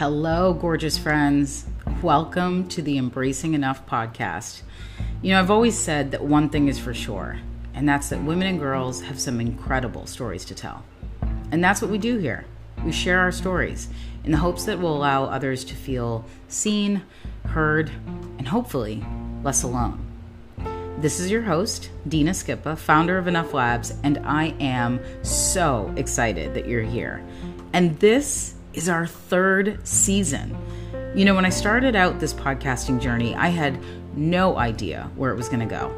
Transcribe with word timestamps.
Hello, 0.00 0.54
gorgeous 0.54 0.96
friends. 0.96 1.66
Welcome 2.00 2.68
to 2.68 2.80
the 2.80 2.96
Embracing 2.96 3.52
Enough 3.52 3.84
podcast. 3.84 4.62
You 5.20 5.34
know, 5.34 5.38
I've 5.38 5.50
always 5.50 5.78
said 5.78 6.12
that 6.12 6.24
one 6.24 6.48
thing 6.48 6.68
is 6.68 6.78
for 6.78 6.94
sure, 6.94 7.38
and 7.74 7.86
that's 7.86 8.08
that 8.08 8.24
women 8.24 8.48
and 8.48 8.58
girls 8.58 9.02
have 9.02 9.20
some 9.20 9.42
incredible 9.42 10.06
stories 10.06 10.46
to 10.46 10.54
tell. 10.54 10.84
And 11.52 11.62
that's 11.62 11.82
what 11.82 11.90
we 11.90 11.98
do 11.98 12.16
here. 12.16 12.46
We 12.82 12.92
share 12.92 13.18
our 13.18 13.30
stories 13.30 13.90
in 14.24 14.32
the 14.32 14.38
hopes 14.38 14.64
that 14.64 14.78
will 14.78 14.96
allow 14.96 15.24
others 15.24 15.64
to 15.64 15.74
feel 15.74 16.24
seen, 16.48 17.02
heard, 17.44 17.90
and 18.38 18.48
hopefully 18.48 19.04
less 19.44 19.64
alone. 19.64 20.02
This 20.96 21.20
is 21.20 21.30
your 21.30 21.42
host, 21.42 21.90
Dina 22.08 22.30
Scippa, 22.30 22.78
founder 22.78 23.18
of 23.18 23.26
Enough 23.26 23.52
Labs, 23.52 23.92
and 24.02 24.16
I 24.24 24.54
am 24.60 24.98
so 25.22 25.92
excited 25.98 26.54
that 26.54 26.66
you're 26.66 26.80
here. 26.80 27.22
And 27.74 28.00
this 28.00 28.54
is 28.74 28.88
our 28.88 29.06
third 29.06 29.86
season. 29.86 30.56
You 31.14 31.24
know, 31.24 31.34
when 31.34 31.44
I 31.44 31.50
started 31.50 31.96
out 31.96 32.20
this 32.20 32.32
podcasting 32.32 33.00
journey, 33.00 33.34
I 33.34 33.48
had 33.48 33.78
no 34.16 34.56
idea 34.58 35.10
where 35.16 35.32
it 35.32 35.36
was 35.36 35.48
going 35.48 35.60
to 35.60 35.66
go. 35.66 35.94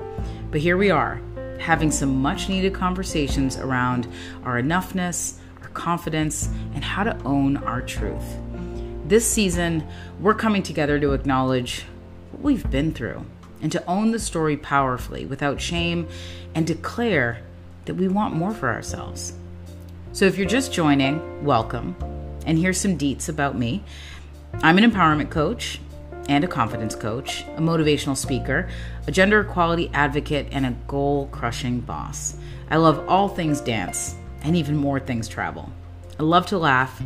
But 0.51 0.61
here 0.61 0.77
we 0.77 0.91
are, 0.91 1.21
having 1.59 1.91
some 1.91 2.21
much 2.21 2.49
needed 2.49 2.75
conversations 2.75 3.57
around 3.57 4.07
our 4.45 4.61
enoughness, 4.61 5.39
our 5.63 5.69
confidence, 5.69 6.49
and 6.75 6.83
how 6.83 7.05
to 7.05 7.23
own 7.25 7.59
our 7.59 7.83
truth. 7.83 8.37
This 9.07 9.31
season, 9.31 9.87
we're 10.21 10.35
coming 10.35 10.63
together 10.63 10.99
to 11.01 11.13
acknowledge 11.13 11.85
what 12.31 12.43
we've 12.43 12.71
been 12.71 12.93
through 12.93 13.27
and 13.61 13.71
to 13.73 13.87
own 13.87 14.11
the 14.11 14.19
story 14.19 14.57
powerfully 14.57 15.27
without 15.27 15.61
shame 15.61 16.09
and 16.55 16.67
declare 16.67 17.43
that 17.85 17.95
we 17.95 18.09
want 18.09 18.35
more 18.35 18.53
for 18.53 18.71
ourselves. 18.71 19.35
So 20.13 20.25
if 20.27 20.37
you're 20.37 20.47
just 20.47 20.73
joining, 20.73 21.45
welcome. 21.45 21.97
And 22.47 22.59
here's 22.59 22.81
some 22.81 22.99
deets 22.99 23.29
about 23.29 23.57
me 23.57 23.85
I'm 24.55 24.79
an 24.79 24.91
empowerment 24.91 25.31
coach 25.31 25.81
and 26.29 26.45
a 26.45 26.49
confidence 26.49 26.95
coach, 26.95 27.43
a 27.57 27.61
motivational 27.61 28.17
speaker, 28.17 28.69
a 29.07 29.13
gender 29.13 29.41
equality 29.41 29.91
advocate, 29.93 30.49
and 30.53 30.67
a 30.67 30.77
goal 30.87 31.29
crushing 31.33 31.81
boss. 31.81 32.37
I 32.71 32.77
love 32.77 33.09
all 33.09 33.29
things 33.29 33.61
dance 33.61 34.15
and 34.43 34.57
even 34.57 34.77
more 34.77 35.01
things 35.01 35.29
travel. 35.29 35.73
I 36.19 36.23
love 36.23 36.47
to 36.47 36.59
laugh, 36.59 37.03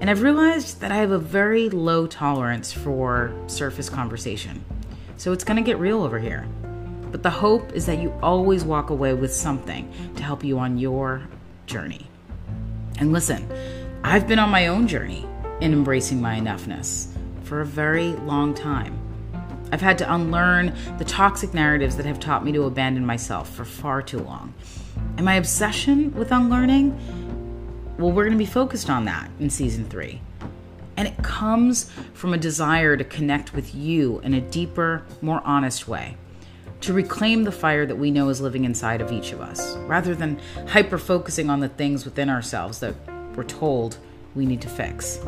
and 0.00 0.10
I've 0.10 0.22
realized 0.22 0.80
that 0.80 0.90
I 0.90 0.96
have 0.96 1.10
a 1.10 1.18
very 1.18 1.68
low 1.68 2.06
tolerance 2.06 2.72
for 2.72 3.32
surface 3.46 3.88
conversation. 3.88 4.64
So 5.16 5.32
it's 5.32 5.44
to 5.44 5.62
get 5.62 5.78
real 5.78 6.02
over 6.02 6.18
here. 6.18 6.46
But 7.10 7.22
the 7.22 7.30
hope 7.30 7.72
is 7.72 7.86
that 7.86 7.98
you 7.98 8.12
always 8.22 8.64
walk 8.64 8.90
away 8.90 9.14
with 9.14 9.32
something 9.32 9.90
to 10.16 10.22
help 10.22 10.42
you 10.42 10.58
on 10.58 10.78
your 10.78 11.22
journey. 11.66 12.08
And 12.98 13.12
listen, 13.12 13.48
I've 14.08 14.28
been 14.28 14.38
on 14.38 14.50
my 14.50 14.68
own 14.68 14.86
journey 14.86 15.26
in 15.60 15.72
embracing 15.72 16.22
my 16.22 16.38
enoughness 16.38 17.08
for 17.42 17.60
a 17.60 17.66
very 17.66 18.10
long 18.10 18.54
time. 18.54 18.96
I've 19.72 19.80
had 19.80 19.98
to 19.98 20.14
unlearn 20.14 20.76
the 20.98 21.04
toxic 21.04 21.52
narratives 21.52 21.96
that 21.96 22.06
have 22.06 22.20
taught 22.20 22.44
me 22.44 22.52
to 22.52 22.62
abandon 22.66 23.04
myself 23.04 23.52
for 23.52 23.64
far 23.64 24.02
too 24.02 24.20
long. 24.20 24.54
And 25.16 25.24
my 25.24 25.34
obsession 25.34 26.14
with 26.14 26.30
unlearning, 26.30 26.96
well, 27.98 28.12
we're 28.12 28.22
going 28.22 28.38
to 28.38 28.38
be 28.38 28.46
focused 28.46 28.88
on 28.88 29.06
that 29.06 29.28
in 29.40 29.50
season 29.50 29.84
three. 29.88 30.20
And 30.96 31.08
it 31.08 31.20
comes 31.24 31.90
from 32.14 32.32
a 32.32 32.38
desire 32.38 32.96
to 32.96 33.02
connect 33.02 33.54
with 33.54 33.74
you 33.74 34.20
in 34.20 34.34
a 34.34 34.40
deeper, 34.40 35.04
more 35.20 35.42
honest 35.44 35.88
way, 35.88 36.16
to 36.82 36.92
reclaim 36.92 37.42
the 37.42 37.50
fire 37.50 37.84
that 37.84 37.96
we 37.96 38.12
know 38.12 38.28
is 38.28 38.40
living 38.40 38.66
inside 38.66 39.00
of 39.00 39.10
each 39.10 39.32
of 39.32 39.40
us, 39.40 39.76
rather 39.78 40.14
than 40.14 40.40
hyper 40.68 40.96
focusing 40.96 41.50
on 41.50 41.58
the 41.58 41.68
things 41.68 42.04
within 42.04 42.30
ourselves 42.30 42.78
that 42.78 42.94
we're 43.36 43.44
told 43.44 43.98
we 44.34 44.46
need 44.46 44.60
to 44.62 44.68
fix. 44.68 45.20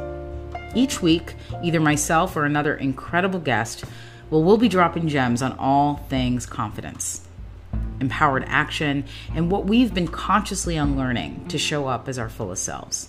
Each 0.74 1.00
week, 1.02 1.34
either 1.62 1.80
myself 1.80 2.36
or 2.36 2.44
another 2.44 2.74
incredible 2.74 3.40
guest 3.40 3.84
well, 4.30 4.42
we'll 4.42 4.58
be 4.58 4.68
dropping 4.68 5.08
gems 5.08 5.40
on 5.40 5.52
all 5.58 5.96
things 6.10 6.44
confidence, 6.44 7.26
empowered 7.98 8.44
action, 8.46 9.04
and 9.34 9.50
what 9.50 9.64
we've 9.64 9.94
been 9.94 10.08
consciously 10.08 10.76
unlearning 10.76 11.46
to 11.48 11.56
show 11.56 11.88
up 11.88 12.08
as 12.08 12.18
our 12.18 12.28
fullest 12.28 12.62
selves. 12.62 13.08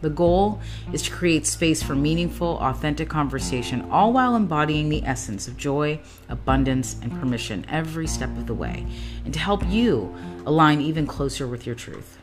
The 0.00 0.10
goal 0.10 0.60
is 0.92 1.02
to 1.02 1.12
create 1.12 1.46
space 1.46 1.80
for 1.80 1.94
meaningful, 1.94 2.58
authentic 2.58 3.08
conversation, 3.08 3.88
all 3.90 4.12
while 4.12 4.34
embodying 4.34 4.88
the 4.88 5.04
essence 5.04 5.46
of 5.46 5.56
joy, 5.56 6.00
abundance, 6.28 6.96
and 7.02 7.12
permission 7.20 7.64
every 7.68 8.08
step 8.08 8.30
of 8.30 8.48
the 8.48 8.54
way, 8.54 8.84
and 9.24 9.32
to 9.34 9.40
help 9.40 9.64
you 9.68 10.12
align 10.44 10.80
even 10.80 11.06
closer 11.06 11.46
with 11.46 11.66
your 11.66 11.76
truth. 11.76 12.18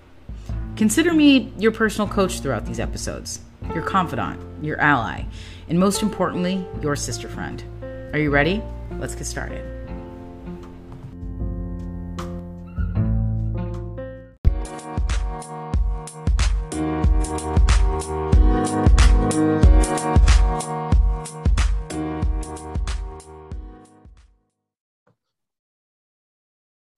Consider 0.76 1.14
me 1.14 1.54
your 1.58 1.72
personal 1.72 2.06
coach 2.06 2.42
throughout 2.42 2.66
these 2.66 2.82
episodes, 2.82 3.40
your 3.74 3.82
confidant, 3.82 4.42
your 4.62 4.78
ally, 4.82 5.24
and 5.70 5.80
most 5.80 6.02
importantly, 6.02 6.68
your 6.82 6.98
sister 6.98 7.30
friend. 7.30 7.64
Are 8.12 8.20
you 8.20 8.30
ready? 8.30 8.62
Let's 9.00 9.16
get 9.16 9.26
started. 9.26 9.64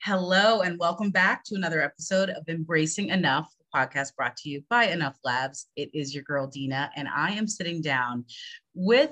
Hello, 0.02 0.62
and 0.62 0.80
welcome 0.80 1.12
back 1.12 1.44
to 1.44 1.56
another 1.56 1.82
episode 1.82 2.30
of 2.30 2.48
Embracing 2.48 3.10
Enough, 3.10 3.54
podcast 3.74 4.16
brought 4.16 4.38
to 4.38 4.50
you 4.50 4.64
by 4.70 4.86
Enough 4.86 5.18
Labs. 5.24 5.68
It 5.76 5.90
is 5.94 6.14
your 6.14 6.24
girl, 6.24 6.48
Dina, 6.48 6.90
and 6.96 7.08
I 7.08 7.32
am 7.32 7.48
sitting 7.48 7.82
down 7.82 8.26
with 8.74 9.12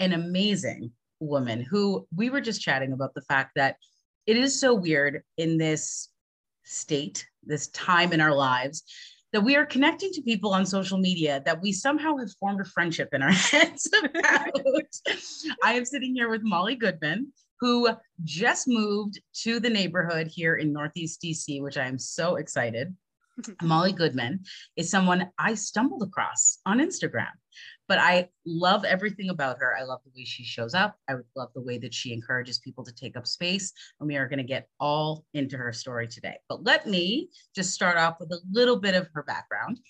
an 0.00 0.12
amazing 0.12 0.92
woman 1.20 1.60
who 1.60 2.06
we 2.14 2.30
were 2.30 2.40
just 2.40 2.60
chatting 2.60 2.92
about 2.92 3.14
the 3.14 3.22
fact 3.22 3.52
that 3.56 3.76
it 4.26 4.36
is 4.36 4.58
so 4.58 4.74
weird 4.74 5.22
in 5.36 5.58
this 5.58 6.08
state, 6.64 7.26
this 7.42 7.68
time 7.68 8.12
in 8.12 8.20
our 8.20 8.34
lives, 8.34 8.84
that 9.32 9.40
we 9.42 9.56
are 9.56 9.66
connecting 9.66 10.12
to 10.12 10.22
people 10.22 10.52
on 10.52 10.64
social 10.64 10.98
media 10.98 11.42
that 11.44 11.60
we 11.60 11.72
somehow 11.72 12.16
have 12.16 12.30
formed 12.40 12.60
a 12.60 12.64
friendship 12.64 13.08
in 13.12 13.22
our 13.22 13.32
heads 13.32 13.90
about. 13.92 14.60
I 15.62 15.74
am 15.74 15.84
sitting 15.84 16.14
here 16.14 16.30
with 16.30 16.42
Molly 16.42 16.76
Goodman, 16.76 17.32
who 17.60 17.88
just 18.24 18.68
moved 18.68 19.20
to 19.42 19.60
the 19.60 19.70
neighborhood 19.70 20.28
here 20.28 20.56
in 20.56 20.72
Northeast 20.72 21.20
DC, 21.22 21.60
which 21.62 21.76
I 21.76 21.86
am 21.86 21.98
so 21.98 22.36
excited. 22.36 22.94
Molly 23.62 23.92
Goodman 23.92 24.40
is 24.76 24.90
someone 24.90 25.30
I 25.38 25.54
stumbled 25.54 26.02
across 26.02 26.58
on 26.66 26.78
Instagram, 26.78 27.30
but 27.86 27.98
I 27.98 28.28
love 28.46 28.84
everything 28.84 29.30
about 29.30 29.58
her. 29.58 29.76
I 29.78 29.84
love 29.84 30.00
the 30.04 30.12
way 30.14 30.24
she 30.24 30.44
shows 30.44 30.74
up. 30.74 30.96
I 31.08 31.14
love 31.36 31.50
the 31.54 31.62
way 31.62 31.78
that 31.78 31.94
she 31.94 32.12
encourages 32.12 32.58
people 32.58 32.84
to 32.84 32.92
take 32.92 33.16
up 33.16 33.26
space. 33.26 33.72
And 34.00 34.08
we 34.08 34.16
are 34.16 34.28
going 34.28 34.38
to 34.38 34.44
get 34.44 34.68
all 34.80 35.24
into 35.34 35.56
her 35.56 35.72
story 35.72 36.08
today. 36.08 36.36
But 36.48 36.64
let 36.64 36.86
me 36.86 37.30
just 37.54 37.72
start 37.72 37.96
off 37.96 38.16
with 38.20 38.30
a 38.32 38.40
little 38.50 38.76
bit 38.76 38.94
of 38.94 39.08
her 39.14 39.22
background. 39.22 39.80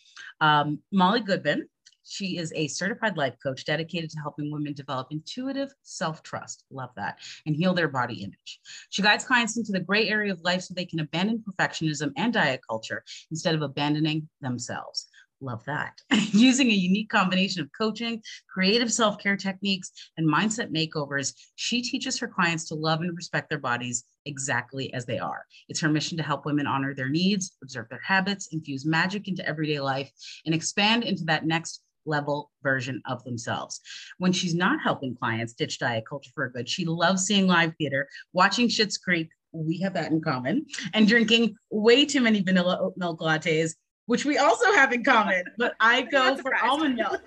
Um, 0.40 0.80
Molly 0.92 1.20
Goodman 1.20 1.68
she 2.08 2.38
is 2.38 2.52
a 2.54 2.68
certified 2.68 3.16
life 3.16 3.34
coach 3.42 3.64
dedicated 3.64 4.10
to 4.10 4.18
helping 4.20 4.50
women 4.50 4.72
develop 4.72 5.08
intuitive 5.10 5.70
self 5.82 6.22
trust. 6.22 6.64
Love 6.70 6.90
that. 6.96 7.18
And 7.46 7.54
heal 7.54 7.74
their 7.74 7.88
body 7.88 8.22
image. 8.22 8.60
She 8.90 9.02
guides 9.02 9.24
clients 9.24 9.56
into 9.56 9.72
the 9.72 9.80
gray 9.80 10.08
area 10.08 10.32
of 10.32 10.40
life 10.42 10.62
so 10.62 10.74
they 10.74 10.86
can 10.86 11.00
abandon 11.00 11.44
perfectionism 11.48 12.12
and 12.16 12.32
diet 12.32 12.60
culture 12.68 13.04
instead 13.30 13.54
of 13.54 13.62
abandoning 13.62 14.28
themselves. 14.40 15.08
Love 15.40 15.64
that. 15.66 16.00
Using 16.32 16.68
a 16.70 16.74
unique 16.74 17.10
combination 17.10 17.62
of 17.62 17.70
coaching, 17.76 18.22
creative 18.52 18.92
self 18.92 19.18
care 19.18 19.36
techniques, 19.36 19.92
and 20.16 20.28
mindset 20.28 20.72
makeovers, 20.72 21.32
she 21.54 21.80
teaches 21.80 22.18
her 22.18 22.26
clients 22.26 22.64
to 22.68 22.74
love 22.74 23.00
and 23.00 23.16
respect 23.16 23.48
their 23.48 23.60
bodies 23.60 24.04
exactly 24.26 24.92
as 24.92 25.06
they 25.06 25.18
are. 25.18 25.44
It's 25.68 25.80
her 25.80 25.88
mission 25.88 26.16
to 26.18 26.24
help 26.24 26.44
women 26.44 26.66
honor 26.66 26.92
their 26.92 27.08
needs, 27.08 27.56
observe 27.62 27.88
their 27.88 28.02
habits, 28.04 28.48
infuse 28.52 28.84
magic 28.84 29.28
into 29.28 29.46
everyday 29.48 29.78
life, 29.78 30.10
and 30.44 30.54
expand 30.54 31.04
into 31.04 31.24
that 31.24 31.46
next 31.46 31.82
level 32.08 32.50
version 32.62 33.00
of 33.06 33.22
themselves. 33.24 33.80
When 34.18 34.32
she's 34.32 34.54
not 34.54 34.80
helping 34.82 35.14
clients 35.14 35.52
ditch 35.52 35.78
diet 35.78 36.04
culture 36.08 36.30
for 36.34 36.48
good, 36.48 36.68
she 36.68 36.84
loves 36.84 37.24
seeing 37.24 37.46
live 37.46 37.74
theater, 37.78 38.08
watching 38.32 38.68
Schitt's 38.68 38.98
Creek. 38.98 39.28
We 39.52 39.80
have 39.80 39.94
that 39.94 40.10
in 40.10 40.20
common, 40.20 40.66
and 40.92 41.08
drinking 41.08 41.56
way 41.70 42.04
too 42.04 42.20
many 42.20 42.42
vanilla 42.42 42.78
oat 42.80 42.94
milk 42.96 43.20
lattes, 43.20 43.74
which 44.08 44.24
we 44.24 44.38
also 44.38 44.72
have 44.72 44.90
in 44.92 45.04
common. 45.04 45.44
But 45.58 45.74
I 45.80 46.02
go 46.10 46.34
for 46.38 46.54
almond 46.56 46.96
milk. 46.96 47.20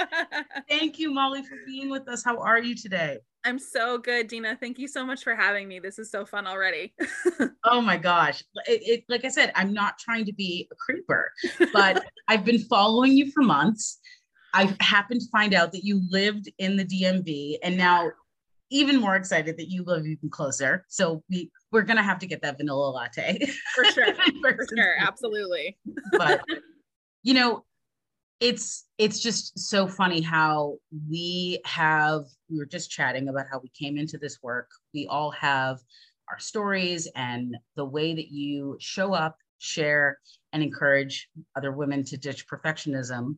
Thank 0.68 0.98
you, 0.98 1.12
Molly, 1.12 1.42
for 1.42 1.58
being 1.66 1.90
with 1.90 2.08
us. 2.08 2.24
How 2.24 2.38
are 2.38 2.58
you 2.58 2.74
today? 2.74 3.18
I'm 3.44 3.58
so 3.58 3.98
good, 3.98 4.26
Dina. 4.26 4.56
Thank 4.58 4.78
you 4.78 4.88
so 4.88 5.04
much 5.04 5.22
for 5.22 5.36
having 5.36 5.68
me. 5.68 5.78
This 5.78 5.98
is 5.98 6.10
so 6.10 6.24
fun 6.24 6.46
already. 6.46 6.94
oh 7.64 7.82
my 7.82 7.98
gosh. 7.98 8.42
It, 8.66 8.82
it, 8.82 9.04
like 9.10 9.26
I 9.26 9.28
said, 9.28 9.52
I'm 9.54 9.74
not 9.74 9.98
trying 9.98 10.24
to 10.24 10.32
be 10.32 10.68
a 10.72 10.74
creeper, 10.74 11.30
but 11.72 12.06
I've 12.28 12.46
been 12.46 12.60
following 12.60 13.12
you 13.12 13.30
for 13.30 13.42
months. 13.42 13.98
I 14.54 14.74
happened 14.80 15.20
to 15.20 15.28
find 15.30 15.52
out 15.52 15.70
that 15.72 15.84
you 15.84 16.00
lived 16.10 16.50
in 16.58 16.78
the 16.78 16.84
DMV 16.84 17.58
and 17.62 17.76
now 17.76 18.10
even 18.70 19.00
more 19.00 19.16
excited 19.16 19.58
that 19.58 19.68
you 19.68 19.84
live 19.84 20.06
even 20.06 20.30
closer. 20.30 20.86
So 20.88 21.22
we 21.28 21.50
we're 21.76 21.82
gonna 21.82 22.02
have 22.02 22.18
to 22.18 22.26
get 22.26 22.40
that 22.40 22.56
vanilla 22.56 22.88
latte. 22.88 23.38
For 23.74 23.84
sure. 23.84 24.14
for 24.40 24.56
sure, 24.74 24.94
absolutely. 24.98 25.76
but 26.12 26.40
you 27.22 27.34
know, 27.34 27.66
it's 28.40 28.86
it's 28.96 29.20
just 29.20 29.58
so 29.58 29.86
funny 29.86 30.22
how 30.22 30.78
we 31.10 31.60
have 31.66 32.24
we 32.48 32.56
were 32.56 32.64
just 32.64 32.90
chatting 32.90 33.28
about 33.28 33.44
how 33.52 33.60
we 33.62 33.68
came 33.78 33.98
into 33.98 34.16
this 34.16 34.38
work. 34.42 34.70
We 34.94 35.06
all 35.06 35.30
have 35.32 35.80
our 36.30 36.38
stories 36.38 37.08
and 37.14 37.54
the 37.76 37.84
way 37.84 38.14
that 38.14 38.28
you 38.30 38.78
show 38.80 39.12
up 39.12 39.36
share 39.58 40.18
and 40.54 40.62
encourage 40.62 41.28
other 41.56 41.72
women 41.72 42.04
to 42.04 42.16
ditch 42.16 42.46
perfectionism 42.48 43.36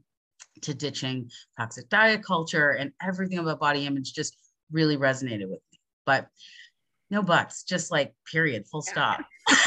to 0.62 0.74
ditching 0.74 1.28
toxic 1.58 1.88
diet 1.88 2.22
culture 2.24 2.70
and 2.70 2.92
everything 3.02 3.38
about 3.38 3.58
body 3.58 3.84
image 3.84 4.12
just 4.12 4.36
really 4.70 4.96
resonated 4.96 5.48
with 5.50 5.60
me. 5.72 5.80
But 6.06 6.28
no 7.10 7.22
bucks, 7.22 7.62
just 7.62 7.90
like 7.90 8.14
period 8.30 8.66
full 8.66 8.82
stop. 8.82 9.20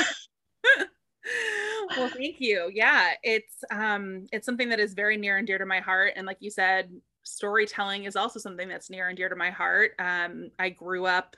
Well 1.97 2.09
thank 2.09 2.38
you. 2.39 2.71
Yeah 2.73 3.11
it's 3.23 3.63
um 3.71 4.25
it's 4.31 4.45
something 4.45 4.69
that 4.69 4.79
is 4.79 4.93
very 4.93 5.17
near 5.17 5.38
and 5.38 5.45
dear 5.45 5.57
to 5.57 5.65
my 5.65 5.79
heart 5.79 6.13
and 6.15 6.25
like 6.25 6.38
you 6.39 6.49
said 6.49 6.89
storytelling 7.23 8.05
is 8.05 8.15
also 8.15 8.39
something 8.39 8.67
that's 8.67 8.89
near 8.89 9.09
and 9.09 9.17
dear 9.17 9.29
to 9.29 9.35
my 9.35 9.49
heart. 9.49 9.91
Um 9.99 10.51
i 10.59 10.69
grew 10.69 11.05
up 11.05 11.35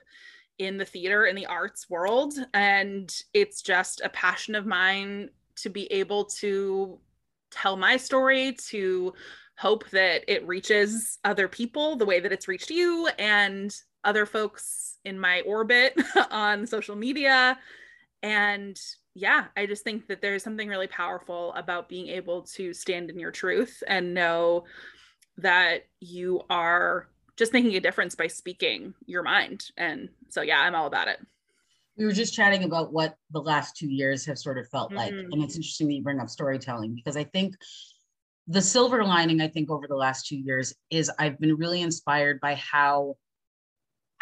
in 0.59 0.77
the 0.77 0.85
theater 0.85 1.25
in 1.25 1.35
the 1.35 1.47
arts 1.47 1.89
world 1.89 2.33
and 2.53 3.13
it's 3.33 3.61
just 3.61 4.01
a 4.01 4.09
passion 4.09 4.53
of 4.53 4.65
mine 4.65 5.29
to 5.56 5.69
be 5.69 5.91
able 5.91 6.25
to 6.25 6.99
tell 7.49 7.75
my 7.75 7.97
story 7.97 8.53
to 8.53 9.13
hope 9.57 9.89
that 9.89 10.23
it 10.27 10.47
reaches 10.47 11.19
other 11.23 11.47
people 11.47 11.95
the 11.95 12.06
way 12.06 12.19
that 12.19 12.31
it's 12.31 12.47
reached 12.47 12.69
you 12.69 13.07
and 13.17 13.75
other 14.03 14.25
folks 14.25 14.97
in 15.05 15.19
my 15.19 15.41
orbit 15.41 15.94
on 16.31 16.65
social 16.67 16.95
media 16.95 17.57
and 18.21 18.79
yeah, 19.15 19.45
I 19.55 19.65
just 19.65 19.83
think 19.83 20.07
that 20.07 20.21
there's 20.21 20.44
something 20.44 20.67
really 20.67 20.88
powerful 20.88 21.53
about 21.53 21.89
being 21.89 22.07
able 22.07 22.44
to 22.53 22.73
stand 22.73 23.09
in 23.09 23.19
your 23.19 23.31
truth 23.31 23.83
and 23.85 24.13
know 24.13 24.63
that 25.38 25.85
you 26.00 26.41
are 26.50 27.07
just 27.35 27.53
making 27.53 27.75
a 27.75 27.79
difference 27.79 28.15
by 28.15 28.27
speaking 28.27 28.94
your 29.05 29.23
mind. 29.23 29.65
And 29.77 30.09
so, 30.29 30.41
yeah, 30.41 30.59
I'm 30.59 30.73
all 30.73 30.88
about 30.88 31.07
it. 31.09 31.19
We 31.97 32.06
were 32.06 32.11
just 32.11 32.33
chatting 32.33 32.63
about 32.63 32.91
what 32.91 33.15
the 33.31 33.41
last 33.41 33.77
two 33.77 33.88
years 33.88 34.25
have 34.25 34.39
sort 34.39 34.57
of 34.57 34.67
felt 34.69 34.89
mm-hmm. 34.89 34.97
like. 34.97 35.11
And 35.11 35.44
it's 35.44 35.56
interesting 35.56 35.88
that 35.88 35.94
you 35.94 36.03
bring 36.03 36.19
up 36.19 36.29
storytelling 36.29 36.95
because 36.95 37.17
I 37.17 37.23
think 37.23 37.56
the 38.47 38.61
silver 38.61 39.03
lining, 39.03 39.41
I 39.41 39.47
think, 39.47 39.69
over 39.69 39.88
the 39.88 39.95
last 39.95 40.25
two 40.25 40.38
years 40.38 40.73
is 40.89 41.11
I've 41.19 41.39
been 41.39 41.56
really 41.56 41.81
inspired 41.81 42.39
by 42.41 42.56
how 42.56 43.15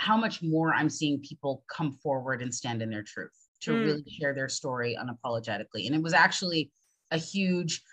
how 0.01 0.17
much 0.17 0.41
more 0.41 0.73
I'm 0.73 0.89
seeing 0.89 1.19
people 1.19 1.63
come 1.71 1.91
forward 1.91 2.41
and 2.41 2.53
stand 2.53 2.81
in 2.81 2.89
their 2.89 3.03
truth 3.03 3.29
to 3.61 3.71
mm. 3.71 3.85
really 3.85 4.03
share 4.19 4.33
their 4.33 4.49
story 4.49 4.97
unapologetically. 4.99 5.85
And 5.85 5.93
it 5.93 6.01
was 6.01 6.13
actually 6.13 6.71
a 7.11 7.17
huge 7.17 7.83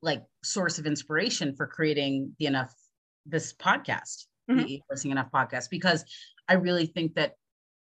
like 0.00 0.22
source 0.42 0.78
of 0.78 0.86
inspiration 0.86 1.54
for 1.54 1.66
creating 1.66 2.34
the 2.38 2.46
enough 2.46 2.72
this 3.26 3.52
podcast, 3.52 4.24
mm-hmm. 4.50 4.64
the 4.64 5.10
Enough 5.10 5.30
podcast, 5.34 5.68
because 5.70 6.02
I 6.48 6.54
really 6.54 6.86
think 6.86 7.14
that 7.16 7.34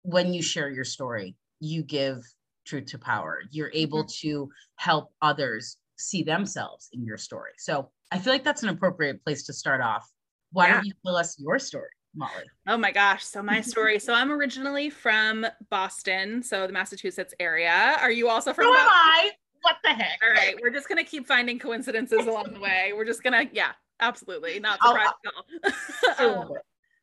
when 0.04 0.34
you 0.34 0.42
share 0.42 0.70
your 0.70 0.86
story, 0.86 1.36
you 1.60 1.84
give 1.84 2.24
truth 2.66 2.86
to 2.86 2.98
power. 2.98 3.42
You're 3.52 3.72
able 3.74 4.04
mm-hmm. 4.04 4.30
to 4.30 4.50
help 4.78 5.12
others 5.22 5.76
see 5.98 6.24
themselves 6.24 6.88
in 6.94 7.04
your 7.04 7.18
story. 7.18 7.52
So 7.58 7.92
I 8.10 8.20
feel 8.20 8.32
like 8.32 8.46
that's 8.46 8.64
an 8.64 8.70
appropriate 8.70 9.22
place 9.26 9.44
to 9.48 9.54
start 9.54 9.82
off. 9.82 10.10
Why 10.54 10.68
yeah. 10.68 10.76
don't 10.76 10.86
you 10.86 10.94
tell 11.06 11.18
us 11.18 11.36
your 11.38 11.60
story? 11.60 11.90
Molly? 12.16 12.44
Oh 12.68 12.78
my 12.78 12.92
gosh. 12.92 13.24
So 13.24 13.44
my 13.44 13.62
story. 13.62 14.00
so 14.00 14.14
I'm 14.14 14.32
originally 14.32 14.90
from 14.90 15.46
Boston, 15.70 16.42
so 16.42 16.68
the 16.68 16.74
Massachusetts 16.74 17.34
area. 17.40 17.98
Are 18.00 18.12
you 18.12 18.30
also 18.30 18.54
from? 18.54 18.66
So 18.66 18.74
am 18.74 18.88
I. 18.90 19.32
What 19.62 19.78
the 19.84 19.90
heck? 19.90 20.20
All 20.24 20.30
right, 20.30 20.56
we're 20.62 20.70
just 20.70 20.88
gonna 20.88 21.04
keep 21.04 21.28
finding 21.28 21.58
coincidences 21.58 22.28
along 22.28 22.54
the 22.54 22.60
way. 22.60 22.92
We're 22.96 23.06
just 23.06 23.24
gonna, 23.24 23.46
yeah, 23.52 23.72
absolutely, 24.00 24.60
not 24.60 24.80
surprised 24.80 25.14
at 25.26 26.20
all. 26.20 26.42
um, 26.42 26.50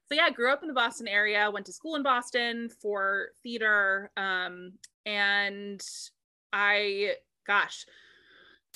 so 0.07 0.15
yeah, 0.15 0.31
grew 0.31 0.53
up 0.53 0.63
in 0.63 0.69
the 0.69 0.75
Boston 0.75 1.09
area. 1.09 1.51
Went 1.51 1.67
to 1.67 1.73
school 1.73 1.97
in 1.97 2.05
Boston 2.05 2.69
for 2.81 3.31
theater, 3.43 4.13
um, 4.17 4.75
and 5.07 5.85
I, 6.53 7.15
gosh, 7.47 7.85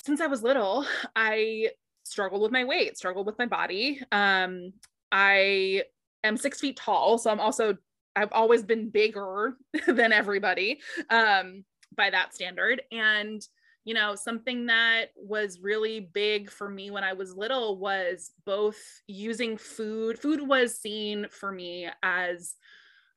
since 0.03 0.19
I 0.19 0.27
was 0.27 0.43
little, 0.43 0.85
I 1.15 1.69
struggled 2.03 2.41
with 2.41 2.51
my 2.51 2.65
weight, 2.65 2.97
struggled 2.97 3.25
with 3.25 3.37
my 3.37 3.45
body. 3.45 4.01
Um, 4.11 4.73
I 5.11 5.83
am 6.23 6.37
six 6.37 6.59
feet 6.59 6.77
tall, 6.77 7.17
so 7.17 7.29
I'm 7.29 7.39
also 7.39 7.77
I've 8.15 8.31
always 8.31 8.63
been 8.63 8.89
bigger 8.89 9.57
than 9.87 10.11
everybody 10.11 10.79
um, 11.09 11.63
by 11.95 12.09
that 12.09 12.33
standard. 12.33 12.81
And 12.91 13.41
you 13.85 13.93
know, 13.93 14.15
something 14.15 14.65
that 14.65 15.11
was 15.15 15.61
really 15.61 16.09
big 16.13 16.51
for 16.51 16.69
me 16.69 16.91
when 16.91 17.05
I 17.05 17.13
was 17.13 17.33
little 17.33 17.77
was 17.77 18.31
both 18.45 18.77
using 19.07 19.55
food. 19.55 20.19
Food 20.19 20.45
was 20.45 20.77
seen 20.77 21.27
for 21.31 21.53
me 21.53 21.87
as 22.03 22.55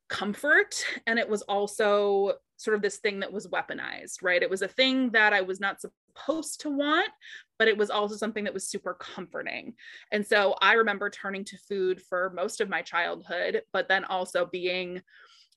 comfort, 0.08 0.76
and 1.08 1.18
it 1.18 1.28
was 1.28 1.42
also 1.42 2.34
sort 2.56 2.76
of 2.76 2.82
this 2.82 2.98
thing 2.98 3.18
that 3.18 3.32
was 3.32 3.48
weaponized, 3.48 4.22
right? 4.22 4.44
It 4.44 4.50
was 4.50 4.62
a 4.62 4.68
thing 4.68 5.10
that 5.10 5.32
I 5.32 5.40
was 5.40 5.58
not 5.58 5.80
supposed 5.80 6.60
to 6.60 6.70
want, 6.70 7.08
but 7.60 7.68
it 7.68 7.76
was 7.76 7.90
also 7.90 8.16
something 8.16 8.44
that 8.44 8.54
was 8.54 8.66
super 8.66 8.94
comforting. 8.94 9.74
And 10.10 10.26
so 10.26 10.56
I 10.62 10.72
remember 10.72 11.10
turning 11.10 11.44
to 11.44 11.58
food 11.58 12.00
for 12.00 12.32
most 12.34 12.62
of 12.62 12.70
my 12.70 12.80
childhood, 12.80 13.60
but 13.70 13.86
then 13.86 14.06
also 14.06 14.46
being 14.46 15.02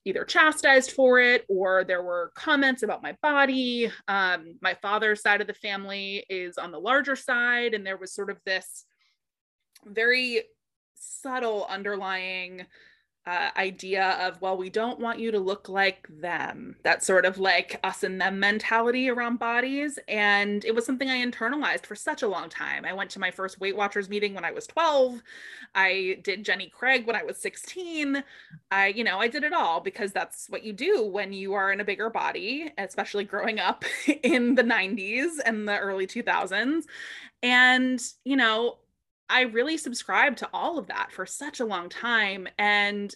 either 0.04 0.26
chastised 0.26 0.92
for 0.92 1.22
it 1.22 1.46
or 1.48 1.86
there 1.86 2.04
were 2.04 2.34
comments 2.36 2.84
about 2.84 3.02
my 3.02 3.16
body. 3.22 3.90
Um, 4.10 4.58
my 4.62 4.74
father's 4.82 5.22
side 5.22 5.40
of 5.40 5.48
the 5.48 5.54
family 5.54 6.26
is 6.30 6.58
on 6.58 6.72
the 6.72 6.78
larger 6.80 7.16
side, 7.16 7.74
and 7.74 7.88
there 7.88 7.96
was 7.96 8.14
sort 8.14 8.30
of 8.30 8.38
this 8.46 8.84
very 9.86 10.44
subtle 10.96 11.66
underlying 11.70 12.66
uh, 13.26 13.50
idea 13.58 14.18
of 14.22 14.42
well 14.42 14.58
we 14.58 14.70
don't 14.70 15.00
want 15.00 15.20
you 15.20 15.32
to 15.32 15.40
look 15.40 15.70
like 15.70 16.08
them. 16.10 16.76
That 16.84 17.04
sort 17.04 17.26
of 17.26 17.38
like 17.38 17.80
us 17.84 18.04
and 18.04 18.20
them 18.20 18.40
mentality 18.40 19.10
around 19.10 19.40
bodies 19.40 19.98
and 20.08 20.64
it 20.66 20.76
was 20.76 20.86
something 20.86 21.10
i 21.10 21.26
internalized 21.26 21.86
for 21.86 21.96
such 21.96 22.22
a 22.22 22.28
long 22.28 22.50
time. 22.50 22.86
I 22.86 22.94
went 22.94 23.10
to 23.12 23.20
my 23.20 23.32
first 23.32 23.60
weight 23.60 23.76
watchers 23.76 24.10
meeting 24.10 24.34
when 24.34 24.46
i 24.46 24.52
was 24.52 24.68
12 24.68 25.22
i 25.76 26.18
did 26.24 26.44
jenny 26.44 26.70
craig 26.70 27.06
when 27.06 27.16
i 27.16 27.24
was 27.24 27.38
16 27.38 28.24
i 28.72 28.88
you 28.88 29.04
know 29.04 29.20
i 29.20 29.28
did 29.28 29.44
it 29.44 29.54
all 29.54 29.80
because 29.80 30.12
that's 30.12 30.50
what 30.50 30.64
you 30.64 30.74
do 30.74 31.06
when 31.06 31.34
you 31.34 31.54
are 31.54 31.72
in 31.72 31.80
a 31.80 31.86
bigger 31.86 32.10
body 32.10 32.72
especially 32.78 33.24
growing 33.24 33.60
up 33.60 33.86
in 34.24 34.56
the 34.56 34.64
90s 34.64 35.32
and 35.46 35.68
the 35.68 35.78
early 35.78 36.08
2000s 36.08 36.84
and 37.42 38.02
you 38.24 38.36
know 38.36 38.78
I 39.34 39.42
really 39.42 39.78
subscribed 39.78 40.38
to 40.38 40.50
all 40.54 40.78
of 40.78 40.88
that 40.88 41.12
for 41.12 41.26
such 41.26 41.60
a 41.60 41.66
long 41.66 41.90
time. 41.90 42.48
And 42.60 43.14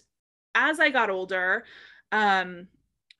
as 0.52 0.80
I 0.80 0.90
got 0.90 1.10
older, 1.10 1.64
um, 2.10 2.66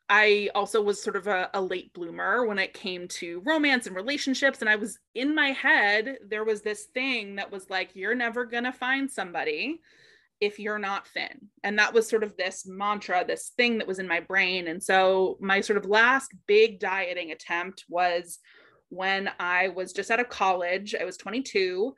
I 0.09 0.51
also 0.53 0.83
was 0.83 1.01
sort 1.01 1.15
of 1.15 1.29
a, 1.29 1.49
a, 1.55 1.61
late 1.61 1.93
bloomer 1.93 2.45
when 2.45 2.59
it 2.59 2.75
came 2.75 3.07
to 3.09 3.41
romance 3.45 3.87
and 3.87 3.95
relationships. 3.95 4.63
And 4.63 4.69
I 4.69 4.75
was 4.75 4.99
in 5.15 5.33
my 5.33 5.51
head, 5.51 6.17
there 6.27 6.45
was 6.45 6.63
this 6.63 6.87
thing 6.87 7.37
that 7.37 7.53
was 7.53 7.71
like, 7.71 7.91
you're 7.95 8.17
never 8.17 8.45
going 8.45 8.65
to 8.65 8.73
find 8.73 9.09
somebody 9.09 9.81
if 10.41 10.59
you're 10.59 10.81
not 10.81 11.07
thin. 11.07 11.49
And 11.63 11.79
that 11.79 11.95
was 11.95 12.09
sort 12.09 12.25
of 12.25 12.37
this 12.37 12.67
mantra, 12.67 13.25
this 13.25 13.53
thing 13.57 13.79
that 13.79 13.87
was 13.87 14.01
in 14.01 14.09
my 14.09 14.19
brain. 14.19 14.67
And 14.67 14.83
so 14.83 15.37
my 15.41 15.61
sort 15.61 15.77
of 15.77 15.87
last 15.87 16.33
big 16.49 16.81
dieting 16.81 17.31
attempt 17.31 17.85
was 17.89 18.41
when 18.89 19.31
I 19.39 19.69
was 19.69 19.93
just 19.93 20.11
out 20.11 20.21
of 20.21 20.29
college. 20.29 20.97
I 21.01 21.05
was 21.05 21.17
22. 21.17 21.95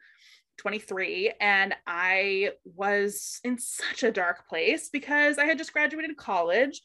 23 0.58 1.32
and 1.40 1.74
I 1.86 2.50
was 2.64 3.40
in 3.44 3.58
such 3.58 4.02
a 4.02 4.12
dark 4.12 4.48
place 4.48 4.90
because 4.90 5.38
I 5.38 5.46
had 5.46 5.58
just 5.58 5.72
graduated 5.72 6.16
college 6.16 6.82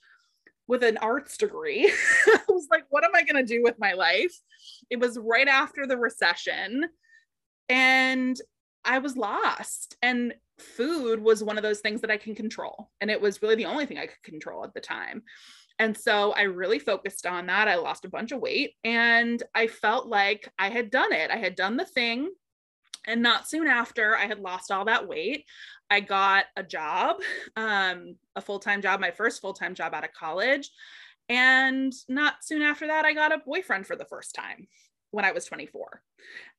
with 0.67 0.84
an 0.84 0.98
arts 0.98 1.38
degree. 1.38 1.91
I 2.27 2.39
was 2.50 2.67
like, 2.72 2.86
what 2.89 3.03
am 3.03 3.15
I 3.15 3.24
going 3.24 3.45
to 3.45 3.53
do 3.53 3.62
with 3.63 3.75
my 3.79 3.93
life? 3.93 4.34
It 4.89 5.00
was 5.00 5.17
right 5.17 5.48
after 5.48 5.86
the 5.86 5.98
recession 5.98 6.86
and 7.69 8.39
I 8.84 9.00
was 9.00 9.17
lost. 9.17 9.98
And 10.01 10.34
food 10.57 11.19
was 11.19 11.43
one 11.43 11.57
of 11.57 11.63
those 11.63 11.79
things 11.79 12.01
that 12.01 12.12
I 12.12 12.17
can 12.17 12.36
control. 12.36 12.89
And 13.01 13.12
it 13.12 13.19
was 13.19 13.41
really 13.41 13.55
the 13.55 13.65
only 13.65 13.86
thing 13.86 13.98
I 13.98 14.07
could 14.07 14.24
control 14.24 14.63
at 14.63 14.74
the 14.74 14.81
time. 14.81 15.24
And 15.77 15.98
so 15.98 16.31
I 16.31 16.43
really 16.43 16.79
focused 16.79 17.25
on 17.25 17.48
that. 17.48 17.67
I 17.67 17.75
lost 17.75 18.05
a 18.05 18.10
bunch 18.10 18.31
of 18.31 18.39
weight 18.39 18.75
and 18.84 19.41
I 19.53 19.67
felt 19.67 20.07
like 20.07 20.50
I 20.57 20.69
had 20.69 20.89
done 20.89 21.12
it. 21.12 21.31
I 21.31 21.36
had 21.36 21.55
done 21.55 21.75
the 21.75 21.86
thing 21.86 22.29
and 23.07 23.21
not 23.21 23.47
soon 23.47 23.67
after 23.67 24.15
I 24.15 24.25
had 24.25 24.39
lost 24.39 24.71
all 24.71 24.85
that 24.85 25.07
weight, 25.07 25.45
I 25.89 26.00
got 26.00 26.45
a 26.55 26.63
job, 26.63 27.17
um, 27.55 28.15
a 28.35 28.41
full 28.41 28.59
time 28.59 28.81
job, 28.81 29.00
my 29.00 29.12
first 29.12 29.41
full 29.41 29.53
time 29.53 29.75
job 29.75 29.93
out 29.93 30.03
of 30.03 30.13
college. 30.13 30.69
And 31.29 31.93
not 32.07 32.43
soon 32.43 32.62
after 32.62 32.88
that, 32.88 33.05
I 33.05 33.13
got 33.13 33.33
a 33.33 33.41
boyfriend 33.45 33.88
for 33.88 33.95
the 33.95 34.05
first 34.05 34.35
time 34.35 34.67
when 35.12 35.25
I 35.25 35.31
was 35.31 35.45
24. 35.45 36.01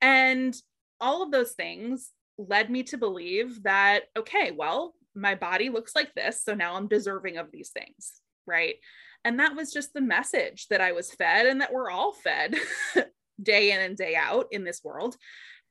And 0.01 0.55
all 1.01 1.23
of 1.23 1.31
those 1.31 1.53
things 1.53 2.11
led 2.39 2.71
me 2.71 2.83
to 2.85 2.99
believe 2.99 3.63
that, 3.63 4.05
okay, 4.17 4.51
well, 4.51 4.95
my 5.15 5.35
body 5.35 5.71
looks 5.71 5.95
like 5.95 6.15
this. 6.15 6.43
So 6.43 6.55
now 6.55 6.75
I'm 6.75 6.89
deserving 6.89 7.39
of 7.39 7.51
these 7.51 7.71
things. 7.71 8.21
Right. 8.47 8.77
And 9.25 9.41
that 9.41 9.57
was 9.57 9.73
just 9.73 9.93
the 9.93 10.01
message 10.01 10.69
that 10.69 10.81
I 10.81 10.93
was 10.93 11.13
fed 11.13 11.47
and 11.47 11.61
that 11.61 11.73
we're 11.73 11.91
all 11.91 12.13
fed 12.13 12.55
day 13.43 13.73
in 13.73 13.81
and 13.81 13.97
day 13.97 14.15
out 14.15 14.47
in 14.53 14.65
this 14.65 14.83
world. 14.85 15.17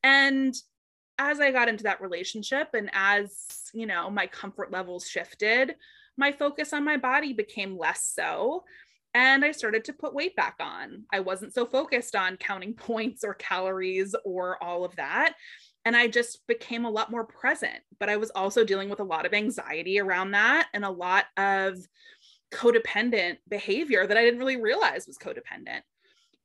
And 0.06 0.56
as 1.18 1.40
I 1.40 1.52
got 1.52 1.68
into 1.68 1.86
that 1.86 2.00
relationship 2.00 2.70
and 2.76 2.92
as, 2.94 3.72
you 3.74 3.88
know, 3.88 4.12
my 4.12 4.28
comfort 4.28 4.72
levels 4.72 5.08
shifted, 5.08 5.76
my 6.16 6.32
focus 6.32 6.74
on 6.74 6.86
my 6.86 6.96
body 6.96 7.34
became 7.34 7.76
less 7.76 8.12
so. 8.14 8.64
And 9.16 9.44
I 9.44 9.52
started 9.52 9.84
to 9.86 9.94
put 9.94 10.14
weight 10.14 10.36
back 10.36 10.58
on. 10.60 11.06
I 11.12 11.22
wasn't 11.22 11.56
so 11.56 11.66
focused 11.66 12.16
on 12.16 12.38
counting 12.38 12.74
points 12.76 13.24
or 13.24 13.34
calories 13.34 14.14
or 14.24 14.64
all 14.64 14.86
of 14.86 14.96
that. 14.98 15.34
And 15.86 15.98
I 15.98 16.08
just 16.08 16.46
became 16.46 16.86
a 16.86 16.92
lot 16.92 17.10
more 17.10 17.26
present. 17.26 17.80
But 18.00 18.10
I 18.10 18.18
was 18.18 18.30
also 18.36 18.64
dealing 18.64 18.90
with 18.90 19.00
a 19.00 19.04
lot 19.04 19.26
of 19.26 19.34
anxiety 19.34 20.00
around 20.00 20.32
that 20.32 20.68
and 20.76 20.86
a 20.86 20.90
lot 20.92 21.26
of 21.36 21.80
codependent 22.54 23.38
behavior 23.50 24.06
that 24.06 24.18
I 24.18 24.22
didn't 24.22 24.40
really 24.40 24.62
realize 24.62 25.08
was 25.08 25.18
codependent. 25.18 25.82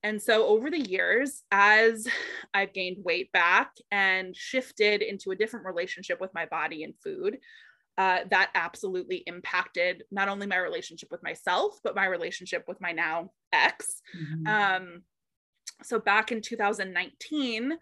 And 0.02 0.20
so 0.20 0.46
over 0.46 0.70
the 0.70 0.80
years, 0.80 1.42
as 1.50 2.06
I've 2.54 2.72
gained 2.72 3.04
weight 3.04 3.32
back 3.32 3.72
and 3.90 4.34
shifted 4.34 5.02
into 5.02 5.30
a 5.30 5.36
different 5.36 5.66
relationship 5.66 6.20
with 6.20 6.34
my 6.34 6.46
body 6.46 6.84
and 6.84 6.94
food, 7.02 7.38
uh, 7.98 8.20
that 8.30 8.50
absolutely 8.54 9.22
impacted 9.26 10.04
not 10.10 10.28
only 10.28 10.46
my 10.46 10.56
relationship 10.56 11.10
with 11.10 11.22
myself, 11.22 11.78
but 11.84 11.94
my 11.94 12.06
relationship 12.06 12.64
with 12.66 12.80
my 12.80 12.92
now 12.92 13.30
ex. 13.52 14.00
Mm-hmm. 14.16 14.46
Um, 14.46 15.02
so 15.82 15.98
back 15.98 16.32
in 16.32 16.40
2019, 16.40 17.72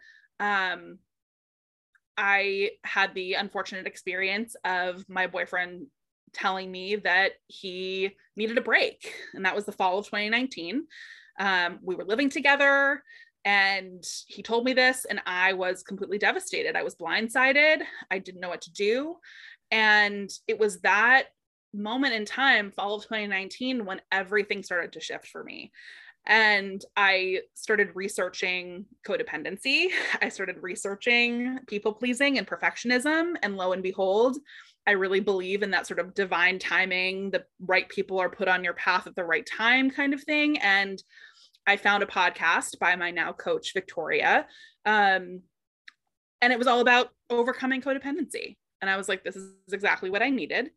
um, 0.40 0.98
I 2.16 2.70
had 2.82 3.14
the 3.14 3.34
unfortunate 3.34 3.86
experience 3.86 4.56
of 4.64 5.08
my 5.08 5.28
boyfriend 5.28 5.86
telling 6.32 6.70
me 6.70 6.96
that 6.96 7.32
he 7.46 8.16
needed 8.36 8.58
a 8.58 8.62
break. 8.62 9.14
And 9.34 9.44
that 9.44 9.54
was 9.54 9.66
the 9.66 9.72
fall 9.72 9.98
of 9.98 10.06
2019. 10.06 10.84
Um, 11.38 11.78
we 11.82 11.94
were 11.94 12.04
living 12.04 12.30
together 12.30 13.02
and 13.44 14.04
he 14.26 14.42
told 14.42 14.64
me 14.64 14.72
this, 14.72 15.06
and 15.08 15.20
I 15.24 15.52
was 15.52 15.82
completely 15.82 16.18
devastated. 16.18 16.76
I 16.76 16.82
was 16.82 16.96
blindsided. 16.96 17.80
I 18.10 18.18
didn't 18.18 18.40
know 18.40 18.48
what 18.48 18.62
to 18.62 18.72
do. 18.72 19.16
And 19.70 20.30
it 20.46 20.58
was 20.58 20.80
that 20.80 21.28
moment 21.72 22.14
in 22.14 22.24
time, 22.24 22.72
fall 22.72 22.96
of 22.96 23.02
2019, 23.04 23.84
when 23.84 24.00
everything 24.12 24.62
started 24.62 24.92
to 24.92 25.00
shift 25.00 25.28
for 25.28 25.44
me. 25.44 25.72
And 26.26 26.84
I 26.96 27.40
started 27.54 27.88
researching 27.94 28.84
codependency. 29.06 29.86
I 30.20 30.28
started 30.28 30.56
researching 30.60 31.58
people 31.66 31.92
pleasing 31.92 32.38
and 32.38 32.46
perfectionism. 32.46 33.34
And 33.42 33.56
lo 33.56 33.72
and 33.72 33.82
behold, 33.82 34.36
I 34.86 34.92
really 34.92 35.20
believe 35.20 35.62
in 35.62 35.70
that 35.70 35.86
sort 35.86 36.00
of 36.00 36.14
divine 36.14 36.58
timing, 36.58 37.30
the 37.30 37.44
right 37.60 37.88
people 37.88 38.18
are 38.18 38.30
put 38.30 38.48
on 38.48 38.64
your 38.64 38.74
path 38.74 39.06
at 39.06 39.14
the 39.16 39.24
right 39.24 39.46
time 39.46 39.90
kind 39.90 40.12
of 40.12 40.22
thing. 40.22 40.58
And 40.58 41.02
I 41.68 41.76
found 41.76 42.02
a 42.02 42.06
podcast 42.06 42.78
by 42.78 42.96
my 42.96 43.10
now 43.10 43.34
coach, 43.34 43.74
Victoria. 43.74 44.46
Um, 44.86 45.42
and 46.40 46.50
it 46.50 46.58
was 46.58 46.66
all 46.66 46.80
about 46.80 47.10
overcoming 47.28 47.82
codependency. 47.82 48.56
And 48.80 48.88
I 48.88 48.96
was 48.96 49.06
like, 49.06 49.22
this 49.22 49.36
is 49.36 49.52
exactly 49.70 50.08
what 50.08 50.22
I 50.22 50.30
needed. 50.30 50.70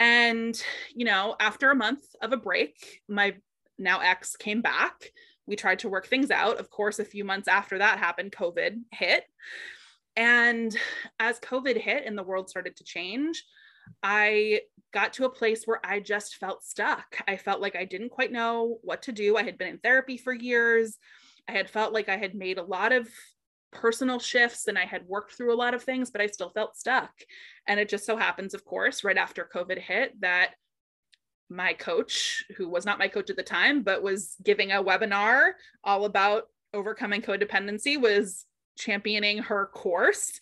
And, 0.00 0.60
you 0.92 1.04
know, 1.04 1.36
after 1.38 1.70
a 1.70 1.76
month 1.76 2.02
of 2.20 2.32
a 2.32 2.36
break, 2.36 2.74
my 3.08 3.36
now 3.78 4.00
ex 4.00 4.34
came 4.34 4.60
back. 4.60 5.04
We 5.46 5.54
tried 5.54 5.78
to 5.80 5.88
work 5.88 6.08
things 6.08 6.32
out. 6.32 6.58
Of 6.58 6.68
course, 6.68 6.98
a 6.98 7.04
few 7.04 7.24
months 7.24 7.46
after 7.46 7.78
that 7.78 8.00
happened, 8.00 8.32
COVID 8.32 8.80
hit. 8.90 9.22
And 10.16 10.76
as 11.20 11.38
COVID 11.38 11.76
hit 11.80 12.06
and 12.06 12.18
the 12.18 12.24
world 12.24 12.50
started 12.50 12.74
to 12.78 12.84
change, 12.84 13.44
I 14.02 14.62
got 14.94 15.12
to 15.14 15.24
a 15.24 15.30
place 15.30 15.64
where 15.64 15.84
I 15.84 15.98
just 15.98 16.36
felt 16.36 16.64
stuck. 16.64 17.20
I 17.26 17.36
felt 17.36 17.60
like 17.60 17.74
I 17.74 17.84
didn't 17.84 18.10
quite 18.10 18.32
know 18.32 18.78
what 18.82 19.02
to 19.02 19.12
do. 19.12 19.36
I 19.36 19.42
had 19.42 19.58
been 19.58 19.68
in 19.68 19.78
therapy 19.78 20.16
for 20.16 20.32
years. 20.32 20.96
I 21.48 21.52
had 21.52 21.68
felt 21.68 21.92
like 21.92 22.08
I 22.08 22.16
had 22.16 22.34
made 22.34 22.58
a 22.58 22.62
lot 22.62 22.92
of 22.92 23.08
personal 23.72 24.20
shifts 24.20 24.68
and 24.68 24.78
I 24.78 24.84
had 24.84 25.08
worked 25.08 25.32
through 25.34 25.52
a 25.52 25.56
lot 25.56 25.74
of 25.74 25.82
things, 25.82 26.12
but 26.12 26.20
I 26.20 26.28
still 26.28 26.50
felt 26.50 26.76
stuck. 26.76 27.10
And 27.66 27.80
it 27.80 27.88
just 27.88 28.06
so 28.06 28.16
happens, 28.16 28.54
of 28.54 28.64
course, 28.64 29.02
right 29.02 29.18
after 29.18 29.50
COVID 29.52 29.78
hit, 29.78 30.18
that 30.20 30.50
my 31.50 31.72
coach, 31.72 32.44
who 32.56 32.68
was 32.68 32.86
not 32.86 33.00
my 33.00 33.08
coach 33.08 33.30
at 33.30 33.36
the 33.36 33.42
time, 33.42 33.82
but 33.82 34.02
was 34.02 34.36
giving 34.44 34.70
a 34.70 34.82
webinar 34.82 35.52
all 35.82 36.04
about 36.04 36.44
overcoming 36.72 37.20
codependency, 37.20 38.00
was 38.00 38.46
championing 38.78 39.38
her 39.38 39.66
course, 39.66 40.38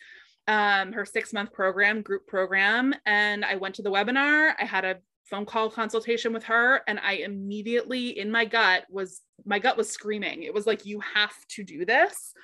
um, 0.49 0.93
her 0.93 1.05
six 1.05 1.33
month 1.33 1.53
program, 1.53 2.03
group 2.03 2.27
program. 2.27 2.95
And 3.07 3.45
I 3.45 3.57
went 3.57 3.77
to 3.77 3.83
the 3.83 3.91
webinar. 3.91 4.55
I 4.59 4.65
had 4.65 4.85
a 4.85 4.99
phone 5.31 5.47
call 5.47 5.71
consultation 5.71 6.33
with 6.33 6.43
her 6.43 6.83
and 6.89 6.99
i 7.01 7.13
immediately 7.13 8.19
in 8.19 8.31
my 8.31 8.45
gut 8.45 8.85
was 8.91 9.23
my 9.47 9.59
gut 9.59 9.79
was 9.79 9.89
screaming 9.89 10.43
it 10.43 10.53
was 10.53 10.67
like 10.67 10.85
you 10.85 11.01
have 11.15 11.33
to 11.49 11.63
do 11.63 11.87
this 11.87 12.35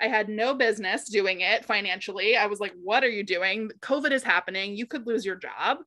I 0.00 0.08
had 0.08 0.28
no 0.28 0.54
business 0.54 1.08
doing 1.08 1.42
it 1.42 1.64
financially. 1.64 2.36
I 2.36 2.46
was 2.46 2.58
like, 2.58 2.72
what 2.82 3.04
are 3.04 3.10
you 3.10 3.22
doing? 3.22 3.70
COVID 3.80 4.12
is 4.12 4.22
happening. 4.22 4.74
You 4.74 4.86
could 4.86 5.06
lose 5.06 5.26
your 5.26 5.36
job. 5.36 5.78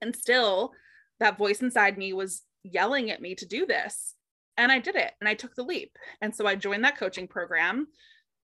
And 0.00 0.14
still, 0.14 0.72
that 1.18 1.38
voice 1.38 1.62
inside 1.62 1.98
me 1.98 2.12
was 2.12 2.42
yelling 2.62 3.10
at 3.10 3.20
me 3.20 3.34
to 3.36 3.46
do 3.46 3.66
this. 3.66 4.14
And 4.56 4.70
I 4.70 4.78
did 4.78 4.94
it 4.94 5.12
and 5.20 5.28
I 5.28 5.34
took 5.34 5.54
the 5.54 5.64
leap. 5.64 5.96
And 6.20 6.34
so 6.34 6.46
I 6.46 6.54
joined 6.54 6.84
that 6.84 6.98
coaching 6.98 7.26
program. 7.26 7.88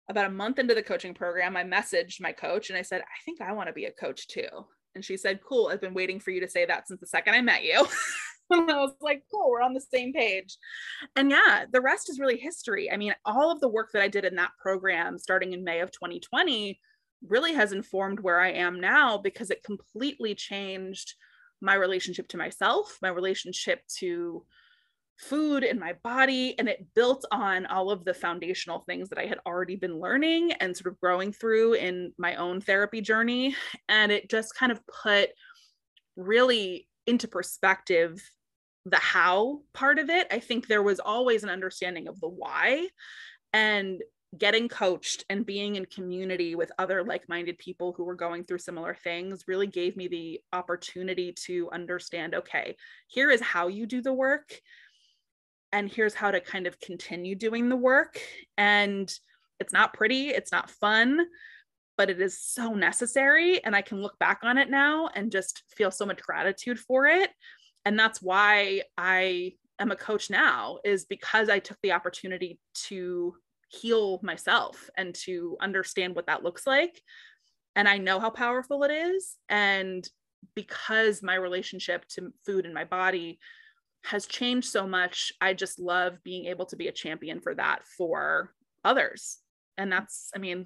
About 0.09 0.27
a 0.27 0.29
month 0.29 0.59
into 0.59 0.73
the 0.73 0.83
coaching 0.83 1.13
program, 1.13 1.57
I 1.57 1.63
messaged 1.63 2.21
my 2.21 2.31
coach 2.31 2.69
and 2.69 2.77
I 2.77 2.81
said, 2.81 3.01
I 3.01 3.23
think 3.25 3.41
I 3.41 3.51
want 3.51 3.67
to 3.67 3.73
be 3.73 3.85
a 3.85 3.91
coach 3.91 4.27
too. 4.27 4.47
And 4.95 5.03
she 5.03 5.17
said, 5.17 5.41
Cool. 5.47 5.67
I've 5.67 5.81
been 5.81 5.93
waiting 5.93 6.19
for 6.19 6.31
you 6.31 6.39
to 6.41 6.47
say 6.47 6.65
that 6.65 6.87
since 6.87 6.99
the 6.99 7.07
second 7.07 7.33
I 7.33 7.41
met 7.41 7.63
you. 7.63 7.85
and 8.49 8.71
I 8.71 8.77
was 8.77 8.93
like, 9.01 9.23
cool, 9.31 9.49
we're 9.49 9.61
on 9.61 9.73
the 9.73 9.81
same 9.81 10.13
page. 10.13 10.57
And 11.15 11.29
yeah, 11.29 11.65
the 11.71 11.81
rest 11.81 12.09
is 12.09 12.19
really 12.19 12.37
history. 12.37 12.91
I 12.91 12.97
mean, 12.97 13.13
all 13.25 13.51
of 13.51 13.59
the 13.59 13.67
work 13.67 13.89
that 13.93 14.01
I 14.01 14.07
did 14.07 14.25
in 14.25 14.35
that 14.35 14.51
program 14.61 15.17
starting 15.17 15.53
in 15.53 15.63
May 15.63 15.81
of 15.81 15.91
2020 15.91 16.79
really 17.27 17.53
has 17.53 17.71
informed 17.71 18.19
where 18.19 18.39
I 18.39 18.51
am 18.51 18.79
now 18.79 19.17
because 19.17 19.49
it 19.49 19.63
completely 19.63 20.35
changed 20.35 21.15
my 21.61 21.73
relationship 21.73 22.27
to 22.29 22.37
myself, 22.37 22.97
my 23.01 23.09
relationship 23.09 23.81
to 23.99 24.45
food 25.17 25.63
and 25.63 25.79
my 25.79 25.93
body 26.03 26.57
and 26.59 26.69
it 26.69 26.85
built 26.93 27.25
on 27.31 27.65
all 27.65 27.89
of 27.89 28.05
the 28.05 28.13
foundational 28.13 28.83
things 28.87 29.09
that 29.09 29.17
I 29.17 29.25
had 29.25 29.39
already 29.45 29.75
been 29.75 29.99
learning 29.99 30.51
and 30.53 30.77
sort 30.77 30.93
of 30.93 30.99
growing 30.99 31.31
through 31.31 31.73
in 31.73 32.13
my 32.17 32.35
own 32.35 32.61
therapy 32.61 33.01
journey 33.01 33.55
and 33.89 34.11
it 34.11 34.29
just 34.29 34.55
kind 34.55 34.71
of 34.71 34.79
put 34.87 35.29
really 36.15 36.87
into 37.07 37.27
perspective 37.27 38.21
the 38.85 38.97
how 38.97 39.61
part 39.73 39.99
of 39.99 40.09
it. 40.09 40.27
I 40.31 40.39
think 40.39 40.67
there 40.67 40.83
was 40.83 40.99
always 40.99 41.43
an 41.43 41.49
understanding 41.49 42.07
of 42.07 42.19
the 42.21 42.29
why 42.29 42.87
and 43.53 44.01
getting 44.37 44.67
coached 44.67 45.23
and 45.29 45.45
being 45.45 45.75
in 45.75 45.85
community 45.85 46.53
with 46.53 46.71
other 46.77 47.03
like-minded 47.03 47.57
people 47.57 47.93
who 47.93 48.03
were 48.03 48.15
going 48.15 48.43
through 48.43 48.57
similar 48.57 48.93
things 48.93 49.45
really 49.47 49.67
gave 49.67 49.95
me 49.95 50.07
the 50.07 50.39
opportunity 50.51 51.31
to 51.31 51.69
understand 51.71 52.35
okay 52.35 52.75
here 53.07 53.31
is 53.31 53.39
how 53.39 53.67
you 53.67 53.85
do 53.85 54.01
the 54.01 54.11
work 54.11 54.59
and 55.71 55.91
here's 55.91 56.13
how 56.13 56.31
to 56.31 56.39
kind 56.39 56.67
of 56.67 56.79
continue 56.79 57.35
doing 57.35 57.69
the 57.69 57.75
work. 57.75 58.19
And 58.57 59.13
it's 59.59 59.73
not 59.73 59.93
pretty 59.93 60.29
it's 60.29 60.51
not 60.51 60.69
fun 60.69 61.25
but 61.97 62.09
it 62.09 62.21
is 62.21 62.39
so 62.39 62.73
necessary 62.73 63.63
and 63.63 63.75
i 63.75 63.81
can 63.81 64.01
look 64.01 64.17
back 64.19 64.39
on 64.43 64.57
it 64.57 64.69
now 64.69 65.09
and 65.15 65.31
just 65.31 65.63
feel 65.75 65.91
so 65.91 66.05
much 66.05 66.21
gratitude 66.21 66.79
for 66.79 67.07
it. 67.07 67.31
And 67.85 67.97
that's 67.97 68.21
why 68.21 68.83
i 68.97 69.53
am 69.79 69.91
a 69.91 69.95
coach 69.95 70.29
now 70.29 70.79
is 70.83 71.05
because 71.05 71.49
i 71.49 71.59
took 71.59 71.77
the 71.81 71.93
opportunity 71.93 72.59
to 72.87 73.35
heal 73.69 74.19
myself 74.23 74.89
and 74.97 75.13
to 75.13 75.57
understand 75.59 76.15
what 76.15 76.27
that 76.27 76.43
looks 76.43 76.67
like. 76.67 77.01
And 77.75 77.87
i 77.87 77.97
know 77.97 78.19
how 78.19 78.29
powerful 78.29 78.83
it 78.83 78.91
is 78.91 79.35
and 79.49 80.07
because 80.55 81.23
my 81.23 81.35
relationship 81.35 82.05
to 82.09 82.31
food 82.45 82.65
and 82.65 82.73
my 82.73 82.83
body 82.83 83.39
has 84.07 84.25
changed 84.25 84.67
so 84.67 84.87
much 84.87 85.31
i 85.41 85.53
just 85.53 85.79
love 85.79 86.17
being 86.23 86.45
able 86.45 86.65
to 86.65 86.75
be 86.75 86.87
a 86.87 86.91
champion 86.91 87.39
for 87.39 87.53
that 87.53 87.83
for 87.97 88.53
others 88.83 89.39
and 89.77 89.91
that's 89.91 90.31
i 90.35 90.39
mean 90.39 90.65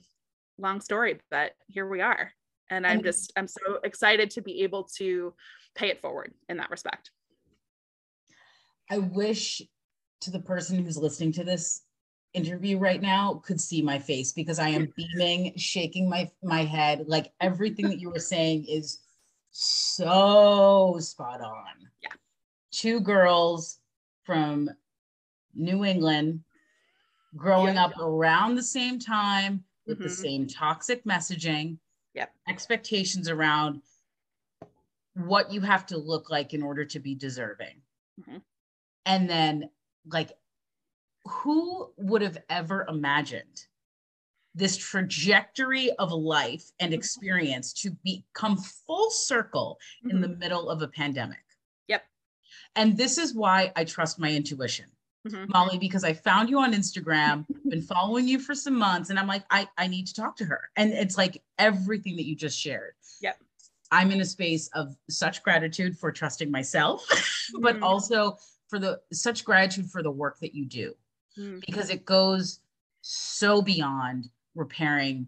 long 0.57 0.79
story 0.79 1.19
but 1.29 1.51
here 1.67 1.87
we 1.87 2.01
are 2.01 2.31
and 2.69 2.85
i'm 2.85 3.01
just 3.03 3.33
i'm 3.35 3.47
so 3.47 3.79
excited 3.83 4.29
to 4.29 4.41
be 4.41 4.61
able 4.61 4.83
to 4.83 5.33
pay 5.75 5.89
it 5.89 6.01
forward 6.01 6.33
in 6.49 6.57
that 6.57 6.69
respect. 6.69 7.11
I 8.89 8.97
wish 8.97 9.61
to 10.21 10.31
the 10.31 10.39
person 10.39 10.83
who's 10.83 10.97
listening 10.97 11.31
to 11.33 11.43
this 11.43 11.83
interview 12.33 12.77
right 12.77 13.01
now 13.01 13.41
could 13.45 13.59
see 13.59 13.81
my 13.81 13.99
face 13.99 14.31
because 14.31 14.59
I 14.59 14.69
am 14.69 14.93
beaming, 14.95 15.53
shaking 15.57 16.09
my 16.09 16.29
my 16.43 16.63
head. 16.63 17.05
Like 17.07 17.31
everything 17.39 17.87
that 17.89 17.99
you 17.99 18.09
were 18.09 18.19
saying 18.19 18.65
is 18.67 18.99
so 19.51 20.97
spot 20.99 21.41
on. 21.41 21.89
Yeah. 22.01 22.09
Two 22.71 22.99
girls 22.99 23.79
from 24.23 24.69
New 25.53 25.83
England 25.83 26.41
growing 27.35 27.75
yeah. 27.75 27.85
up 27.85 27.99
around 27.99 28.55
the 28.55 28.63
same 28.63 28.99
time 28.99 29.63
with 29.87 29.97
mm-hmm. 29.97 30.07
the 30.07 30.13
same 30.13 30.47
toxic 30.47 31.03
messaging, 31.05 31.77
yep. 32.13 32.33
expectations 32.47 33.29
around 33.29 33.81
what 35.15 35.51
you 35.51 35.61
have 35.61 35.85
to 35.87 35.97
look 35.97 36.29
like 36.29 36.53
in 36.53 36.63
order 36.63 36.85
to 36.85 36.99
be 36.99 37.15
deserving. 37.15 37.81
Mm-hmm. 38.19 38.37
And 39.05 39.29
then, 39.29 39.69
like, 40.05 40.31
who 41.25 41.91
would 41.97 42.21
have 42.21 42.37
ever 42.49 42.85
imagined 42.87 43.65
this 44.53 44.75
trajectory 44.75 45.91
of 45.93 46.11
life 46.11 46.71
and 46.79 46.93
experience 46.93 47.73
to 47.73 47.91
become 48.03 48.57
full 48.57 49.09
circle 49.09 49.77
mm-hmm. 50.05 50.15
in 50.15 50.21
the 50.21 50.27
middle 50.27 50.69
of 50.69 50.81
a 50.81 50.87
pandemic. 50.87 51.43
And 52.75 52.97
this 52.97 53.17
is 53.17 53.33
why 53.33 53.71
I 53.75 53.83
trust 53.83 54.19
my 54.19 54.31
intuition. 54.31 54.85
Mm-hmm. 55.27 55.51
Molly, 55.51 55.77
because 55.77 56.03
I 56.03 56.13
found 56.13 56.49
you 56.49 56.59
on 56.59 56.73
Instagram, 56.73 57.45
been 57.69 57.81
following 57.81 58.27
you 58.27 58.39
for 58.39 58.55
some 58.55 58.75
months, 58.75 59.11
and 59.11 59.19
I'm 59.19 59.27
like, 59.27 59.43
I, 59.51 59.67
I 59.77 59.85
need 59.85 60.07
to 60.07 60.15
talk 60.15 60.35
to 60.37 60.45
her. 60.45 60.61
And 60.77 60.91
it's 60.93 61.15
like 61.15 61.43
everything 61.59 62.15
that 62.15 62.25
you 62.25 62.35
just 62.35 62.59
shared. 62.59 62.93
Yep. 63.21 63.37
I'm 63.91 64.09
in 64.11 64.21
a 64.21 64.25
space 64.25 64.67
of 64.73 64.95
such 65.09 65.43
gratitude 65.43 65.97
for 65.97 66.11
trusting 66.11 66.49
myself, 66.49 67.05
but 67.59 67.75
mm-hmm. 67.75 67.83
also 67.83 68.37
for 68.67 68.79
the 68.79 68.99
such 69.11 69.45
gratitude 69.45 69.91
for 69.91 70.01
the 70.01 70.09
work 70.09 70.39
that 70.39 70.55
you 70.55 70.65
do 70.65 70.95
mm-hmm. 71.37 71.59
because 71.65 71.89
it 71.89 72.05
goes 72.05 72.61
so 73.01 73.61
beyond 73.61 74.29
repairing 74.55 75.27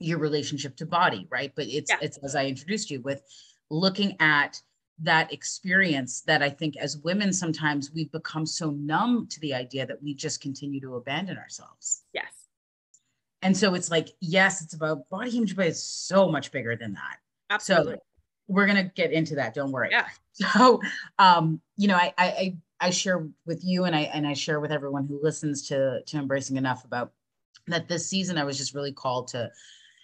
your 0.00 0.18
relationship 0.18 0.76
to 0.76 0.86
body, 0.86 1.26
right? 1.30 1.52
But 1.54 1.66
it's 1.68 1.90
yeah. 1.90 1.98
it's 2.02 2.18
as 2.18 2.34
I 2.34 2.46
introduced 2.46 2.90
you 2.90 3.00
with 3.00 3.22
looking 3.70 4.16
at 4.20 4.60
that 5.02 5.32
experience 5.32 6.20
that 6.22 6.42
I 6.42 6.48
think 6.48 6.76
as 6.76 6.98
women 6.98 7.32
sometimes 7.32 7.90
we've 7.92 8.12
become 8.12 8.46
so 8.46 8.70
numb 8.70 9.26
to 9.28 9.40
the 9.40 9.54
idea 9.54 9.86
that 9.86 10.02
we 10.02 10.14
just 10.14 10.40
continue 10.40 10.80
to 10.80 10.96
abandon 10.96 11.36
ourselves. 11.36 12.02
Yes. 12.12 12.46
And 13.42 13.56
so 13.56 13.74
it's 13.74 13.90
like, 13.90 14.10
yes, 14.20 14.62
it's 14.62 14.74
about 14.74 15.08
body 15.10 15.36
image, 15.36 15.56
but 15.56 15.66
it's 15.66 15.82
so 15.82 16.28
much 16.28 16.52
bigger 16.52 16.76
than 16.76 16.94
that. 16.94 17.18
Absolutely. 17.50 17.94
So 17.94 18.00
we're 18.48 18.66
gonna 18.66 18.90
get 18.94 19.12
into 19.12 19.34
that. 19.34 19.54
Don't 19.54 19.72
worry. 19.72 19.88
Yeah. 19.90 20.06
So 20.36 20.80
um, 21.20 21.60
you 21.76 21.86
know, 21.86 21.94
I 21.94 22.12
I 22.18 22.56
I 22.80 22.90
share 22.90 23.24
with 23.46 23.62
you 23.62 23.84
and 23.84 23.94
I 23.94 24.00
and 24.00 24.26
I 24.26 24.32
share 24.32 24.58
with 24.58 24.72
everyone 24.72 25.06
who 25.06 25.22
listens 25.22 25.68
to 25.68 26.02
to 26.06 26.16
embracing 26.18 26.56
enough 26.56 26.84
about 26.84 27.12
that 27.68 27.86
this 27.86 28.08
season 28.08 28.36
I 28.36 28.42
was 28.42 28.58
just 28.58 28.74
really 28.74 28.90
called 28.90 29.28
to 29.28 29.48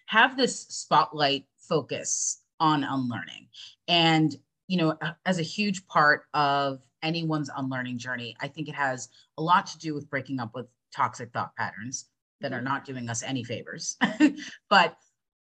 have 0.06 0.36
this 0.36 0.66
spotlight 0.68 1.46
focus 1.58 2.42
on 2.60 2.84
unlearning. 2.84 3.48
And, 3.88 4.36
you 4.70 4.76
know, 4.76 4.96
as 5.26 5.40
a 5.40 5.42
huge 5.42 5.84
part 5.88 6.26
of 6.32 6.80
anyone's 7.02 7.50
unlearning 7.56 7.98
journey, 7.98 8.36
I 8.40 8.46
think 8.46 8.68
it 8.68 8.74
has 8.76 9.08
a 9.36 9.42
lot 9.42 9.66
to 9.66 9.78
do 9.78 9.94
with 9.94 10.08
breaking 10.08 10.38
up 10.38 10.54
with 10.54 10.66
toxic 10.94 11.32
thought 11.32 11.56
patterns 11.56 12.06
that 12.40 12.52
are 12.52 12.58
mm-hmm. 12.58 12.66
not 12.66 12.84
doing 12.84 13.10
us 13.10 13.24
any 13.24 13.42
favors. 13.42 13.96
but 14.70 14.96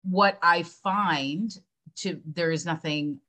what 0.03 0.39
I 0.41 0.63
find 0.63 1.51
to 1.97 2.21
there 2.25 2.51
is 2.51 2.65
nothing, 2.65 3.19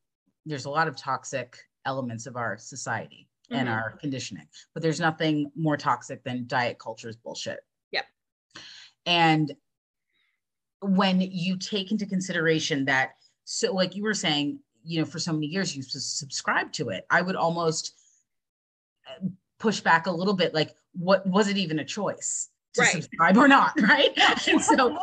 there's 0.47 0.67
a 0.67 0.71
lot 0.71 0.87
of 0.87 0.97
toxic 0.97 1.59
elements 1.85 2.26
of 2.26 2.37
our 2.37 2.57
society 2.59 3.28
and 3.50 3.67
mm-hmm. 3.67 3.76
our 3.76 3.97
conditioning, 3.97 4.47
but 4.75 4.85
there's 4.85 5.00
nothing 5.00 5.50
more 5.57 5.76
toxic 5.76 6.23
than 6.23 6.47
diet 6.47 6.78
culture's 6.78 7.17
bullshit. 7.17 7.59
Yep. 7.90 8.05
And 9.05 9.52
when 10.81 11.21
you 11.21 11.59
take 11.59 11.90
into 11.90 12.07
consideration 12.07 12.85
that, 12.85 13.14
so 13.43 13.75
like 13.75 13.97
you 13.97 14.05
were 14.05 14.14
saying, 14.14 14.61
you 14.88 14.99
know, 14.99 15.04
for 15.04 15.18
so 15.18 15.33
many 15.33 15.47
years 15.47 15.76
you 15.76 15.83
subscribe 15.83 16.73
to 16.73 16.88
it, 16.88 17.07
I 17.11 17.23
would 17.23 17.37
almost 17.37 17.95
uh, 19.07 19.26
push 19.59 19.80
back 19.80 20.07
a 20.07 20.11
little 20.11 20.35
bit 20.35 20.54
like, 20.54 20.75
what 20.95 21.26
was 21.26 21.49
it 21.49 21.57
even 21.57 21.78
a 21.78 21.85
choice? 21.85 22.49
to 22.75 22.83
right. 22.83 22.92
subscribe 22.92 23.37
or 23.38 23.49
not 23.49 23.73
right? 23.80 24.12
And 24.47 24.61
so 24.62 24.95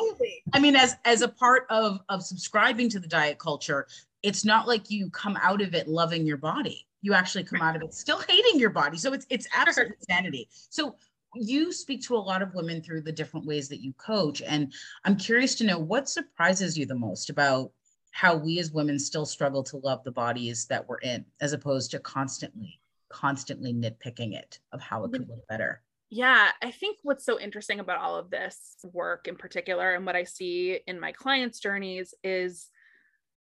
i 0.53 0.59
mean 0.59 0.75
as 0.75 0.95
as 1.03 1.23
a 1.23 1.27
part 1.27 1.65
of 1.71 1.99
of 2.09 2.21
subscribing 2.21 2.89
to 2.89 2.99
the 2.99 3.07
diet 3.07 3.39
culture 3.39 3.87
it's 4.25 4.43
not 4.43 4.67
like 4.67 4.89
you 4.89 5.09
come 5.09 5.37
out 5.41 5.61
of 5.61 5.75
it 5.75 5.87
loving 5.87 6.25
your 6.25 6.37
body. 6.37 6.87
You 7.03 7.13
actually 7.13 7.43
come 7.43 7.61
out 7.61 7.75
of 7.75 7.83
it 7.83 7.93
still 7.93 8.19
hating 8.19 8.59
your 8.59 8.71
body. 8.71 8.97
So 8.97 9.13
it's 9.13 9.27
it's 9.29 9.47
absolute 9.53 9.93
insanity 9.99 10.47
so 10.51 10.95
you 11.35 11.71
speak 11.71 12.01
to 12.03 12.15
a 12.15 12.17
lot 12.17 12.41
of 12.41 12.55
women 12.55 12.81
through 12.81 13.01
the 13.01 13.11
different 13.11 13.45
ways 13.45 13.67
that 13.67 13.81
you 13.81 13.93
coach. 13.93 14.41
And 14.41 14.73
I'm 15.03 15.17
curious 15.17 15.53
to 15.55 15.65
know 15.65 15.77
what 15.77 16.09
surprises 16.09 16.77
you 16.77 16.85
the 16.85 16.95
most 16.95 17.29
about 17.29 17.71
how 18.15 18.33
we 18.33 18.59
as 18.59 18.71
women 18.71 18.97
still 18.97 19.25
struggle 19.25 19.61
to 19.61 19.75
love 19.75 20.01
the 20.05 20.11
bodies 20.11 20.67
that 20.67 20.87
we're 20.87 20.99
in, 20.99 21.25
as 21.41 21.51
opposed 21.51 21.91
to 21.91 21.99
constantly, 21.99 22.79
constantly 23.09 23.73
nitpicking 23.73 24.33
it 24.33 24.57
of 24.71 24.79
how 24.79 25.03
it 25.03 25.11
could 25.11 25.27
look 25.27 25.45
better. 25.49 25.81
Yeah, 26.09 26.51
I 26.61 26.71
think 26.71 26.99
what's 27.03 27.25
so 27.25 27.37
interesting 27.37 27.81
about 27.81 27.99
all 27.99 28.15
of 28.15 28.29
this 28.29 28.77
work 28.93 29.27
in 29.27 29.35
particular, 29.35 29.95
and 29.95 30.05
what 30.05 30.15
I 30.15 30.23
see 30.23 30.79
in 30.87 30.97
my 30.97 31.11
clients' 31.11 31.59
journeys, 31.59 32.13
is 32.23 32.69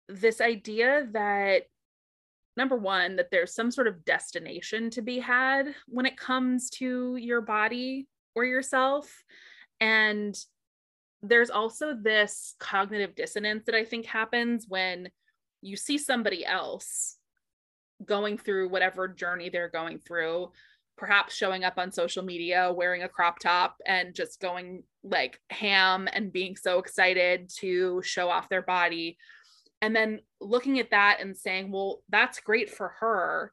this 0.10 0.42
idea 0.42 1.08
that 1.14 1.62
number 2.58 2.76
one 2.76 3.16
that 3.16 3.32
there's 3.32 3.56
some 3.56 3.72
sort 3.72 3.88
of 3.88 4.04
destination 4.04 4.90
to 4.90 5.02
be 5.02 5.20
had 5.20 5.74
when 5.88 6.06
it 6.06 6.18
comes 6.18 6.70
to 6.72 7.16
your 7.16 7.40
body 7.40 8.10
or 8.36 8.44
yourself 8.44 9.24
and 9.80 10.38
there's 11.22 11.50
also 11.50 11.94
this 11.94 12.56
cognitive 12.60 13.16
dissonance 13.16 13.66
that 13.66 13.76
i 13.76 13.84
think 13.84 14.06
happens 14.06 14.66
when 14.68 15.10
you 15.62 15.76
see 15.76 15.98
somebody 15.98 16.46
else 16.46 17.18
going 18.06 18.38
through 18.38 18.70
whatever 18.70 19.08
journey 19.08 19.50
they're 19.50 19.70
going 19.70 20.00
through 20.00 20.50
perhaps 20.98 21.34
showing 21.34 21.64
up 21.64 21.78
on 21.78 21.94
social 21.94 22.24
media 22.24 22.72
wearing 22.74 23.04
a 23.04 23.10
crop 23.10 23.40
top 23.40 23.78
and 23.86 24.14
just 24.14 24.42
going 24.42 24.84
like 25.02 25.40
ham 25.50 26.10
and 26.12 26.34
being 26.34 26.58
so 26.58 26.78
excited 26.78 27.50
to 27.58 28.02
show 28.04 28.30
off 28.30 28.50
their 28.50 28.62
body. 28.62 29.18
And 29.82 29.96
then 29.96 30.20
looking 30.42 30.80
at 30.80 30.92
that 30.92 31.20
and 31.22 31.36
saying 31.36 31.72
well 31.72 32.02
that's 32.10 32.40
great 32.40 32.70
for 32.70 32.90
her 33.00 33.52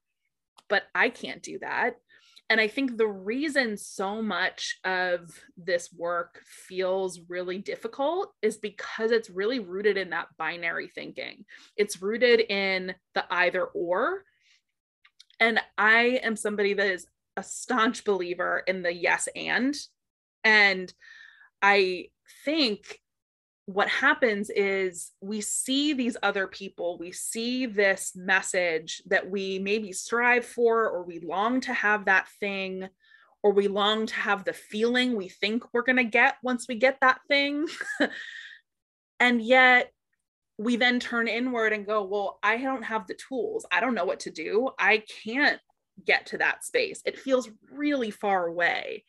but 0.68 0.84
i 0.94 1.08
can't 1.08 1.42
do 1.42 1.58
that 1.58 1.96
and 2.48 2.60
i 2.60 2.68
think 2.68 2.96
the 2.96 3.06
reason 3.06 3.76
so 3.76 4.22
much 4.22 4.78
of 4.84 5.30
this 5.56 5.92
work 5.92 6.40
feels 6.44 7.20
really 7.28 7.58
difficult 7.58 8.32
is 8.42 8.56
because 8.56 9.10
it's 9.10 9.30
really 9.30 9.58
rooted 9.58 9.96
in 9.96 10.10
that 10.10 10.28
binary 10.38 10.88
thinking. 10.88 11.44
It's 11.76 12.00
rooted 12.02 12.40
in 12.40 12.94
the 13.14 13.24
either 13.30 13.64
or. 13.64 14.22
And 15.40 15.60
i 15.76 16.20
am 16.22 16.36
somebody 16.36 16.74
that 16.74 16.86
is 16.86 17.06
a 17.36 17.42
staunch 17.42 18.04
believer 18.04 18.62
in 18.66 18.82
the 18.82 18.92
yes 18.92 19.28
and. 19.34 19.76
And 20.44 20.92
i 21.62 22.06
think 22.44 23.00
what 23.66 23.88
happens 23.88 24.48
is 24.48 25.10
we 25.20 25.40
see 25.40 25.92
these 25.92 26.16
other 26.22 26.46
people, 26.46 26.98
we 26.98 27.10
see 27.10 27.66
this 27.66 28.12
message 28.14 29.02
that 29.06 29.28
we 29.28 29.58
maybe 29.58 29.92
strive 29.92 30.44
for, 30.44 30.88
or 30.88 31.02
we 31.02 31.18
long 31.18 31.60
to 31.62 31.72
have 31.72 32.04
that 32.04 32.28
thing, 32.38 32.88
or 33.42 33.52
we 33.52 33.66
long 33.66 34.06
to 34.06 34.14
have 34.14 34.44
the 34.44 34.52
feeling 34.52 35.16
we 35.16 35.28
think 35.28 35.64
we're 35.74 35.82
going 35.82 35.96
to 35.96 36.04
get 36.04 36.36
once 36.44 36.66
we 36.68 36.76
get 36.76 36.98
that 37.00 37.18
thing. 37.26 37.66
and 39.20 39.42
yet 39.42 39.92
we 40.58 40.76
then 40.76 41.00
turn 41.00 41.26
inward 41.26 41.72
and 41.72 41.86
go, 41.86 42.04
Well, 42.04 42.38
I 42.44 42.58
don't 42.58 42.84
have 42.84 43.08
the 43.08 43.18
tools. 43.28 43.66
I 43.72 43.80
don't 43.80 43.94
know 43.94 44.04
what 44.04 44.20
to 44.20 44.30
do. 44.30 44.70
I 44.78 45.02
can't 45.24 45.60
get 46.04 46.26
to 46.26 46.38
that 46.38 46.64
space. 46.64 47.02
It 47.04 47.18
feels 47.18 47.50
really 47.70 48.12
far 48.12 48.46
away. 48.46 49.04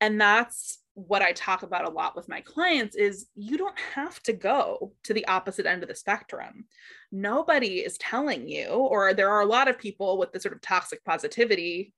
And 0.00 0.20
that's 0.20 0.78
what 0.94 1.22
I 1.22 1.32
talk 1.32 1.62
about 1.62 1.84
a 1.84 1.90
lot 1.90 2.16
with 2.16 2.28
my 2.28 2.40
clients 2.40 2.96
is 2.96 3.26
you 3.34 3.58
don't 3.58 3.78
have 3.94 4.22
to 4.22 4.32
go 4.32 4.92
to 5.04 5.12
the 5.12 5.26
opposite 5.26 5.66
end 5.66 5.82
of 5.82 5.88
the 5.88 5.94
spectrum. 5.94 6.64
Nobody 7.12 7.80
is 7.80 7.98
telling 7.98 8.48
you, 8.48 8.68
or 8.68 9.12
there 9.12 9.30
are 9.30 9.42
a 9.42 9.46
lot 9.46 9.68
of 9.68 9.78
people 9.78 10.16
with 10.16 10.32
the 10.32 10.40
sort 10.40 10.54
of 10.54 10.62
toxic 10.62 11.04
positivity 11.04 11.92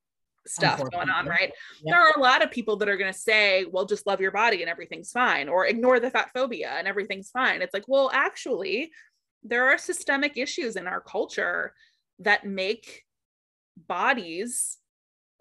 stuff 0.47 0.83
going 0.91 1.11
on, 1.11 1.27
right? 1.27 1.53
Yeah. 1.83 1.93
There 1.93 2.01
are 2.01 2.15
a 2.17 2.21
lot 2.21 2.43
of 2.43 2.51
people 2.51 2.77
that 2.77 2.89
are 2.89 2.97
going 2.97 3.13
to 3.13 3.19
say, 3.19 3.67
well, 3.67 3.85
just 3.85 4.07
love 4.07 4.21
your 4.21 4.33
body 4.33 4.63
and 4.63 4.71
everything's 4.71 5.13
fine, 5.13 5.49
or 5.49 5.67
ignore 5.67 6.01
the 6.01 6.11
fat 6.11 6.31
phobia 6.35 6.71
and 6.71 6.89
everything's 6.89 7.31
fine. 7.31 7.63
It's 7.63 7.75
like, 7.75 7.85
well, 7.87 8.11
actually, 8.13 8.91
there 9.45 9.69
are 9.69 9.79
systemic 9.79 10.37
issues 10.37 10.77
in 10.77 10.87
our 10.87 11.01
culture 11.01 11.75
that 12.21 12.45
make 12.45 13.05
bodies 13.87 14.79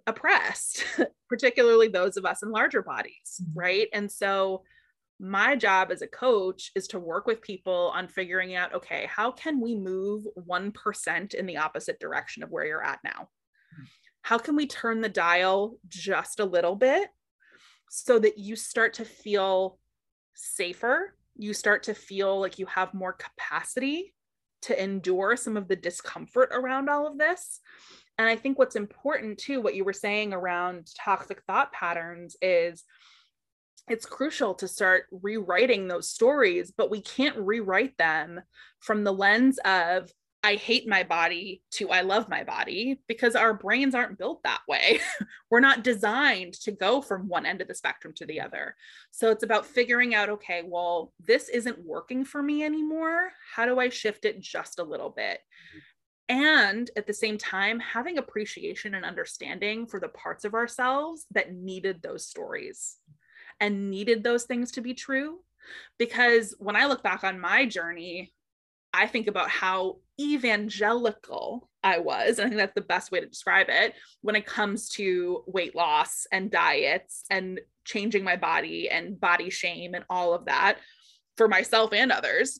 oppressed, 0.08 0.84
particularly 1.30 1.90
those 1.90 2.18
of 2.18 2.26
us 2.26 2.42
in 2.42 2.50
larger 2.50 2.82
bodies, 2.82 3.42
mm-hmm. 3.42 3.60
right? 3.60 3.88
And 3.94 4.12
so 4.12 4.64
my 5.20 5.56
job 5.56 5.92
as 5.92 6.02
a 6.02 6.08
coach 6.08 6.72
is 6.76 6.88
to 6.88 7.00
work 7.00 7.28
with 7.28 7.42
people 7.42 7.92
on 7.94 8.08
figuring 8.08 8.56
out 8.56 8.74
okay, 8.74 9.08
how 9.10 9.32
can 9.32 9.60
we 9.60 9.76
move 9.76 10.26
1% 10.38 11.34
in 11.34 11.46
the 11.46 11.58
opposite 11.58 12.00
direction 12.00 12.44
of 12.44 12.50
where 12.50 12.66
you're 12.66 12.84
at 12.84 13.00
now? 13.04 13.30
Mm-hmm. 13.74 13.84
How 14.22 14.38
can 14.38 14.56
we 14.56 14.68
turn 14.68 15.02
the 15.02 15.10
dial 15.10 15.78
just 15.88 16.40
a 16.40 16.46
little 16.46 16.76
bit 16.76 17.10
so 17.90 18.20
that 18.20 18.38
you 18.38 18.56
start 18.56 18.94
to 18.96 19.06
feel 19.06 19.80
safer? 20.36 21.16
You 21.36 21.54
start 21.54 21.84
to 21.84 21.94
feel 21.94 22.40
like 22.40 22.60
you 22.60 22.66
have 22.68 22.94
more 22.94 23.14
capacity 23.14 24.14
to 24.64 24.82
endure 24.84 25.36
some 25.36 25.56
of 25.56 25.68
the 25.68 25.76
discomfort 25.76 26.50
around 26.52 26.90
all 26.90 27.08
of 27.08 27.18
this 27.18 27.60
and 28.18 28.28
I 28.28 28.36
think 28.36 28.58
what's 28.58 28.76
important 28.76 29.38
too, 29.38 29.62
what 29.62 29.76
you 29.76 29.84
were 29.84 29.94
saying 29.94 30.34
around 30.34 30.90
toxic 30.98 31.44
thought 31.44 31.72
patterns 31.72 32.36
is 32.42 32.84
it's 33.90 34.06
crucial 34.06 34.54
to 34.56 34.68
start 34.68 35.06
rewriting 35.12 35.88
those 35.88 36.10
stories, 36.10 36.72
but 36.76 36.92
we 36.92 37.02
can't 37.02 37.38
rewrite 37.38 37.98
them 37.98 38.42
from 38.80 39.04
the 39.04 39.14
lens 39.14 39.60
of, 39.60 40.12
I 40.44 40.56
hate 40.56 40.88
my 40.88 41.04
body 41.04 41.62
to 41.72 41.90
I 41.90 42.02
love 42.02 42.30
my 42.30 42.44
body 42.44 43.02
because 43.08 43.36
our 43.36 43.54
brains 43.54 43.96
aren't 43.96 44.20
built 44.20 44.44
that 44.44 44.62
way. 44.68 45.00
We're 45.50 45.60
not 45.60 45.84
designed 45.84 46.54
to 46.62 46.72
go 46.72 47.02
from 47.02 47.28
one 47.28 47.46
end 47.46 47.62
of 47.62 47.68
the 47.68 47.76
spectrum 47.76 48.14
to 48.18 48.26
the 48.26 48.40
other. 48.40 48.76
So 49.12 49.32
it's 49.32 49.44
about 49.44 49.66
figuring 49.66 50.16
out 50.16 50.30
okay, 50.30 50.64
well, 50.66 51.12
this 51.20 51.50
isn't 51.50 51.84
working 51.84 52.24
for 52.24 52.42
me 52.42 52.64
anymore. 52.64 53.32
How 53.56 53.66
do 53.66 53.80
I 53.80 53.90
shift 53.90 54.26
it 54.26 54.40
just 54.40 54.80
a 54.80 54.84
little 54.84 55.10
bit? 55.10 55.40
And 56.30 56.90
at 56.98 57.08
the 57.08 57.14
same 57.14 57.38
time, 57.38 57.80
having 57.80 58.18
appreciation 58.18 58.96
and 58.96 59.06
understanding 59.06 59.88
for 59.88 60.00
the 60.00 60.10
parts 60.10 60.44
of 60.44 60.54
ourselves 60.54 61.26
that 61.32 61.54
needed 61.54 62.02
those 62.02 62.28
stories 62.28 62.98
and 63.60 63.90
needed 63.90 64.24
those 64.24 64.44
things 64.44 64.72
to 64.74 64.82
be 64.82 64.94
true. 64.94 65.40
Because 65.98 66.54
when 66.60 66.76
I 66.76 66.86
look 66.86 67.02
back 67.02 67.24
on 67.24 67.40
my 67.40 67.66
journey, 67.66 68.34
I 68.94 69.08
think 69.08 69.28
about 69.28 69.50
how 69.50 69.98
evangelical 70.20 71.70
I 71.84 72.00
was. 72.00 72.40
And 72.40 72.48
I 72.48 72.50
think 72.50 72.60
that's 72.60 72.76
the 72.76 72.82
best 72.82 73.12
way 73.12 73.20
to 73.20 73.28
describe 73.28 73.68
it 73.70 73.94
when 74.22 74.36
it 74.36 74.46
comes 74.46 74.90
to 74.90 75.44
weight 75.48 75.76
loss 75.76 76.26
and 76.32 76.52
diets 76.52 77.24
and 77.30 77.62
changing 77.86 78.24
my 78.24 78.36
body 78.36 78.90
and 78.90 79.20
body 79.20 79.50
shame 79.50 79.94
and 79.94 80.04
all 80.10 80.34
of 80.34 80.46
that 80.46 80.78
for 81.38 81.48
myself 81.48 81.94
and 81.94 82.12
others. 82.12 82.60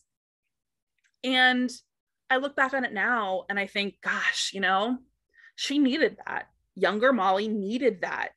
And 1.24 1.70
I 2.30 2.38
look 2.38 2.56
back 2.56 2.74
on 2.74 2.86
it 2.86 2.94
now 2.94 3.46
and 3.50 3.60
I 3.60 3.68
think, 3.68 3.96
gosh, 4.02 4.52
you 4.54 4.60
know, 4.60 4.98
she 5.56 5.80
needed 5.80 6.18
that. 6.26 6.48
Younger 6.76 7.14
Molly 7.14 7.48
needed 7.48 8.02
that. 8.02 8.30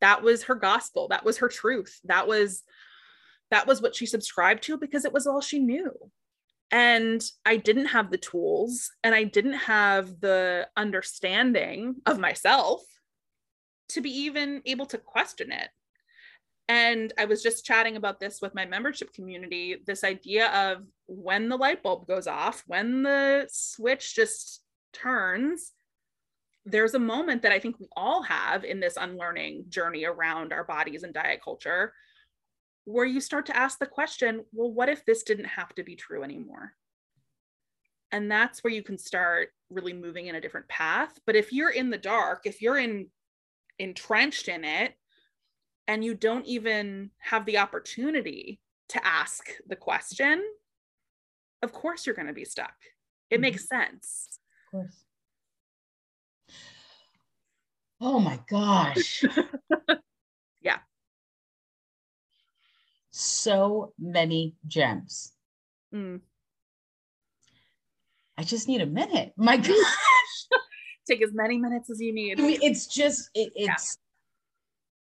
That 0.00 0.22
was 0.22 0.44
her 0.44 0.54
gospel. 0.54 1.08
That 1.08 1.24
was 1.24 1.38
her 1.38 1.48
truth. 1.48 2.00
That 2.04 2.26
was 2.26 2.62
that 3.50 3.66
was 3.66 3.80
what 3.80 3.94
she 3.94 4.06
subscribed 4.06 4.62
to 4.64 4.76
because 4.76 5.04
it 5.04 5.12
was 5.12 5.26
all 5.26 5.40
she 5.40 5.58
knew 5.58 5.92
and 6.70 7.24
I 7.46 7.56
didn't 7.56 7.86
have 7.86 8.10
the 8.10 8.18
tools 8.18 8.90
and 9.02 9.14
I 9.14 9.24
didn't 9.24 9.54
have 9.54 10.20
the 10.20 10.68
understanding 10.76 11.96
of 12.04 12.18
myself 12.18 12.82
to 13.90 14.00
be 14.00 14.10
even 14.10 14.62
able 14.66 14.86
to 14.86 14.98
question 14.98 15.50
it. 15.50 15.68
And 16.68 17.14
I 17.18 17.24
was 17.24 17.42
just 17.42 17.64
chatting 17.64 17.96
about 17.96 18.20
this 18.20 18.40
with 18.42 18.54
my 18.54 18.66
membership 18.66 19.14
community 19.14 19.82
this 19.86 20.04
idea 20.04 20.48
of 20.48 20.84
when 21.06 21.48
the 21.48 21.56
light 21.56 21.82
bulb 21.82 22.06
goes 22.06 22.26
off, 22.26 22.62
when 22.66 23.02
the 23.02 23.48
switch 23.50 24.14
just 24.14 24.60
turns, 24.92 25.72
there's 26.66 26.92
a 26.92 26.98
moment 26.98 27.42
that 27.42 27.52
I 27.52 27.58
think 27.58 27.80
we 27.80 27.88
all 27.96 28.22
have 28.22 28.64
in 28.64 28.80
this 28.80 28.98
unlearning 29.00 29.64
journey 29.70 30.04
around 30.04 30.52
our 30.52 30.64
bodies 30.64 31.02
and 31.02 31.14
diet 31.14 31.40
culture 31.42 31.94
where 32.84 33.06
you 33.06 33.20
start 33.20 33.46
to 33.46 33.56
ask 33.56 33.78
the 33.78 33.86
question 33.86 34.44
well, 34.52 34.70
what 34.70 34.88
if 34.88 35.04
this 35.04 35.22
didn't 35.22 35.46
have 35.46 35.74
to 35.74 35.82
be 35.82 35.96
true 35.96 36.22
anymore? 36.22 36.72
And 38.12 38.30
that's 38.30 38.62
where 38.64 38.72
you 38.72 38.82
can 38.82 38.98
start 38.98 39.50
really 39.70 39.92
moving 39.92 40.26
in 40.26 40.34
a 40.34 40.40
different 40.40 40.68
path. 40.68 41.18
But 41.26 41.36
if 41.36 41.52
you're 41.52 41.70
in 41.70 41.90
the 41.90 41.98
dark, 41.98 42.42
if 42.44 42.60
you're 42.60 42.78
in 42.78 43.08
entrenched 43.78 44.48
in 44.48 44.64
it, 44.64 44.94
and 45.88 46.04
you 46.04 46.14
don't 46.14 46.46
even 46.46 47.10
have 47.18 47.46
the 47.46 47.58
opportunity 47.58 48.60
to 48.90 49.04
ask 49.04 49.48
the 49.66 49.74
question, 49.74 50.44
of 51.62 51.72
course 51.72 52.06
you're 52.06 52.14
going 52.14 52.28
to 52.28 52.34
be 52.34 52.44
stuck. 52.44 52.74
It 53.30 53.36
mm-hmm. 53.36 53.42
makes 53.42 53.66
sense. 53.66 54.38
Of 54.66 54.70
course. 54.70 55.04
Oh 58.00 58.20
my 58.20 58.38
gosh. 58.48 59.24
Yeah. 60.60 60.78
So 63.10 63.92
many 63.98 64.56
gems. 64.66 65.32
Mm. 65.94 66.20
I 68.36 68.42
just 68.42 68.68
need 68.68 68.80
a 68.80 68.86
minute. 68.86 69.32
My 69.36 69.56
gosh. 69.68 69.76
Take 71.06 71.22
as 71.22 71.32
many 71.32 71.58
minutes 71.58 71.90
as 71.90 72.00
you 72.00 72.12
need. 72.12 72.40
I 72.40 72.42
mean, 72.42 72.58
it's 72.60 72.86
just, 72.86 73.30
it, 73.34 73.52
it's, 73.54 73.98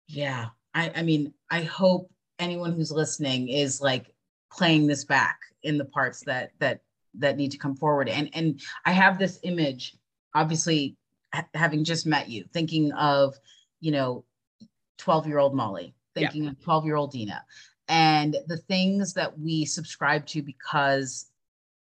yeah. 0.06 0.24
yeah. 0.24 0.46
I, 0.74 0.90
I 0.96 1.02
mean, 1.02 1.32
I 1.50 1.62
hope 1.62 2.11
anyone 2.38 2.72
who's 2.72 2.90
listening 2.90 3.48
is 3.48 3.80
like 3.80 4.12
playing 4.50 4.87
this 4.87 5.04
back 5.04 5.38
in 5.62 5.78
the 5.78 5.85
parts 5.85 6.22
that, 6.24 6.52
that, 6.58 6.80
that 7.18 7.37
need 7.37 7.50
to 7.52 7.58
come 7.58 7.76
forward. 7.76 8.08
And, 8.08 8.30
and 8.35 8.61
I 8.85 8.92
have 8.92 9.18
this 9.18 9.38
image, 9.42 9.96
obviously, 10.35 10.96
ha- 11.35 11.46
having 11.54 11.85
just 11.85 12.06
met 12.06 12.28
you, 12.28 12.44
thinking 12.52 12.92
of, 12.92 13.35
you 13.80 13.92
know, 13.92 14.24
12 14.98 15.26
year 15.26 15.38
old 15.38 15.54
Molly, 15.54 15.94
thinking 16.14 16.44
yeah. 16.44 16.50
of 16.50 16.62
12 16.62 16.85
year 16.85 16.96
old 16.96 17.12
Dina, 17.12 17.44
and 17.88 18.37
the 18.46 18.56
things 18.56 19.12
that 19.14 19.38
we 19.38 19.64
subscribed 19.64 20.28
to 20.28 20.42
because 20.42 21.26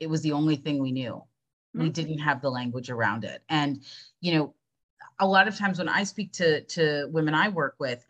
it 0.00 0.10
was 0.10 0.20
the 0.22 0.32
only 0.32 0.56
thing 0.56 0.82
we 0.82 0.92
knew. 0.92 1.14
Mm-hmm. 1.14 1.82
We 1.82 1.90
didn't 1.90 2.18
have 2.18 2.42
the 2.42 2.50
language 2.50 2.90
around 2.90 3.24
it. 3.24 3.42
And, 3.48 3.82
you 4.20 4.34
know, 4.34 4.54
a 5.20 5.26
lot 5.26 5.48
of 5.48 5.56
times 5.56 5.78
when 5.78 5.88
I 5.88 6.04
speak 6.04 6.32
to 6.32 6.62
to 6.62 7.08
women 7.12 7.34
I 7.34 7.48
work 7.48 7.76
with, 7.78 8.04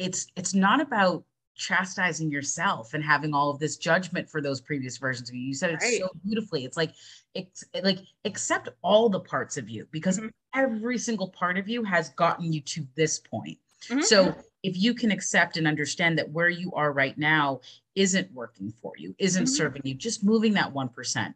it's 0.00 0.26
it's 0.36 0.54
not 0.54 0.80
about 0.80 1.24
chastising 1.54 2.30
yourself 2.30 2.94
and 2.94 3.04
having 3.04 3.34
all 3.34 3.50
of 3.50 3.58
this 3.58 3.76
judgment 3.76 4.28
for 4.28 4.40
those 4.40 4.62
previous 4.62 4.96
versions 4.96 5.28
of 5.28 5.34
you. 5.34 5.42
You 5.42 5.54
said 5.54 5.70
it 5.70 5.80
right. 5.82 6.00
so 6.00 6.08
beautifully. 6.24 6.64
It's 6.64 6.76
like 6.76 6.94
it's 7.34 7.62
like 7.82 7.98
accept 8.24 8.70
all 8.82 9.10
the 9.10 9.20
parts 9.20 9.58
of 9.58 9.68
you 9.68 9.86
because 9.90 10.18
mm-hmm. 10.18 10.28
every 10.54 10.96
single 10.96 11.28
part 11.28 11.58
of 11.58 11.68
you 11.68 11.84
has 11.84 12.08
gotten 12.10 12.50
you 12.52 12.62
to 12.62 12.86
this 12.96 13.18
point. 13.18 13.58
Mm-hmm. 13.88 14.00
So 14.00 14.34
if 14.62 14.76
you 14.76 14.94
can 14.94 15.10
accept 15.10 15.58
and 15.58 15.66
understand 15.66 16.18
that 16.18 16.30
where 16.30 16.48
you 16.48 16.72
are 16.72 16.92
right 16.92 17.16
now 17.18 17.60
isn't 17.94 18.32
working 18.32 18.72
for 18.80 18.92
you, 18.96 19.14
isn't 19.18 19.44
mm-hmm. 19.44 19.54
serving 19.54 19.82
you, 19.84 19.94
just 19.94 20.24
moving 20.24 20.54
that 20.54 20.72
1%. 20.72 21.34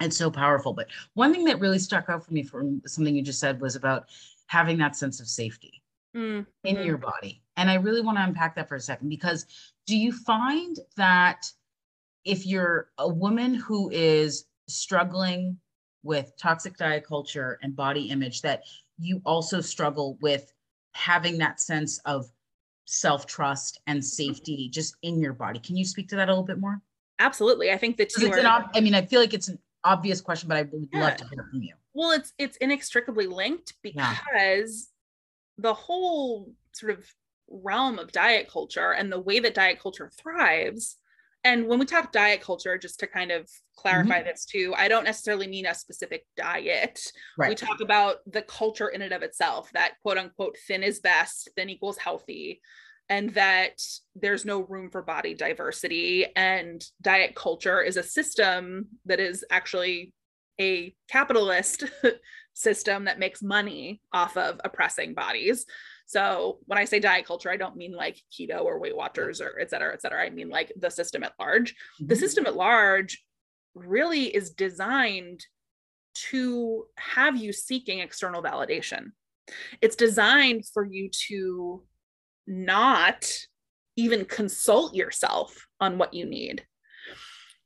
It's 0.00 0.16
so 0.16 0.30
powerful. 0.30 0.72
But 0.72 0.88
one 1.14 1.32
thing 1.32 1.44
that 1.44 1.60
really 1.60 1.78
stuck 1.78 2.08
out 2.08 2.24
for 2.24 2.32
me 2.32 2.42
from 2.42 2.82
something 2.86 3.14
you 3.14 3.22
just 3.22 3.38
said 3.38 3.60
was 3.60 3.76
about 3.76 4.06
having 4.46 4.78
that 4.78 4.96
sense 4.96 5.20
of 5.20 5.28
safety 5.28 5.82
mm-hmm. 6.16 6.42
in 6.64 6.84
your 6.84 6.98
body. 6.98 7.43
And 7.56 7.70
I 7.70 7.74
really 7.74 8.00
want 8.00 8.18
to 8.18 8.24
unpack 8.24 8.56
that 8.56 8.68
for 8.68 8.74
a 8.74 8.80
second 8.80 9.08
because 9.08 9.46
do 9.86 9.96
you 9.96 10.12
find 10.12 10.76
that 10.96 11.46
if 12.24 12.46
you're 12.46 12.88
a 12.98 13.08
woman 13.08 13.54
who 13.54 13.90
is 13.90 14.46
struggling 14.66 15.58
with 16.02 16.32
toxic 16.38 16.76
diet 16.76 17.06
culture 17.06 17.58
and 17.62 17.76
body 17.76 18.10
image, 18.10 18.42
that 18.42 18.62
you 18.98 19.20
also 19.24 19.60
struggle 19.60 20.18
with 20.20 20.52
having 20.92 21.38
that 21.38 21.60
sense 21.60 21.98
of 22.04 22.26
self 22.86 23.26
trust 23.26 23.80
and 23.86 24.04
safety 24.04 24.68
just 24.68 24.96
in 25.02 25.20
your 25.20 25.32
body. 25.32 25.58
Can 25.58 25.76
you 25.76 25.84
speak 25.84 26.08
to 26.08 26.16
that 26.16 26.28
a 26.28 26.32
little 26.32 26.44
bit 26.44 26.58
more? 26.58 26.80
Absolutely. 27.18 27.72
I 27.72 27.76
think 27.76 27.96
the 27.96 28.06
two 28.06 28.30
are, 28.30 28.40
ob- 28.40 28.70
I 28.74 28.80
mean, 28.80 28.94
I 28.94 29.02
feel 29.02 29.20
like 29.20 29.34
it's 29.34 29.48
an 29.48 29.58
obvious 29.84 30.20
question, 30.20 30.48
but 30.48 30.56
I 30.56 30.62
would 30.62 30.88
yeah. 30.92 31.00
love 31.00 31.16
to 31.16 31.28
hear 31.28 31.46
from 31.50 31.62
you. 31.62 31.74
Well, 31.92 32.10
it's 32.10 32.32
it's 32.38 32.56
inextricably 32.56 33.26
linked 33.26 33.74
because 33.82 33.94
yeah. 34.04 34.64
the 35.58 35.74
whole 35.74 36.52
sort 36.72 36.98
of 36.98 37.06
realm 37.48 37.98
of 37.98 38.12
diet 38.12 38.48
culture 38.50 38.92
and 38.92 39.12
the 39.12 39.20
way 39.20 39.38
that 39.38 39.54
diet 39.54 39.80
culture 39.80 40.10
thrives 40.22 40.96
and 41.44 41.66
when 41.66 41.78
we 41.78 41.84
talk 41.84 42.10
diet 42.10 42.40
culture 42.40 42.78
just 42.78 42.98
to 42.98 43.06
kind 43.06 43.30
of 43.30 43.48
clarify 43.76 44.18
mm-hmm. 44.18 44.28
this 44.28 44.44
too 44.44 44.74
i 44.76 44.88
don't 44.88 45.04
necessarily 45.04 45.46
mean 45.46 45.66
a 45.66 45.74
specific 45.74 46.26
diet 46.36 47.00
right. 47.38 47.48
we 47.50 47.54
talk 47.54 47.80
about 47.80 48.16
the 48.26 48.42
culture 48.42 48.88
in 48.88 49.02
and 49.02 49.12
of 49.12 49.22
itself 49.22 49.70
that 49.72 49.92
quote 50.02 50.18
unquote 50.18 50.56
thin 50.66 50.82
is 50.82 51.00
best 51.00 51.48
thin 51.56 51.68
equals 51.68 51.98
healthy 51.98 52.60
and 53.10 53.34
that 53.34 53.82
there's 54.14 54.46
no 54.46 54.60
room 54.62 54.90
for 54.90 55.02
body 55.02 55.34
diversity 55.34 56.26
and 56.34 56.84
diet 57.02 57.34
culture 57.34 57.82
is 57.82 57.96
a 57.96 58.02
system 58.02 58.86
that 59.04 59.20
is 59.20 59.44
actually 59.50 60.12
a 60.60 60.94
capitalist 61.08 61.84
system 62.54 63.04
that 63.04 63.18
makes 63.18 63.42
money 63.42 64.00
off 64.12 64.36
of 64.36 64.60
oppressing 64.64 65.12
bodies 65.12 65.66
so 66.06 66.58
when 66.66 66.78
I 66.78 66.84
say 66.84 67.00
diet 67.00 67.26
culture, 67.26 67.50
I 67.50 67.56
don't 67.56 67.76
mean 67.76 67.92
like 67.92 68.20
keto 68.32 68.62
or 68.62 68.78
Weight 68.78 68.96
Watchers 68.96 69.40
or 69.40 69.58
et 69.60 69.70
cetera, 69.70 69.92
et 69.92 70.02
cetera. 70.02 70.22
I 70.22 70.30
mean 70.30 70.48
like 70.48 70.72
the 70.76 70.90
system 70.90 71.22
at 71.22 71.32
large. 71.38 71.72
Mm-hmm. 71.72 72.06
The 72.08 72.16
system 72.16 72.46
at 72.46 72.56
large 72.56 73.24
really 73.74 74.24
is 74.24 74.50
designed 74.50 75.44
to 76.30 76.86
have 76.96 77.36
you 77.36 77.52
seeking 77.52 77.98
external 77.98 78.42
validation. 78.42 79.12
It's 79.80 79.96
designed 79.96 80.64
for 80.72 80.84
you 80.84 81.10
to 81.28 81.82
not 82.46 83.30
even 83.96 84.24
consult 84.24 84.94
yourself 84.94 85.66
on 85.80 85.98
what 85.98 86.14
you 86.14 86.26
need. 86.26 86.64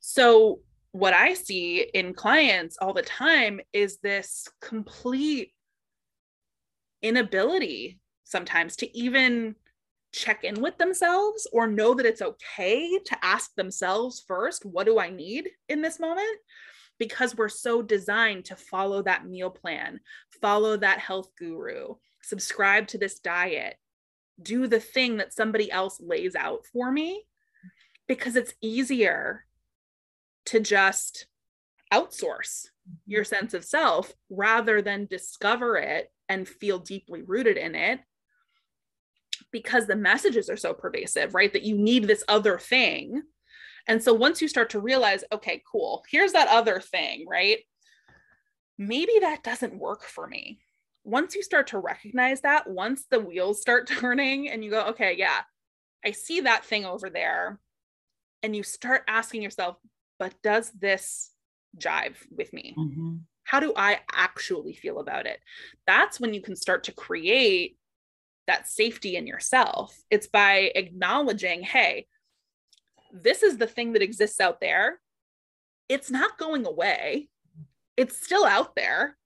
So, 0.01 0.61
what 0.93 1.13
I 1.13 1.35
see 1.35 1.81
in 1.81 2.15
clients 2.15 2.79
all 2.81 2.95
the 2.95 3.03
time 3.03 3.61
is 3.75 3.99
this 3.99 4.49
complete 4.63 5.53
inability 7.03 8.01
sometimes 8.29 8.77
to 8.77 8.97
even 8.97 9.55
check 10.13 10.45
in 10.45 10.61
with 10.61 10.77
themselves 10.79 11.47
or 11.53 11.67
know 11.67 11.95
that 11.95 12.07
it's 12.07 12.23
okay 12.23 12.99
to 12.99 13.25
ask 13.25 13.55
themselves 13.55 14.23
first, 14.27 14.65
what 14.65 14.87
do 14.87 14.99
I 14.99 15.11
need 15.11 15.49
in 15.69 15.83
this 15.83 15.99
moment? 15.99 16.39
Because 16.99 17.37
we're 17.37 17.49
so 17.49 17.83
designed 17.83 18.45
to 18.47 18.57
follow 18.57 19.03
that 19.03 19.27
meal 19.27 19.51
plan, 19.51 20.01
follow 20.41 20.77
that 20.77 20.99
health 20.99 21.31
guru, 21.39 21.95
subscribe 22.23 22.87
to 22.89 22.99
this 22.99 23.19
diet, 23.19 23.77
do 24.41 24.67
the 24.67 24.81
thing 24.81 25.17
that 25.17 25.33
somebody 25.33 25.71
else 25.71 26.01
lays 26.01 26.35
out 26.35 26.67
for 26.73 26.91
me, 26.91 27.25
because 28.07 28.37
it's 28.37 28.55
easier 28.63 29.45
to 30.47 30.61
just 30.61 31.27
outsource 31.93 32.67
your 33.07 33.23
mm-hmm. 33.23 33.35
sense 33.35 33.55
of 33.55 33.65
self 33.65 34.13
rather 34.31 34.83
than 34.83 35.07
discover 35.07 35.77
it 35.77 36.11
and 36.29 36.49
feel 36.49 36.79
deeply 36.79 37.23
rooted 37.23 37.57
in 37.57 37.75
it 37.75 38.01
because 39.53 39.87
the 39.87 39.97
messages 39.97 40.51
are 40.51 40.57
so 40.57 40.75
pervasive, 40.75 41.35
right? 41.35 41.53
That 41.53 41.63
you 41.63 41.77
need 41.77 42.05
this 42.05 42.25
other 42.29 42.59
thing. 42.59 43.23
And 43.87 44.03
so 44.03 44.13
once 44.13 44.43
you 44.43 44.49
start 44.49 44.71
to 44.71 44.81
realize, 44.81 45.25
okay, 45.33 45.63
cool, 45.71 46.05
here's 46.11 46.33
that 46.33 46.49
other 46.49 46.81
thing, 46.81 47.27
right? 47.29 47.59
Maybe 48.77 49.13
that 49.21 49.43
doesn't 49.43 49.79
work 49.79 50.05
for 50.05 50.27
me. 50.27 50.61
Once 51.05 51.35
you 51.35 51.43
start 51.43 51.69
to 51.69 51.79
recognize 51.79 52.43
that, 52.43 52.69
once 52.69 53.07
the 53.11 53.21
wheels 53.21 53.61
start 53.61 53.87
turning 54.01 54.49
and 54.51 54.63
you 54.63 54.71
go, 54.71 54.87
okay, 54.89 55.15
yeah, 55.17 55.41
I 56.05 56.13
see 56.13 56.41
that 56.41 56.65
thing 56.65 56.85
over 56.85 57.09
there. 57.09 57.59
And 58.43 58.55
you 58.55 58.63
start 58.63 59.03
asking 59.09 59.43
yourself, 59.43 59.77
but 60.19 60.35
does 60.43 60.71
this 60.73 61.31
jive 61.77 62.17
with 62.31 62.53
me? 62.53 62.75
Mm-hmm. 62.77 63.17
How 63.45 63.61
do 63.61 63.73
I 63.75 64.01
actually 64.13 64.75
feel 64.75 65.01
about 65.01 65.27
it? 65.27 65.41
That's 65.87 66.21
when 66.21 66.35
you 66.35 66.43
can 66.43 66.55
start 66.55 66.85
to 66.85 66.93
create 66.93 67.79
that 68.49 68.67
safety 68.67 69.17
in 69.17 69.27
yourself. 69.27 69.97
It's 70.11 70.27
by 70.27 70.73
acknowledging, 70.75 71.63
hey, 71.63 72.07
this 73.13 73.43
is 73.43 73.59
the 73.59 73.67
thing 73.67 73.93
that 73.93 74.03
exists 74.03 74.41
out 74.41 74.61
there. 74.61 75.01
It's 75.89 76.11
not 76.11 76.39
going 76.39 76.67
away, 76.67 77.29
it's 77.97 78.21
still 78.21 78.45
out 78.45 78.75
there. 78.75 79.17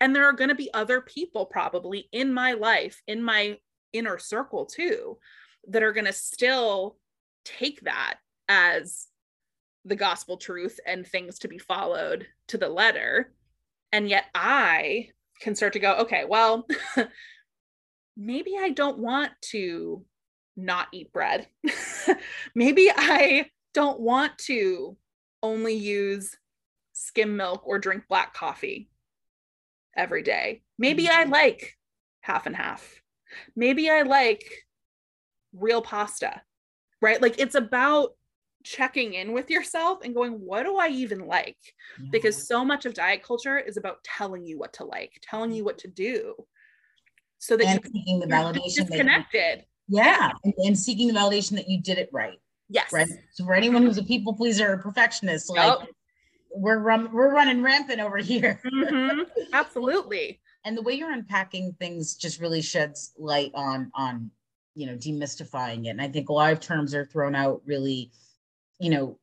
And 0.00 0.14
there 0.14 0.24
are 0.28 0.32
going 0.32 0.48
to 0.48 0.54
be 0.54 0.74
other 0.74 1.00
people 1.00 1.46
probably 1.46 2.08
in 2.12 2.34
my 2.34 2.52
life, 2.52 3.00
in 3.06 3.22
my 3.22 3.58
inner 3.92 4.18
circle 4.18 4.66
too, 4.66 5.18
that 5.68 5.82
are 5.82 5.92
going 5.92 6.04
to 6.04 6.12
still 6.12 6.98
take 7.44 7.80
that 7.82 8.16
as 8.48 9.06
the 9.84 9.96
gospel 9.96 10.36
truth 10.36 10.80
and 10.84 11.06
things 11.06 11.38
to 11.38 11.48
be 11.48 11.58
followed 11.58 12.26
to 12.48 12.58
the 12.58 12.68
letter. 12.68 13.32
And 13.92 14.08
yet 14.08 14.24
I 14.34 15.10
can 15.40 15.54
start 15.54 15.74
to 15.74 15.78
go, 15.78 15.94
okay, 16.00 16.24
well, 16.26 16.66
maybe 18.16 18.54
I 18.60 18.70
don't 18.70 18.98
want 18.98 19.32
to 19.50 20.04
not 20.56 20.88
eat 20.92 21.12
bread. 21.12 21.48
maybe 22.54 22.90
I 22.94 23.50
don't 23.72 24.00
want 24.00 24.38
to 24.38 24.96
only 25.42 25.74
use 25.74 26.36
skim 26.92 27.36
milk 27.36 27.62
or 27.66 27.78
drink 27.78 28.04
black 28.08 28.34
coffee 28.34 28.88
every 29.96 30.22
day. 30.22 30.62
Maybe 30.78 31.08
I 31.08 31.22
mm-hmm. 31.22 31.32
like 31.32 31.76
half 32.20 32.46
and 32.46 32.56
half. 32.56 33.02
Maybe 33.56 33.90
I 33.90 34.02
like 34.02 34.44
real 35.52 35.82
pasta, 35.82 36.40
right? 37.00 37.20
Like 37.20 37.38
it's 37.38 37.54
about 37.54 38.10
checking 38.62 39.14
in 39.14 39.32
with 39.32 39.50
yourself 39.50 39.98
and 40.02 40.14
going, 40.14 40.32
what 40.32 40.62
do 40.62 40.76
I 40.76 40.88
even 40.88 41.26
like? 41.26 41.58
Because 42.10 42.48
so 42.48 42.64
much 42.64 42.86
of 42.86 42.94
diet 42.94 43.22
culture 43.22 43.58
is 43.58 43.76
about 43.76 44.02
telling 44.04 44.46
you 44.46 44.58
what 44.58 44.72
to 44.74 44.84
like, 44.84 45.20
telling 45.22 45.52
you 45.52 45.64
what 45.64 45.78
to 45.78 45.88
do. 45.88 46.34
So 47.44 47.58
that 47.58 47.66
and 47.66 47.80
you, 47.84 47.90
seeking 47.92 48.20
the 48.20 48.26
validation 48.26 48.88
connected. 48.88 49.66
Yeah. 49.86 50.32
And, 50.44 50.54
and, 50.64 50.78
seeking 50.78 51.08
the 51.08 51.12
validation 51.12 51.50
that 51.56 51.68
you 51.68 51.78
did 51.82 51.98
it 51.98 52.08
right. 52.10 52.40
Yes. 52.70 52.90
Right. 52.90 53.06
So 53.32 53.44
for 53.44 53.52
anyone 53.52 53.82
who's 53.82 53.98
a 53.98 54.02
people 54.02 54.32
pleaser 54.32 54.72
or 54.72 54.78
perfectionist, 54.78 55.50
like 55.50 55.78
we're 56.54 56.78
run, 56.78 57.12
we're 57.12 57.34
running 57.34 57.62
rampant 57.62 58.00
over 58.00 58.16
here. 58.16 58.62
Mm-hmm. 58.64 59.20
Absolutely. 59.52 60.40
and 60.64 60.74
the 60.74 60.80
way 60.80 60.94
you're 60.94 61.12
unpacking 61.12 61.76
things 61.78 62.14
just 62.14 62.40
really 62.40 62.62
sheds 62.62 63.12
light 63.18 63.52
on 63.54 63.92
on 63.94 64.30
you 64.74 64.86
know 64.86 64.94
demystifying 64.94 65.84
it 65.84 65.90
and 65.90 66.00
i 66.02 66.08
think 66.08 66.30
a 66.30 66.32
lot 66.32 66.52
of 66.52 66.58
terms 66.58 66.94
are 66.94 67.04
thrown 67.04 67.34
out 67.34 67.62
really 67.64 68.10
you 68.80 68.90
know 68.90 69.18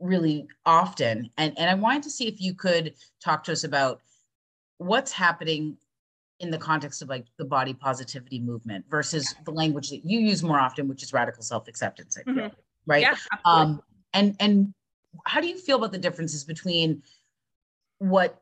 really 0.00 0.46
often 0.64 1.28
and 1.36 1.52
and 1.58 1.68
i 1.68 1.74
wanted 1.74 2.02
to 2.02 2.10
see 2.10 2.26
if 2.26 2.40
you 2.40 2.54
could 2.54 2.94
talk 3.22 3.44
to 3.44 3.52
us 3.52 3.64
about 3.64 4.00
what's 4.78 5.12
happening 5.12 5.76
in 6.44 6.50
the 6.50 6.58
context 6.58 7.02
of 7.02 7.08
like 7.08 7.26
the 7.38 7.44
body 7.44 7.74
positivity 7.74 8.38
movement 8.38 8.84
versus 8.88 9.34
the 9.44 9.50
language 9.50 9.90
that 9.90 10.04
you 10.04 10.20
use 10.20 10.42
more 10.42 10.60
often 10.60 10.86
which 10.86 11.02
is 11.02 11.12
radical 11.12 11.42
self-acceptance 11.42 12.16
i 12.18 12.22
feel 12.22 12.34
mm-hmm. 12.34 12.54
right 12.86 13.02
yeah, 13.02 13.16
um 13.44 13.82
and 14.12 14.36
and 14.40 14.72
how 15.24 15.40
do 15.40 15.48
you 15.48 15.58
feel 15.58 15.76
about 15.76 15.92
the 15.92 15.98
differences 15.98 16.44
between 16.44 17.02
what 17.98 18.40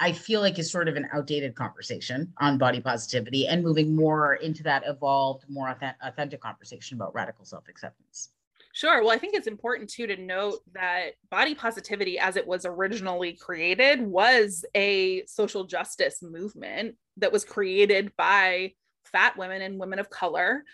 I 0.00 0.12
feel 0.12 0.40
like 0.40 0.58
is 0.58 0.70
sort 0.70 0.88
of 0.88 0.96
an 0.96 1.08
outdated 1.12 1.54
conversation 1.54 2.32
on 2.38 2.56
body 2.56 2.80
positivity 2.80 3.48
and 3.48 3.62
moving 3.62 3.96
more 3.96 4.34
into 4.34 4.62
that 4.62 4.84
evolved, 4.86 5.44
more 5.48 5.76
authentic 6.02 6.40
conversation 6.40 6.96
about 6.96 7.14
radical 7.14 7.44
self 7.44 7.68
acceptance. 7.68 8.30
Sure. 8.72 9.02
Well, 9.02 9.10
I 9.10 9.18
think 9.18 9.34
it's 9.34 9.48
important 9.48 9.90
too 9.90 10.06
to 10.06 10.16
note 10.16 10.60
that 10.72 11.12
body 11.30 11.54
positivity, 11.54 12.18
as 12.18 12.36
it 12.36 12.46
was 12.46 12.64
originally 12.64 13.32
created, 13.32 14.00
was 14.00 14.64
a 14.76 15.26
social 15.26 15.64
justice 15.64 16.22
movement 16.22 16.94
that 17.18 17.32
was 17.32 17.44
created 17.44 18.12
by 18.16 18.72
fat 19.04 19.36
women 19.36 19.62
and 19.62 19.78
women 19.78 19.98
of 19.98 20.10
color 20.10 20.64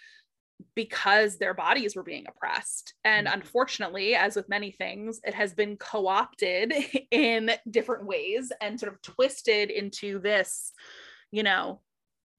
because 0.74 1.36
their 1.36 1.54
bodies 1.54 1.96
were 1.96 2.02
being 2.02 2.26
oppressed. 2.28 2.94
And 3.04 3.26
mm-hmm. 3.26 3.34
unfortunately, 3.34 4.14
as 4.14 4.36
with 4.36 4.48
many 4.48 4.70
things, 4.70 5.20
it 5.24 5.34
has 5.34 5.52
been 5.52 5.76
co 5.76 6.06
opted 6.06 6.72
in 7.10 7.50
different 7.70 8.06
ways 8.06 8.52
and 8.60 8.78
sort 8.78 8.92
of 8.92 9.02
twisted 9.02 9.70
into 9.70 10.18
this, 10.18 10.72
you 11.30 11.42
know, 11.42 11.80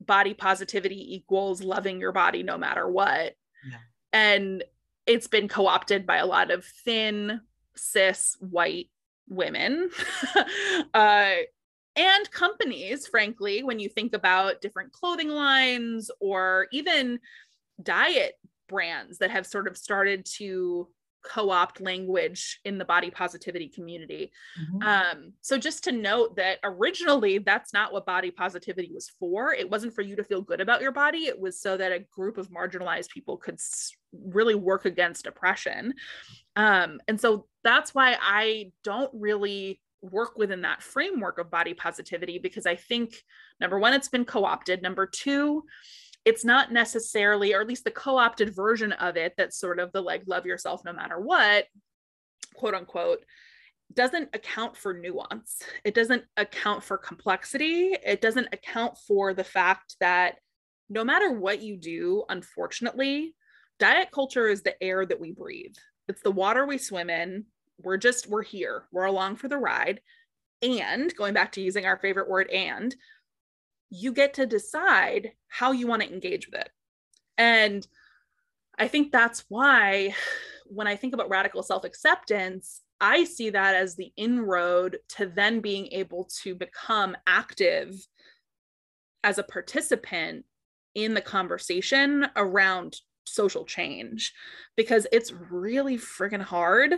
body 0.01 0.33
positivity 0.33 1.15
equals 1.15 1.61
loving 1.61 1.99
your 1.99 2.11
body 2.11 2.43
no 2.43 2.57
matter 2.57 2.87
what. 2.89 3.33
Yeah. 3.69 3.77
And 4.13 4.63
it's 5.05 5.27
been 5.27 5.47
co-opted 5.47 6.05
by 6.05 6.17
a 6.17 6.25
lot 6.25 6.51
of 6.51 6.65
thin 6.65 7.41
cis 7.75 8.37
white 8.39 8.89
women 9.27 9.89
uh, 10.93 11.31
and 11.95 12.31
companies 12.31 13.07
frankly 13.07 13.63
when 13.63 13.79
you 13.79 13.89
think 13.89 14.13
about 14.13 14.61
different 14.61 14.91
clothing 14.91 15.29
lines 15.29 16.11
or 16.19 16.67
even 16.71 17.19
diet 17.81 18.33
brands 18.67 19.17
that 19.19 19.31
have 19.31 19.45
sort 19.45 19.67
of 19.67 19.77
started 19.77 20.25
to 20.25 20.87
co-opt 21.25 21.81
language 21.81 22.59
in 22.65 22.77
the 22.77 22.85
body 22.85 23.09
positivity 23.09 23.67
community. 23.67 24.31
Mm-hmm. 24.61 24.87
Um, 24.87 25.33
so 25.41 25.57
just 25.57 25.83
to 25.85 25.91
note 25.91 26.35
that 26.35 26.59
originally 26.63 27.39
that's 27.39 27.73
not 27.73 27.91
what 27.91 28.05
body 28.05 28.31
positivity 28.31 28.91
was 28.93 29.09
for. 29.19 29.53
It 29.53 29.69
wasn't 29.69 29.93
for 29.93 30.01
you 30.01 30.15
to 30.15 30.23
feel 30.23 30.41
good 30.41 30.61
about 30.61 30.81
your 30.81 30.91
body. 30.91 31.25
It 31.25 31.39
was 31.39 31.59
so 31.59 31.77
that 31.77 31.91
a 31.91 32.05
group 32.13 32.37
of 32.37 32.49
marginalized 32.49 33.09
people 33.09 33.37
could 33.37 33.55
s- 33.55 33.95
really 34.13 34.55
work 34.55 34.85
against 34.85 35.25
oppression. 35.25 35.93
Um, 36.55 37.01
and 37.07 37.19
so 37.19 37.47
that's 37.63 37.95
why 37.95 38.17
I 38.21 38.71
don't 38.83 39.11
really 39.13 39.81
work 40.01 40.37
within 40.37 40.61
that 40.61 40.83
framework 40.83 41.39
of 41.39 41.49
body 41.49 41.73
positivity 41.73 42.39
because 42.39 42.65
I 42.65 42.75
think 42.75 43.15
number 43.59 43.79
one, 43.79 43.93
it's 43.93 44.09
been 44.09 44.25
co-opted. 44.25 44.81
Number 44.81 45.05
two, 45.07 45.63
it's 46.25 46.43
not 46.43 46.71
necessarily, 46.71 47.53
or 47.53 47.61
at 47.61 47.67
least 47.67 47.83
the 47.83 47.91
co 47.91 48.17
opted 48.17 48.55
version 48.55 48.91
of 48.93 49.17
it, 49.17 49.33
that's 49.37 49.59
sort 49.59 49.79
of 49.79 49.91
the 49.91 50.01
like, 50.01 50.23
love 50.27 50.45
yourself 50.45 50.81
no 50.83 50.93
matter 50.93 51.19
what, 51.19 51.65
quote 52.55 52.73
unquote, 52.73 53.23
doesn't 53.93 54.29
account 54.33 54.75
for 54.75 54.93
nuance. 54.93 55.61
It 55.83 55.93
doesn't 55.93 56.23
account 56.37 56.83
for 56.83 56.97
complexity. 56.97 57.95
It 58.05 58.21
doesn't 58.21 58.49
account 58.51 58.97
for 59.07 59.33
the 59.33 59.43
fact 59.43 59.95
that 59.99 60.35
no 60.89 61.03
matter 61.03 61.31
what 61.31 61.61
you 61.61 61.77
do, 61.77 62.23
unfortunately, 62.29 63.35
diet 63.79 64.09
culture 64.11 64.47
is 64.47 64.63
the 64.63 64.81
air 64.83 65.05
that 65.05 65.19
we 65.19 65.31
breathe, 65.31 65.75
it's 66.07 66.21
the 66.21 66.31
water 66.31 66.65
we 66.65 66.77
swim 66.77 67.09
in. 67.09 67.45
We're 67.81 67.97
just, 67.97 68.27
we're 68.27 68.43
here, 68.43 68.85
we're 68.91 69.05
along 69.05 69.37
for 69.37 69.47
the 69.47 69.57
ride. 69.57 70.01
And 70.61 71.13
going 71.15 71.33
back 71.33 71.51
to 71.53 71.61
using 71.61 71.85
our 71.85 71.97
favorite 71.97 72.29
word, 72.29 72.49
and 72.49 72.95
you 73.89 74.11
get 74.11 74.33
to 74.35 74.45
decide 74.45 75.31
how 75.47 75.71
you 75.71 75.87
want 75.87 76.01
to 76.01 76.11
engage 76.11 76.47
with 76.47 76.61
it. 76.61 76.69
And 77.37 77.85
I 78.77 78.87
think 78.87 79.11
that's 79.11 79.45
why 79.49 80.13
when 80.65 80.87
I 80.87 80.95
think 80.95 81.13
about 81.13 81.29
radical 81.29 81.63
self 81.63 81.83
acceptance, 81.83 82.81
I 82.99 83.25
see 83.25 83.49
that 83.51 83.75
as 83.75 83.95
the 83.95 84.11
inroad 84.15 84.97
to 85.09 85.25
then 85.25 85.59
being 85.59 85.87
able 85.87 86.29
to 86.43 86.55
become 86.55 87.15
active 87.27 87.93
as 89.23 89.37
a 89.37 89.43
participant 89.43 90.45
in 90.93 91.13
the 91.13 91.21
conversation 91.21 92.27
around 92.35 92.95
social 93.25 93.65
change 93.65 94.33
because 94.77 95.07
it's 95.11 95.33
really 95.33 95.97
friggin' 95.97 96.41
hard 96.41 96.95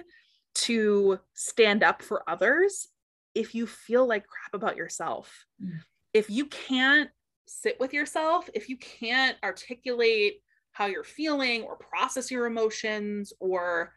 to 0.66 1.20
stand 1.34 1.84
up 1.84 2.02
for 2.02 2.24
others 2.30 2.88
if 3.36 3.54
you 3.54 3.68
feel 3.68 4.08
like 4.08 4.26
crap 4.28 4.54
about 4.54 4.78
yourself. 4.78 5.46
Mm 5.64 5.80
if 6.18 6.30
you 6.32 6.46
can't 6.46 7.10
sit 7.46 7.80
with 7.80 7.94
yourself, 7.94 8.50
if 8.54 8.70
you 8.70 8.78
can't 8.78 9.38
articulate 9.44 10.42
how 10.72 10.88
you're 10.88 11.04
feeling 11.04 11.62
or 11.62 11.78
process 11.78 12.32
your 12.32 12.48
emotions 12.48 13.34
or 13.40 13.94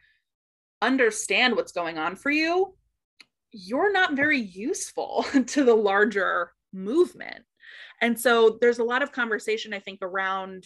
understand 0.81 1.55
what's 1.55 1.71
going 1.71 1.97
on 1.97 2.15
for 2.15 2.29
you, 2.29 2.75
you're 3.51 3.91
not 3.91 4.15
very 4.15 4.39
useful 4.39 5.25
to 5.47 5.63
the 5.63 5.73
larger 5.73 6.51
movement. 6.71 7.43
And 8.01 8.19
so 8.19 8.57
there's 8.61 8.79
a 8.79 8.83
lot 8.83 9.01
of 9.01 9.11
conversation, 9.11 9.73
I 9.73 9.79
think, 9.79 9.99
around 10.01 10.65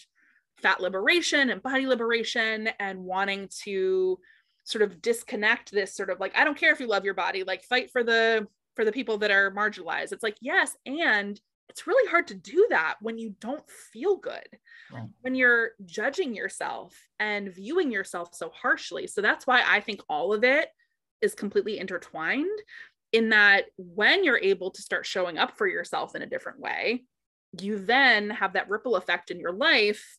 fat 0.58 0.80
liberation 0.82 1.50
and 1.50 1.64
body 1.64 1.86
liberation 1.86 2.70
and 2.80 3.00
wanting 3.00 3.50
to 3.64 4.20
sort 4.66 4.82
of 4.82 5.02
disconnect 5.02 5.72
this 5.72 5.96
sort 5.96 6.10
of 6.10 6.20
like, 6.20 6.36
I 6.36 6.44
don't 6.44 6.58
care 6.58 6.74
if 6.74 6.80
you 6.80 6.88
love 6.88 7.06
your 7.06 7.14
body, 7.14 7.44
like 7.44 7.64
fight 7.64 7.92
for 7.92 8.04
the 8.04 8.48
for 8.76 8.84
the 8.84 8.92
people 8.92 9.18
that 9.20 9.32
are 9.32 9.52
marginalized. 9.52 10.12
It's 10.12 10.24
like, 10.24 10.36
yes, 10.42 10.76
and 10.86 11.40
it's 11.70 11.88
really 11.88 12.10
hard 12.10 12.28
to 12.28 12.36
do 12.36 12.68
that 12.70 12.96
when 13.00 13.18
you 13.18 13.36
don't 13.40 13.64
feel 13.94 14.18
good, 14.18 14.48
right. 14.92 15.08
when 15.22 15.34
you're 15.34 15.72
judging 15.86 16.36
yourself 16.36 16.94
and 17.20 17.54
viewing 17.54 17.92
yourself 17.92 18.30
so 18.34 18.50
harshly. 18.50 19.08
So 19.08 19.22
that's 19.22 19.48
why 19.48 19.64
I 19.66 19.80
think 19.80 20.02
all 20.10 20.34
of 20.34 20.44
it 20.44 20.70
is 21.22 21.34
completely 21.34 21.80
intertwined 21.80 22.60
in 23.14 23.30
that 23.30 23.66
when 23.78 24.24
you're 24.24 24.38
able 24.38 24.72
to 24.72 24.82
start 24.82 25.06
showing 25.06 25.38
up 25.38 25.58
for 25.58 25.68
yourself 25.68 26.16
in 26.16 26.22
a 26.22 26.28
different 26.28 26.60
way, 26.60 27.06
you 27.60 27.80
then 27.80 28.30
have 28.30 28.54
that 28.54 28.70
ripple 28.70 28.98
effect 28.98 29.32
in 29.32 29.40
your 29.40 29.54
life 29.54 30.18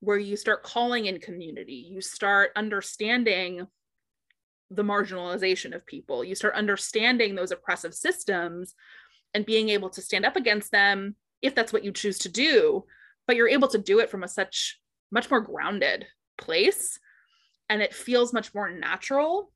where 0.00 0.18
you 0.18 0.36
start 0.36 0.62
calling 0.62 1.06
in 1.06 1.18
community, 1.18 1.88
you 1.90 2.00
start 2.00 2.52
understanding 2.54 3.66
the 4.70 4.84
marginalization 4.84 5.74
of 5.74 5.86
people, 5.86 6.24
you 6.24 6.34
start 6.34 6.54
understanding 6.54 7.34
those 7.34 7.50
oppressive 7.50 7.94
systems 7.94 8.74
and 9.34 9.46
being 9.46 9.68
able 9.68 9.90
to 9.90 10.02
stand 10.02 10.24
up 10.24 10.36
against 10.36 10.72
them 10.72 11.14
if 11.42 11.54
that's 11.54 11.72
what 11.72 11.84
you 11.84 11.92
choose 11.92 12.18
to 12.18 12.28
do 12.28 12.84
but 13.26 13.36
you're 13.36 13.48
able 13.48 13.68
to 13.68 13.78
do 13.78 14.00
it 14.00 14.10
from 14.10 14.24
a 14.24 14.28
such 14.28 14.80
much 15.12 15.30
more 15.30 15.40
grounded 15.40 16.06
place 16.38 16.98
and 17.68 17.82
it 17.82 17.94
feels 17.94 18.32
much 18.32 18.54
more 18.54 18.70
natural 18.70 19.52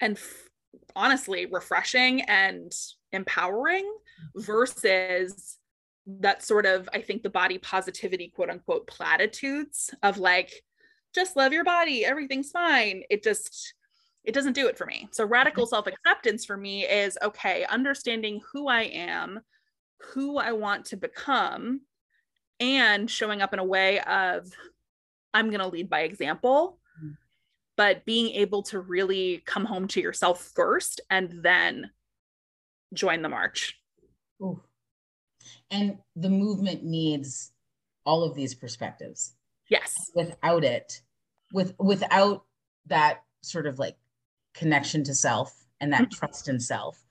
and 0.00 0.16
f- 0.16 0.48
honestly 0.96 1.46
refreshing 1.46 2.22
and 2.22 2.72
empowering 3.12 3.88
versus 4.34 5.58
that 6.06 6.42
sort 6.42 6.66
of 6.66 6.88
i 6.92 7.00
think 7.00 7.22
the 7.22 7.30
body 7.30 7.58
positivity 7.58 8.32
quote 8.34 8.50
unquote 8.50 8.86
platitudes 8.86 9.94
of 10.02 10.18
like 10.18 10.64
just 11.14 11.36
love 11.36 11.52
your 11.52 11.64
body. 11.64 12.04
Everything's 12.04 12.50
fine. 12.50 13.02
It 13.08 13.22
just 13.22 13.74
it 14.24 14.32
doesn't 14.32 14.54
do 14.54 14.66
it 14.68 14.78
for 14.78 14.86
me. 14.86 15.08
So 15.12 15.24
radical 15.24 15.66
self 15.66 15.86
acceptance 15.86 16.44
for 16.44 16.56
me 16.56 16.84
is 16.84 17.18
okay, 17.22 17.64
understanding 17.68 18.40
who 18.52 18.68
I 18.68 18.82
am, 18.82 19.40
who 20.12 20.38
I 20.38 20.52
want 20.52 20.86
to 20.86 20.96
become, 20.96 21.82
and 22.58 23.10
showing 23.10 23.42
up 23.42 23.52
in 23.52 23.58
a 23.58 23.64
way 23.64 24.00
of 24.00 24.50
I'm 25.34 25.48
going 25.50 25.60
to 25.60 25.68
lead 25.68 25.90
by 25.90 26.00
example, 26.00 26.78
mm. 27.02 27.16
but 27.76 28.04
being 28.04 28.34
able 28.34 28.62
to 28.64 28.80
really 28.80 29.42
come 29.44 29.64
home 29.64 29.88
to 29.88 30.00
yourself 30.00 30.50
first 30.54 31.00
and 31.10 31.42
then 31.42 31.90
join 32.94 33.20
the 33.20 33.28
march. 33.28 33.78
Ooh. 34.40 34.62
And 35.70 35.98
the 36.16 36.30
movement 36.30 36.84
needs 36.84 37.52
all 38.06 38.22
of 38.22 38.34
these 38.34 38.54
perspectives. 38.54 39.34
Yes. 39.68 39.92
Without 40.14 40.64
it, 40.64 41.00
with 41.52 41.74
without 41.78 42.44
that 42.86 43.22
sort 43.42 43.66
of 43.66 43.78
like 43.78 43.96
connection 44.54 45.04
to 45.04 45.14
self 45.14 45.66
and 45.80 45.92
that 45.92 46.02
mm-hmm. 46.02 46.18
trust 46.18 46.48
in 46.48 46.58
self 46.58 47.04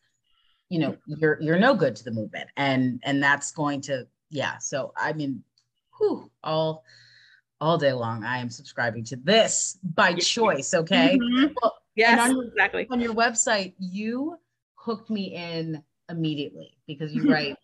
you 0.70 0.80
know 0.80 0.98
you're 1.06 1.40
you're 1.40 1.60
no 1.60 1.76
good 1.76 1.96
to 1.96 2.04
the 2.04 2.12
movement. 2.12 2.50
And 2.58 3.00
and 3.04 3.22
that's 3.22 3.52
going 3.52 3.82
to 3.82 4.08
yeah. 4.32 4.58
So 4.58 4.92
i 4.98 5.14
mean 5.14 5.44
whew, 5.98 6.32
all 6.44 6.84
all 7.62 7.78
day 7.78 7.94
long 7.94 8.24
i 8.26 8.40
am 8.40 8.50
subscribing 8.50 9.04
to 9.06 9.16
this 9.16 9.78
by 9.84 10.14
choice 10.16 10.74
okay? 10.74 11.18
Mm-hmm. 11.18 11.54
well, 11.62 11.78
yes 11.96 12.20
on 12.20 12.32
your, 12.32 12.46
exactly. 12.46 12.88
on 12.90 13.00
your 13.00 13.14
website 13.14 13.74
you 13.78 14.38
hooked 14.76 15.10
me 15.10 15.36
in 15.36 15.82
immediately 16.10 16.76
because 16.88 17.14
you 17.14 17.32
write 17.32 17.56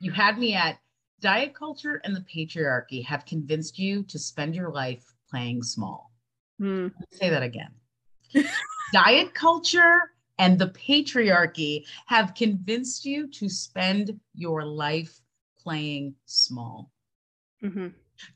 you 0.00 0.12
had 0.12 0.38
me 0.38 0.54
at 0.54 0.78
diet 1.20 1.54
culture 1.54 2.00
and 2.04 2.14
the 2.14 2.24
patriarchy 2.32 3.04
have 3.04 3.24
convinced 3.24 3.78
you 3.78 4.04
to 4.04 4.18
spend 4.18 4.54
your 4.54 4.70
life 4.70 5.04
playing 5.28 5.62
small. 5.62 6.12
Mm. 6.60 6.92
say 7.12 7.30
that 7.30 7.42
again 7.42 7.70
diet 8.92 9.34
culture 9.34 10.00
and 10.38 10.58
the 10.58 10.68
patriarchy 10.68 11.84
have 12.06 12.34
convinced 12.34 13.04
you 13.04 13.28
to 13.28 13.48
spend 13.48 14.18
your 14.34 14.64
life 14.64 15.20
playing 15.60 16.14
small. 16.26 16.90
Mm-hmm. 17.62 17.88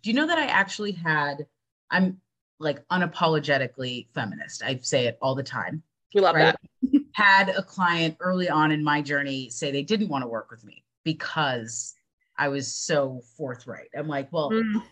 Do 0.02 0.10
you 0.10 0.14
know 0.14 0.26
that 0.26 0.38
I 0.38 0.46
actually 0.46 0.92
had, 0.92 1.46
I'm 1.90 2.20
like 2.58 2.86
unapologetically 2.88 4.08
feminist. 4.14 4.62
I 4.62 4.78
say 4.82 5.06
it 5.06 5.18
all 5.20 5.34
the 5.34 5.42
time. 5.42 5.82
We 6.14 6.20
love 6.20 6.34
right? 6.34 6.54
that. 6.82 7.02
had 7.12 7.50
a 7.50 7.62
client 7.62 8.16
early 8.20 8.48
on 8.48 8.72
in 8.72 8.82
my 8.82 9.02
journey 9.02 9.48
say 9.50 9.70
they 9.70 9.82
didn't 9.82 10.08
want 10.08 10.22
to 10.22 10.28
work 10.28 10.50
with 10.50 10.64
me 10.64 10.84
because 11.04 11.94
I 12.38 12.48
was 12.48 12.74
so 12.74 13.20
forthright. 13.36 13.88
I'm 13.96 14.08
like, 14.08 14.32
well, 14.32 14.50
mm. 14.50 14.82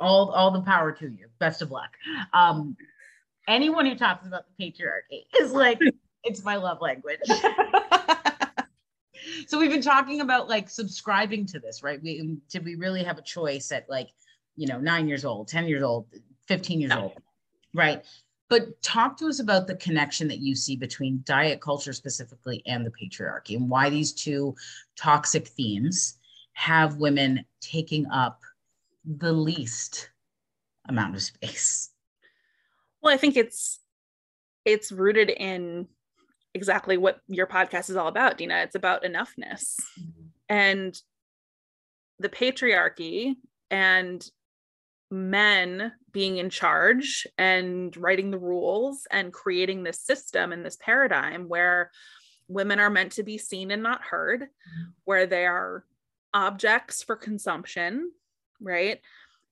all 0.00 0.30
all 0.30 0.50
the 0.50 0.62
power 0.62 0.92
to 0.92 1.08
you. 1.08 1.28
Best 1.38 1.62
of 1.62 1.70
luck. 1.70 1.90
Um, 2.32 2.76
anyone 3.46 3.86
who 3.86 3.94
talks 3.96 4.26
about 4.26 4.44
the 4.46 4.64
patriarchy 4.64 5.24
is 5.40 5.52
like, 5.52 5.78
it's 6.24 6.44
my 6.44 6.56
love 6.56 6.80
language. 6.80 7.20
so 9.46 9.58
we've 9.58 9.70
been 9.70 9.82
talking 9.82 10.20
about 10.20 10.48
like 10.48 10.68
subscribing 10.68 11.46
to 11.46 11.58
this, 11.58 11.82
right? 11.82 12.02
We 12.02 12.38
did 12.50 12.64
we 12.64 12.74
really 12.74 13.02
have 13.04 13.18
a 13.18 13.22
choice 13.22 13.72
at 13.72 13.88
like, 13.88 14.08
you 14.56 14.66
know, 14.66 14.78
nine 14.78 15.08
years 15.08 15.24
old, 15.24 15.48
10 15.48 15.66
years 15.66 15.82
old, 15.82 16.06
15 16.48 16.80
years 16.80 16.90
no. 16.90 17.02
old, 17.02 17.22
right? 17.74 18.04
But 18.48 18.80
talk 18.80 19.16
to 19.18 19.26
us 19.26 19.40
about 19.40 19.66
the 19.66 19.74
connection 19.76 20.28
that 20.28 20.38
you 20.38 20.54
see 20.54 20.76
between 20.76 21.22
diet 21.24 21.60
culture 21.60 21.92
specifically 21.92 22.62
and 22.66 22.86
the 22.86 22.92
patriarchy 22.92 23.56
and 23.56 23.68
why 23.68 23.90
these 23.90 24.12
two 24.12 24.54
toxic 24.96 25.48
themes 25.48 26.18
have 26.52 26.96
women 26.96 27.44
taking 27.60 28.06
up 28.06 28.40
the 29.04 29.32
least 29.32 30.10
amount 30.88 31.16
of 31.16 31.22
space. 31.22 31.90
Well, 33.02 33.14
I 33.14 33.16
think 33.16 33.36
it's 33.36 33.80
it's 34.64 34.90
rooted 34.90 35.30
in 35.30 35.86
exactly 36.54 36.96
what 36.96 37.20
your 37.28 37.46
podcast 37.46 37.90
is 37.90 37.96
all 37.96 38.08
about, 38.08 38.38
Dina. 38.38 38.56
It's 38.62 38.74
about 38.74 39.04
enoughness. 39.04 39.74
Mm-hmm. 39.98 40.26
And 40.48 41.00
the 42.18 42.28
patriarchy 42.28 43.34
and 43.70 44.26
men 45.10 45.92
being 46.12 46.38
in 46.38 46.50
charge 46.50 47.26
and 47.38 47.96
writing 47.96 48.30
the 48.30 48.38
rules 48.38 49.06
and 49.10 49.32
creating 49.32 49.82
this 49.82 50.00
system 50.00 50.52
and 50.52 50.64
this 50.64 50.76
paradigm 50.80 51.48
where 51.48 51.90
women 52.48 52.80
are 52.80 52.90
meant 52.90 53.12
to 53.12 53.22
be 53.22 53.38
seen 53.38 53.70
and 53.70 53.82
not 53.82 54.02
heard, 54.02 54.40
mm-hmm. 54.40 54.90
where 55.04 55.26
they 55.26 55.46
are 55.46 55.84
objects 56.34 57.02
for 57.02 57.16
consumption, 57.16 58.10
right? 58.60 59.00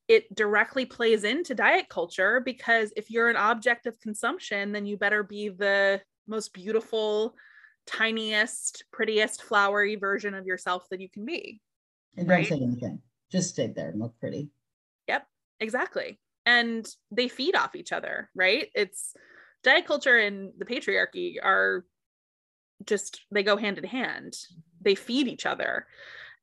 It 0.09 0.35
directly 0.35 0.85
plays 0.85 1.25
into 1.25 1.55
diet 1.55 1.89
culture 1.89 2.41
because 2.41 2.93
if 2.97 3.11
you're 3.11 3.31
an 3.31 3.37
object 3.37 3.87
of 3.87 3.99
consumption, 4.01 4.73
then 4.73 4.87
you 4.87 4.97
better 4.97 5.23
be 5.23 5.49
the 5.49 6.01
most 6.27 6.53
beautiful, 6.53 7.35
tiniest, 7.87 8.85
prettiest, 8.93 9.43
flowery 9.43 9.97
version 9.97 10.35
of 10.35 10.47
yourself 10.47 10.87
that 10.91 11.01
you 11.01 11.09
can 11.09 11.25
be. 11.25 11.61
And 12.17 12.29
right? 12.29 12.49
don't 12.49 12.59
say 12.59 12.65
anything. 12.65 13.01
Just 13.33 13.51
stay 13.51 13.67
there 13.69 13.91
and 13.91 14.01
look 14.01 14.15
pretty. 14.21 14.51
Yep, 15.09 15.27
exactly. 15.61 16.19
And 16.47 16.87
they 17.11 17.29
feed 17.29 17.57
off 17.57 17.75
each 17.75 17.93
other, 17.93 18.31
right? 18.35 18.69
It's 18.75 19.15
diet 19.63 19.87
culture 19.87 20.19
and 20.19 20.53
the 20.59 20.67
patriarchy 20.67 21.37
are 21.43 21.85
just 22.87 23.23
they 23.31 23.43
go 23.43 23.57
hand 23.57 23.79
in 23.79 23.85
hand. 23.85 24.35
They 24.83 24.95
feed 24.95 25.29
each 25.29 25.47
other. 25.47 25.87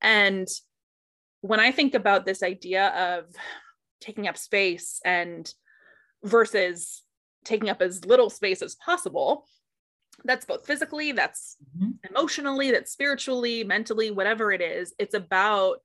And 0.02 0.48
when 1.42 1.60
I 1.60 1.72
think 1.72 1.96
about 1.96 2.26
this 2.26 2.44
idea 2.44 2.88
of 2.90 3.26
taking 4.00 4.28
up 4.28 4.38
space 4.38 5.00
and 5.04 5.52
versus 6.24 7.04
taking 7.44 7.70
up 7.70 7.82
as 7.82 8.06
little 8.06 8.30
space 8.30 8.62
as 8.62 8.76
possible, 8.76 9.46
that's 10.24 10.46
both 10.46 10.66
physically, 10.66 11.12
that's 11.12 11.58
mm-hmm. 11.76 11.92
emotionally, 12.10 12.72
that's 12.72 12.92
spiritually, 12.92 13.64
mentally, 13.64 14.12
whatever 14.12 14.52
it 14.52 14.62
is. 14.62 14.94
It's 15.00 15.16
about 15.16 15.78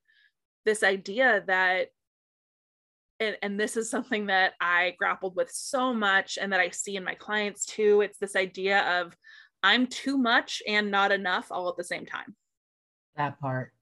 this 0.65 0.83
idea 0.83 1.43
that 1.47 1.87
and, 3.19 3.35
and 3.41 3.59
this 3.59 3.77
is 3.77 3.89
something 3.89 4.27
that 4.27 4.53
I 4.61 4.93
grappled 4.99 5.35
with 5.35 5.49
so 5.51 5.91
much 5.91 6.37
and 6.39 6.53
that 6.53 6.59
I 6.59 6.69
see 6.69 6.97
in 6.97 7.03
my 7.03 7.15
clients 7.15 7.65
too. 7.65 8.01
It's 8.01 8.19
this 8.19 8.35
idea 8.35 9.01
of 9.01 9.17
I'm 9.63 9.87
too 9.87 10.19
much 10.19 10.61
and 10.67 10.91
not 10.91 11.11
enough 11.11 11.47
all 11.49 11.67
at 11.67 11.77
the 11.77 11.83
same 11.83 12.05
time. 12.05 12.35
That 13.15 13.39
part 13.39 13.73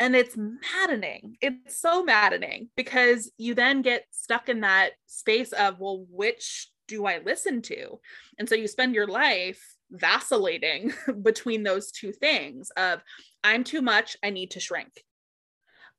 and 0.00 0.16
it's 0.16 0.36
maddening. 0.36 1.36
It's 1.42 1.78
so 1.78 2.02
maddening 2.02 2.70
because 2.74 3.30
you 3.36 3.54
then 3.54 3.82
get 3.82 4.06
stuck 4.10 4.48
in 4.48 4.62
that 4.62 4.92
space 5.06 5.52
of 5.52 5.78
well 5.78 6.06
which 6.10 6.68
do 6.88 7.06
i 7.06 7.18
listen 7.18 7.62
to? 7.62 8.00
And 8.38 8.48
so 8.48 8.56
you 8.56 8.66
spend 8.66 8.94
your 8.94 9.06
life 9.06 9.62
vacillating 9.92 10.92
between 11.22 11.62
those 11.62 11.92
two 11.92 12.12
things 12.12 12.70
of 12.76 13.02
i'm 13.44 13.62
too 13.64 13.82
much 13.82 14.16
i 14.24 14.30
need 14.30 14.52
to 14.52 14.60
shrink. 14.60 15.04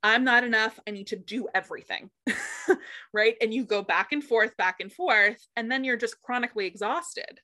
I'm 0.04 0.24
not 0.24 0.44
enough 0.44 0.80
i 0.88 0.92
need 0.92 1.08
to 1.08 1.16
do 1.16 1.48
everything 1.54 2.10
right? 3.14 3.36
And 3.42 3.54
you 3.54 3.66
go 3.66 3.84
back 3.84 4.12
and 4.12 4.24
forth 4.24 4.58
back 4.58 4.78
and 4.80 4.92
forth 4.92 5.46
and 5.56 5.72
then 5.72 5.84
you're 5.84 5.98
just 5.98 6.22
chronically 6.22 6.66
exhausted 6.66 7.40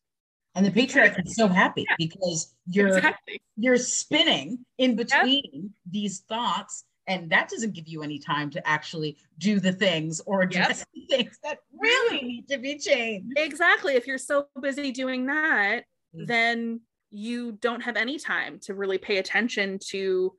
and 0.57 0.65
the 0.65 0.71
patriarch 0.71 1.15
is 1.23 1.35
so 1.35 1.47
happy 1.47 1.85
yeah. 1.87 1.95
because 1.99 2.53
you're 2.67 2.97
exactly. 2.97 3.39
you're 3.55 3.77
spinning 3.77 4.65
in 4.79 4.95
between 4.95 5.43
yep. 5.53 5.63
these 5.89 6.19
thoughts 6.21 6.83
and 7.05 7.29
that 7.29 7.47
doesn't 7.47 7.73
give 7.73 7.87
you 7.87 8.01
any 8.03 8.19
time 8.19 8.49
to 8.49 8.67
actually 8.67 9.17
do 9.37 9.59
the 9.59 9.71
things 9.71 10.19
or 10.25 10.41
address 10.41 10.83
yep. 10.93 11.07
the 11.09 11.15
things 11.15 11.37
that 11.43 11.59
really 11.79 12.21
need 12.21 12.47
to 12.49 12.57
be 12.57 12.77
changed 12.77 13.37
exactly 13.37 13.93
if 13.93 14.07
you're 14.07 14.17
so 14.17 14.47
busy 14.59 14.91
doing 14.91 15.27
that 15.27 15.83
mm-hmm. 16.15 16.25
then 16.25 16.81
you 17.11 17.53
don't 17.53 17.81
have 17.81 17.95
any 17.95 18.17
time 18.17 18.59
to 18.59 18.73
really 18.73 18.97
pay 18.97 19.17
attention 19.17 19.79
to 19.79 20.33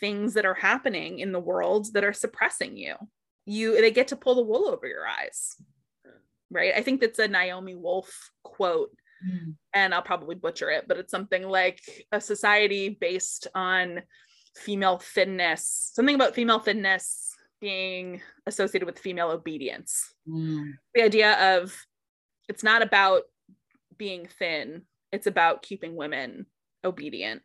things 0.00 0.34
that 0.34 0.44
are 0.44 0.54
happening 0.54 1.20
in 1.20 1.30
the 1.30 1.40
world 1.40 1.86
that 1.94 2.02
are 2.02 2.12
suppressing 2.12 2.76
you 2.76 2.96
you 3.46 3.80
they 3.80 3.92
get 3.92 4.08
to 4.08 4.16
pull 4.16 4.34
the 4.34 4.42
wool 4.42 4.66
over 4.68 4.88
your 4.88 5.06
eyes 5.06 5.54
right 6.50 6.74
i 6.74 6.82
think 6.82 7.00
that's 7.00 7.20
a 7.20 7.28
naomi 7.28 7.76
wolf 7.76 8.32
quote 8.42 8.90
mm. 9.26 9.54
and 9.74 9.94
i'll 9.94 10.02
probably 10.02 10.34
butcher 10.34 10.70
it 10.70 10.86
but 10.88 10.98
it's 10.98 11.10
something 11.10 11.42
like 11.42 11.80
a 12.12 12.20
society 12.20 12.88
based 12.88 13.48
on 13.54 14.02
female 14.56 14.98
thinness 14.98 15.90
something 15.94 16.14
about 16.14 16.34
female 16.34 16.60
thinness 16.60 17.32
being 17.60 18.20
associated 18.46 18.86
with 18.86 18.98
female 18.98 19.30
obedience 19.30 20.14
mm. 20.28 20.72
the 20.94 21.02
idea 21.02 21.56
of 21.56 21.74
it's 22.48 22.62
not 22.62 22.82
about 22.82 23.22
being 23.96 24.28
thin 24.38 24.82
it's 25.12 25.26
about 25.26 25.62
keeping 25.62 25.96
women 25.96 26.46
obedient 26.84 27.42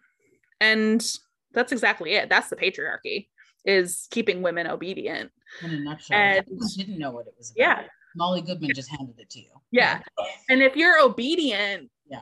and 0.60 1.16
that's 1.54 1.72
exactly 1.72 2.14
it 2.14 2.30
that's 2.30 2.50
the 2.50 2.56
patriarchy 2.56 3.28
is 3.66 4.08
keeping 4.12 4.42
women 4.42 4.68
obedient 4.68 5.32
in 5.62 5.72
a 5.72 5.80
nutshell 5.80 6.18
and, 6.18 6.46
didn't 6.78 6.98
know 6.98 7.12
what 7.12 7.28
it 7.28 7.34
was 7.38 7.52
about. 7.52 7.60
yeah 7.60 7.84
molly 8.16 8.42
goodman 8.42 8.72
just 8.74 8.90
handed 8.90 9.20
it 9.20 9.30
to 9.30 9.40
you. 9.40 9.52
Yeah. 9.72 10.02
And 10.50 10.62
if 10.62 10.76
you're 10.76 11.00
obedient 11.02 11.90
yeah. 12.08 12.22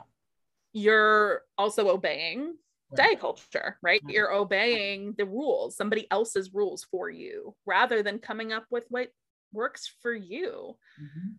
you're 0.73 1.43
also 1.57 1.89
obeying 1.89 2.55
right. 2.91 2.97
diet 2.97 3.19
culture 3.19 3.77
right? 3.81 4.01
right. 4.03 4.13
You're 4.13 4.33
obeying 4.33 5.15
the 5.17 5.25
rules 5.25 5.75
somebody 5.77 6.07
else's 6.11 6.53
rules 6.53 6.85
for 6.89 7.09
you 7.09 7.55
rather 7.65 8.03
than 8.03 8.19
coming 8.19 8.51
up 8.51 8.65
with 8.69 8.85
what 8.89 9.09
works 9.53 9.93
for 10.01 10.13
you. 10.13 10.75
Mm-hmm. 11.01 11.29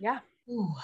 yeah. 0.00 0.18
Ooh. 0.50 0.74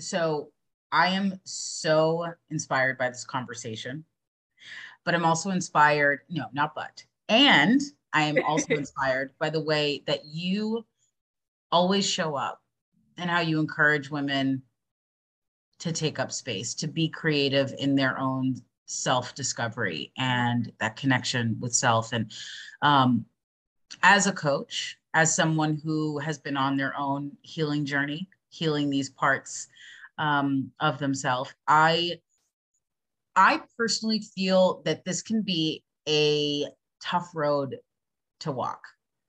So 0.00 0.50
I 0.90 1.08
am 1.08 1.40
so 1.44 2.26
inspired 2.50 2.98
by 2.98 3.10
this 3.10 3.24
conversation, 3.24 4.04
but 5.04 5.14
I'm 5.14 5.24
also 5.24 5.50
inspired, 5.50 6.20
no, 6.30 6.46
not 6.52 6.74
but, 6.74 7.04
and 7.28 7.80
I 8.12 8.22
am 8.22 8.42
also 8.44 8.74
inspired 8.76 9.32
by 9.38 9.50
the 9.50 9.62
way 9.62 10.02
that 10.06 10.24
you 10.24 10.84
always 11.70 12.08
show 12.08 12.34
up 12.34 12.60
and 13.16 13.30
how 13.30 13.40
you 13.40 13.60
encourage 13.60 14.10
women 14.10 14.62
to 15.80 15.92
take 15.92 16.18
up 16.18 16.32
space, 16.32 16.74
to 16.74 16.88
be 16.88 17.08
creative 17.08 17.72
in 17.78 17.94
their 17.94 18.18
own 18.18 18.56
self 18.86 19.34
discovery 19.34 20.12
and 20.16 20.72
that 20.80 20.96
connection 20.96 21.56
with 21.60 21.74
self. 21.74 22.12
And 22.12 22.32
um, 22.82 23.24
as 24.02 24.26
a 24.26 24.32
coach, 24.32 24.98
as 25.14 25.34
someone 25.34 25.80
who 25.84 26.18
has 26.18 26.38
been 26.38 26.56
on 26.56 26.76
their 26.76 26.96
own 26.96 27.32
healing 27.42 27.84
journey, 27.84 28.28
healing 28.50 28.90
these 28.90 29.10
parts 29.10 29.68
um, 30.18 30.70
of 30.80 30.98
themselves. 30.98 31.54
I 31.66 32.20
I 33.36 33.60
personally 33.76 34.20
feel 34.20 34.82
that 34.84 35.04
this 35.04 35.22
can 35.22 35.42
be 35.42 35.84
a 36.08 36.66
tough 37.00 37.30
road 37.34 37.78
to 38.40 38.52
walk. 38.52 38.80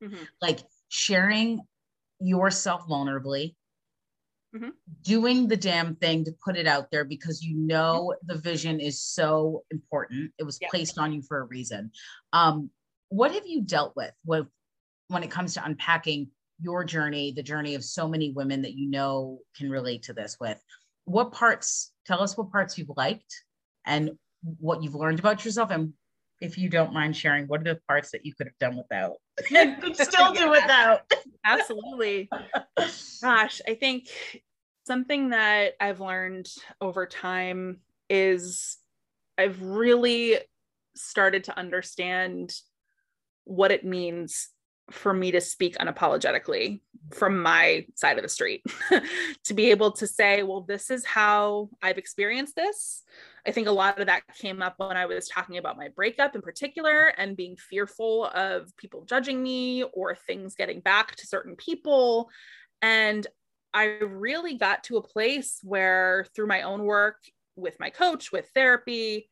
Mm-hmm. 0.03 0.24
Like 0.41 0.60
sharing 0.89 1.62
yourself 2.20 2.88
vulnerably, 2.88 3.55
mm-hmm. 4.55 4.70
doing 5.03 5.47
the 5.47 5.57
damn 5.57 5.95
thing 5.95 6.26
to 6.26 6.32
put 6.43 6.57
it 6.57 6.68
out 6.68 6.91
there 6.91 7.03
because 7.03 7.43
you 7.43 7.55
know 7.55 8.16
the 8.26 8.38
vision 8.38 8.80
is 8.80 9.01
so 9.01 9.64
important. 9.72 10.32
It 10.38 10.43
was 10.43 10.57
yeah. 10.62 10.70
placed 10.70 10.97
on 10.97 11.14
you 11.14 11.22
for 11.22 11.39
a 11.39 11.45
reason. 11.45 11.91
Um, 12.34 12.70
what 13.10 13.34
have 13.34 13.45
you 13.45 13.62
dealt 13.62 13.95
with 13.95 14.14
with 14.26 14.47
when 15.07 15.24
it 15.24 15.32
comes 15.32 15.55
to 15.55 15.66
unpacking 15.66 16.30
your 16.62 16.84
journey, 16.84 17.32
the 17.32 17.43
journey 17.43 17.76
of 17.76 17.84
so 17.84 18.07
many 18.07 18.32
women 18.32 18.62
that 18.62 18.74
you 18.74 18.89
know 18.89 19.39
can 19.55 19.70
relate 19.70 20.03
to 20.03 20.14
this 20.14 20.38
with. 20.39 20.62
What 21.05 21.32
parts, 21.32 21.91
tell 22.05 22.22
us 22.22 22.38
what 22.38 22.51
parts 22.51 22.78
you've 22.78 22.91
liked 22.95 23.43
and 23.86 24.12
what 24.60 24.84
you've 24.84 24.95
learned 24.95 25.20
about 25.20 25.43
yourself. 25.43 25.72
And 25.72 25.93
if 26.42 26.58
you 26.58 26.70
don't 26.70 26.94
mind 26.94 27.16
sharing, 27.16 27.48
what 27.48 27.62
are 27.62 27.76
the 27.76 27.80
parts 27.88 28.12
that 28.12 28.26
you 28.26 28.34
could 28.34 28.48
have 28.48 28.58
done 28.60 28.78
without? 28.78 29.18
could 29.82 29.98
still 29.98 30.34
do 30.34 30.50
without. 30.50 31.02
Absolutely. 31.46 32.30
Gosh, 33.22 33.62
I 33.68 33.76
think 33.76 34.08
something 34.86 35.30
that 35.30 35.74
I've 35.80 36.00
learned 36.00 36.48
over 36.82 37.06
time 37.06 37.80
is 38.10 38.78
I've 39.38 39.62
really 39.62 40.38
started 40.96 41.46
to 41.46 41.58
understand 41.58 42.54
what 43.44 43.72
it 43.72 43.86
means 43.86 44.50
for 44.92 45.14
me 45.14 45.32
to 45.32 45.42
speak 45.42 45.78
unapologetically 45.78 46.82
from 47.12 47.42
my 47.42 47.86
side 47.96 48.18
of 48.18 48.24
the 48.24 48.30
street. 48.30 48.64
To 49.46 49.54
be 49.56 49.72
able 49.72 49.94
to 49.94 50.06
say 50.06 50.44
well 50.44 50.62
this 50.62 50.92
is 50.92 51.04
how 51.04 51.70
i've 51.82 51.98
experienced 51.98 52.56
this. 52.56 53.04
I 53.48 53.52
think 53.52 53.68
a 53.68 53.72
lot 53.72 54.00
of 54.00 54.06
that 54.06 54.22
came 54.38 54.62
up 54.62 54.76
when 54.78 54.96
i 54.96 55.08
was 55.08 55.28
talking 55.28 55.58
about 55.58 55.78
my 55.78 55.88
breakup 55.88 56.36
in 56.36 56.42
particular 56.42 57.08
and 57.18 57.36
being 57.36 57.56
fearful 57.56 58.26
of 58.26 58.76
people 58.78 59.06
judging 59.06 59.42
me 59.42 59.84
or 59.84 60.14
things 60.14 60.54
getting 60.54 60.82
back 60.82 61.16
to 61.16 61.26
certain 61.26 61.56
people. 61.56 62.30
And 62.84 63.26
i 63.74 63.86
really 63.86 64.56
got 64.56 64.84
to 64.84 64.98
a 64.98 65.08
place 65.08 65.60
where 65.64 66.28
through 66.36 66.48
my 66.48 66.62
own 66.62 66.84
work 66.84 67.18
with 67.56 67.76
my 67.80 67.90
coach 67.90 68.32
with 68.32 68.48
therapy 68.54 69.30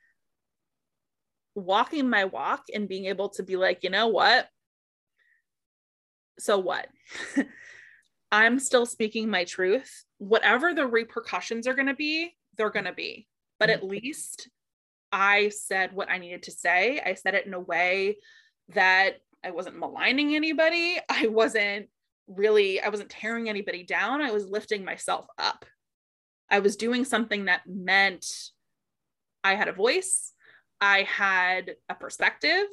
walking 1.56 2.10
my 2.10 2.26
walk 2.26 2.66
and 2.74 2.88
being 2.88 3.06
able 3.06 3.30
to 3.30 3.44
be 3.44 3.56
like 3.56 3.84
you 3.84 3.90
know 3.90 4.08
what 4.08 4.48
so 6.40 6.58
what? 6.58 6.88
I'm 8.32 8.60
still 8.60 8.86
speaking 8.86 9.30
my 9.30 9.46
truth. 9.46 10.04
Whatever 10.18 10.74
the 10.74 10.88
repercussions 10.88 11.68
are 11.68 11.74
going 11.74 11.88
to 11.88 11.94
be, 11.94 12.36
they're 12.58 12.70
going 12.70 12.86
to 12.86 12.94
be. 12.94 13.28
But 13.60 13.70
at 13.70 13.82
mm. 13.82 13.90
least 13.90 14.50
I 15.12 15.50
said 15.50 15.94
what 15.94 16.10
I 16.10 16.18
needed 16.18 16.44
to 16.44 16.52
say. 16.52 17.02
I 17.04 17.14
said 17.14 17.36
it 17.36 17.46
in 17.46 17.54
a 17.54 17.60
way 17.60 18.18
that 18.70 19.18
I 19.44 19.52
wasn't 19.52 19.80
maligning 19.80 20.36
anybody. 20.36 20.98
I 21.10 21.28
wasn't 21.28 21.88
really, 22.28 22.82
I 22.82 22.90
wasn't 22.90 23.10
tearing 23.10 23.48
anybody 23.50 23.84
down. 23.84 24.22
I 24.22 24.32
was 24.32 24.50
lifting 24.50 24.84
myself 24.84 25.28
up. 25.38 25.66
I 26.50 26.60
was 26.60 26.76
doing 26.76 27.06
something 27.06 27.46
that 27.46 27.62
meant 27.66 28.26
I 29.44 29.56
had 29.56 29.68
a 29.68 29.74
voice, 29.74 30.34
I 30.82 31.04
had 31.04 31.76
a 31.90 31.96
perspective, 31.96 32.68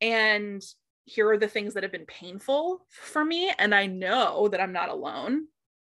and 0.00 0.62
here 1.06 1.30
are 1.30 1.38
the 1.38 1.48
things 1.48 1.74
that 1.74 1.84
have 1.84 1.92
been 1.92 2.04
painful 2.06 2.84
for 2.90 3.24
me. 3.24 3.52
And 3.58 3.74
I 3.74 3.86
know 3.86 4.48
that 4.48 4.60
I'm 4.60 4.72
not 4.72 4.88
alone 4.88 5.46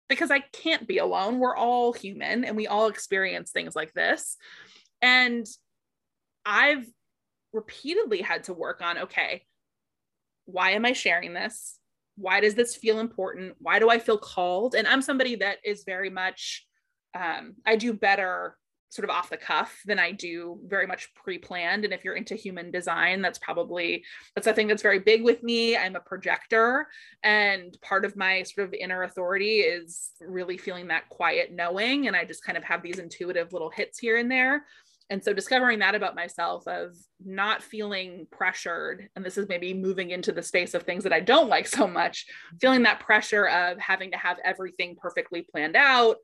because 0.09 0.29
I 0.29 0.39
can't 0.39 0.87
be 0.87 0.97
alone. 0.97 1.39
We're 1.39 1.55
all 1.55 1.93
human 1.93 2.43
and 2.43 2.55
we 2.55 2.67
all 2.67 2.87
experience 2.87 3.51
things 3.51 3.75
like 3.75 3.93
this. 3.93 4.35
And 5.01 5.47
I've 6.45 6.85
repeatedly 7.53 8.21
had 8.21 8.43
to 8.43 8.53
work 8.53 8.81
on 8.81 8.97
okay, 8.99 9.43
why 10.45 10.71
am 10.71 10.85
I 10.85 10.91
sharing 10.91 11.33
this? 11.33 11.79
Why 12.17 12.41
does 12.41 12.55
this 12.55 12.75
feel 12.75 12.99
important? 12.99 13.55
Why 13.59 13.79
do 13.79 13.89
I 13.89 13.99
feel 13.99 14.17
called? 14.17 14.75
And 14.75 14.85
I'm 14.85 15.01
somebody 15.01 15.37
that 15.37 15.57
is 15.63 15.85
very 15.85 16.09
much, 16.09 16.67
um, 17.17 17.55
I 17.65 17.77
do 17.77 17.93
better 17.93 18.57
sort 18.95 19.07
of 19.07 19.15
off 19.15 19.29
the 19.29 19.37
cuff 19.37 19.81
than 19.85 19.99
I 19.99 20.13
do 20.13 20.57
very 20.65 20.87
much 20.87 21.13
pre-planned. 21.13 21.83
And 21.83 21.93
if 21.93 22.03
you're 22.03 22.15
into 22.15 22.35
human 22.35 22.71
design, 22.71 23.21
that's 23.21 23.39
probably 23.39 24.03
that's 24.33 24.47
a 24.47 24.53
thing 24.53 24.67
that's 24.67 24.81
very 24.81 24.99
big 24.99 25.23
with 25.23 25.43
me. 25.43 25.75
I'm 25.75 25.95
a 25.95 25.99
projector, 25.99 26.87
and 27.23 27.77
part 27.81 28.05
of 28.05 28.15
my 28.15 28.43
sort 28.43 28.67
of 28.67 28.73
inner 28.73 29.03
authority 29.03 29.59
is 29.59 30.11
really 30.21 30.57
feeling 30.57 30.87
that 30.87 31.09
quiet 31.09 31.51
knowing. 31.51 32.07
And 32.07 32.15
I 32.15 32.23
just 32.23 32.43
kind 32.43 32.57
of 32.57 32.63
have 32.63 32.81
these 32.81 32.99
intuitive 32.99 33.51
little 33.51 33.69
hits 33.69 33.99
here 33.99 34.17
and 34.17 34.31
there. 34.31 34.65
And 35.11 35.23
so 35.23 35.33
discovering 35.33 35.79
that 35.79 35.93
about 35.93 36.15
myself 36.15 36.67
of 36.67 36.95
not 37.23 37.61
feeling 37.61 38.25
pressured, 38.31 39.07
and 39.15 39.23
this 39.23 39.37
is 39.37 39.47
maybe 39.47 39.71
moving 39.71 40.09
into 40.09 40.31
the 40.31 40.41
space 40.41 40.73
of 40.73 40.81
things 40.81 41.03
that 41.03 41.13
I 41.13 41.19
don't 41.19 41.47
like 41.47 41.67
so 41.67 41.85
much, 41.85 42.25
feeling 42.59 42.83
that 42.83 43.01
pressure 43.01 43.47
of 43.47 43.77
having 43.77 44.09
to 44.11 44.17
have 44.17 44.37
everything 44.43 44.95
perfectly 44.95 45.43
planned 45.43 45.75
out 45.75 46.17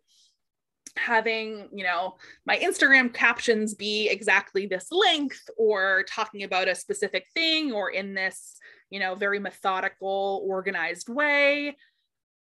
having 0.97 1.69
you 1.71 1.83
know 1.83 2.15
my 2.45 2.57
instagram 2.57 3.13
captions 3.13 3.73
be 3.73 4.09
exactly 4.09 4.65
this 4.65 4.87
length 4.91 5.49
or 5.57 6.03
talking 6.07 6.43
about 6.43 6.67
a 6.67 6.75
specific 6.75 7.25
thing 7.33 7.71
or 7.71 7.89
in 7.89 8.13
this 8.13 8.57
you 8.91 8.99
know 8.99 9.15
very 9.15 9.39
methodical 9.39 10.45
organized 10.45 11.09
way. 11.09 11.75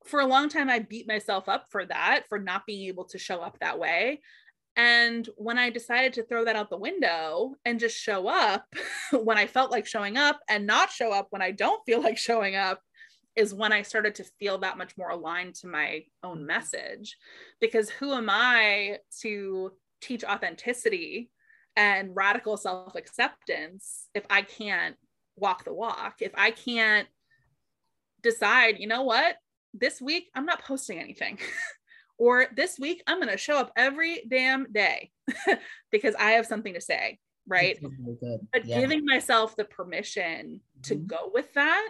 For 0.05 0.19
a 0.19 0.27
long 0.27 0.49
time 0.49 0.69
i 0.69 0.79
beat 0.79 1.07
myself 1.07 1.49
up 1.49 1.65
for 1.71 1.85
that 1.85 2.25
for 2.29 2.37
not 2.37 2.67
being 2.67 2.87
able 2.87 3.05
to 3.05 3.17
show 3.17 3.41
up 3.41 3.57
that 3.59 3.79
way. 3.79 4.21
And 4.75 5.27
when 5.37 5.57
i 5.57 5.69
decided 5.69 6.13
to 6.13 6.23
throw 6.23 6.45
that 6.45 6.55
out 6.55 6.69
the 6.69 6.77
window 6.77 7.55
and 7.65 7.79
just 7.79 7.97
show 7.97 8.27
up 8.27 8.65
when 9.11 9.37
i 9.37 9.47
felt 9.47 9.71
like 9.71 9.87
showing 9.87 10.17
up 10.17 10.39
and 10.49 10.67
not 10.67 10.91
show 10.91 11.11
up 11.11 11.27
when 11.29 11.41
i 11.41 11.51
don't 11.51 11.83
feel 11.85 12.01
like 12.01 12.17
showing 12.17 12.55
up 12.55 12.81
is 13.36 13.53
when 13.53 13.71
I 13.71 13.81
started 13.81 14.15
to 14.15 14.23
feel 14.39 14.59
that 14.59 14.77
much 14.77 14.97
more 14.97 15.09
aligned 15.09 15.55
to 15.55 15.67
my 15.67 16.03
own 16.23 16.45
message. 16.45 17.17
Because 17.59 17.89
who 17.89 18.13
am 18.13 18.29
I 18.29 18.99
to 19.21 19.71
teach 20.01 20.23
authenticity 20.23 21.31
and 21.75 22.15
radical 22.15 22.57
self 22.57 22.95
acceptance 22.95 24.07
if 24.13 24.25
I 24.29 24.43
can't 24.43 24.95
walk 25.36 25.63
the 25.63 25.73
walk? 25.73 26.15
If 26.19 26.31
I 26.36 26.51
can't 26.51 27.07
decide, 28.21 28.79
you 28.79 28.88
know 28.88 29.03
what, 29.03 29.36
this 29.73 29.99
week 30.01 30.29
I'm 30.36 30.45
not 30.45 30.63
posting 30.63 30.99
anything. 30.99 31.39
or 32.19 32.45
this 32.55 32.77
week 32.77 33.01
I'm 33.07 33.17
going 33.17 33.31
to 33.31 33.38
show 33.38 33.57
up 33.57 33.71
every 33.75 34.23
damn 34.27 34.71
day 34.71 35.11
because 35.91 36.13
I 36.15 36.31
have 36.31 36.45
something 36.45 36.75
to 36.75 36.81
say, 36.81 37.19
right? 37.47 37.79
Really 37.81 38.43
but 38.53 38.65
yeah. 38.65 38.79
giving 38.79 39.03
myself 39.05 39.55
the 39.55 39.65
permission 39.65 40.61
to 40.84 40.95
mm-hmm. 40.95 41.07
go 41.07 41.31
with 41.34 41.51
that 41.53 41.89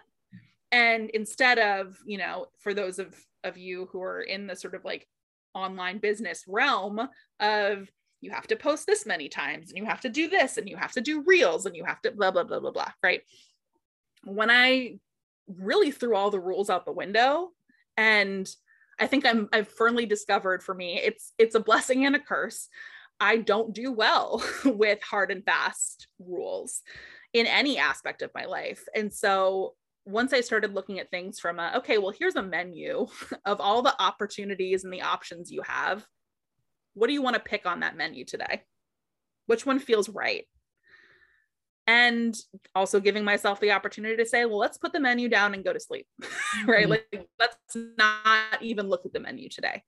and 0.74 1.12
instead 1.12 1.60
of, 1.60 2.00
you 2.04 2.18
know, 2.18 2.48
for 2.60 2.74
those 2.74 3.00
of 3.00 3.16
of 3.46 3.58
you 3.58 3.88
who 3.92 4.02
are 4.02 4.22
in 4.22 4.48
the 4.48 4.56
sort 4.56 4.74
of 4.74 4.84
like 4.84 5.08
online 5.54 6.00
business 6.00 6.46
realm 6.48 7.08
of 7.40 7.90
you 8.22 8.32
have 8.32 8.48
to 8.48 8.56
post 8.56 8.88
this 8.88 9.06
many 9.06 9.30
times 9.30 9.70
and 9.70 9.78
you 9.78 9.86
have 9.86 10.02
to 10.02 10.10
do 10.10 10.30
this 10.30 10.58
and 10.58 10.68
you 10.68 10.78
have 10.78 10.94
to 10.94 11.02
do 11.02 11.24
reels 11.28 11.66
and 11.66 11.76
you 11.76 11.84
have 11.84 12.02
to 12.02 12.12
blah 12.12 12.32
blah 12.32 12.44
blah 12.44 12.60
blah 12.60 12.72
blah 12.72 12.92
right? 13.04 13.22
When 14.24 14.50
i 14.50 14.98
really 15.48 15.92
threw 15.92 16.16
all 16.16 16.32
the 16.32 16.40
rules 16.40 16.70
out 16.70 16.86
the 16.86 16.92
window 16.92 17.50
and 17.98 18.50
i 18.98 19.06
think 19.06 19.26
i'm 19.26 19.50
i've 19.52 19.68
firmly 19.68 20.06
discovered 20.06 20.64
for 20.64 20.74
me 20.74 20.98
it's 20.98 21.34
it's 21.38 21.56
a 21.56 21.60
blessing 21.60 22.06
and 22.06 22.16
a 22.16 22.20
curse. 22.20 22.70
I 23.20 23.38
don't 23.38 23.74
do 23.74 23.92
well 23.92 24.44
with 24.66 25.04
hard 25.04 25.32
and 25.32 25.46
fast 25.46 26.08
rules 26.18 26.82
in 27.34 27.46
any 27.46 27.78
aspect 27.78 28.22
of 28.22 28.32
my 28.34 28.46
life. 28.46 28.86
And 28.96 29.14
so 29.14 29.76
once 30.06 30.34
I 30.34 30.42
started 30.42 30.74
looking 30.74 31.00
at 31.00 31.10
things 31.10 31.40
from 31.40 31.60
a, 31.60 31.74
okay, 31.78 31.98
well, 31.98 32.14
here's 32.18 32.36
a 32.36 32.44
menu 32.44 33.08
of 33.46 33.62
all 33.62 33.82
the 33.82 33.96
opportunities 34.02 34.84
and 34.84 34.94
the 34.94 35.02
options 35.02 35.52
you 35.52 35.62
have. 35.64 36.06
What 36.94 37.08
do 37.08 37.14
you 37.14 37.22
want 37.22 37.36
to 37.36 37.42
pick 37.42 37.66
on 37.66 37.80
that 37.80 37.98
menu 37.98 38.26
today? 38.26 38.64
Which 39.48 39.66
one 39.66 39.80
feels 39.80 40.10
right? 40.10 40.46
And 41.86 42.36
also 42.76 43.00
giving 43.00 43.26
myself 43.26 43.60
the 43.60 43.72
opportunity 43.72 44.16
to 44.18 44.26
say, 44.26 44.46
well, 44.46 44.60
let's 44.60 44.78
put 44.78 44.94
the 44.94 45.00
menu 45.00 45.28
down 45.28 45.54
and 45.54 45.66
go 45.66 45.74
to 45.74 45.80
sleep, 45.80 46.08
right? 46.66 46.88
Mm-hmm. 46.88 46.92
Like, 46.92 47.28
let's 47.40 47.76
not 47.98 48.62
even 48.62 48.88
look 48.88 49.06
at 49.06 49.12
the 49.12 49.20
menu 49.20 49.50
today. 49.50 49.84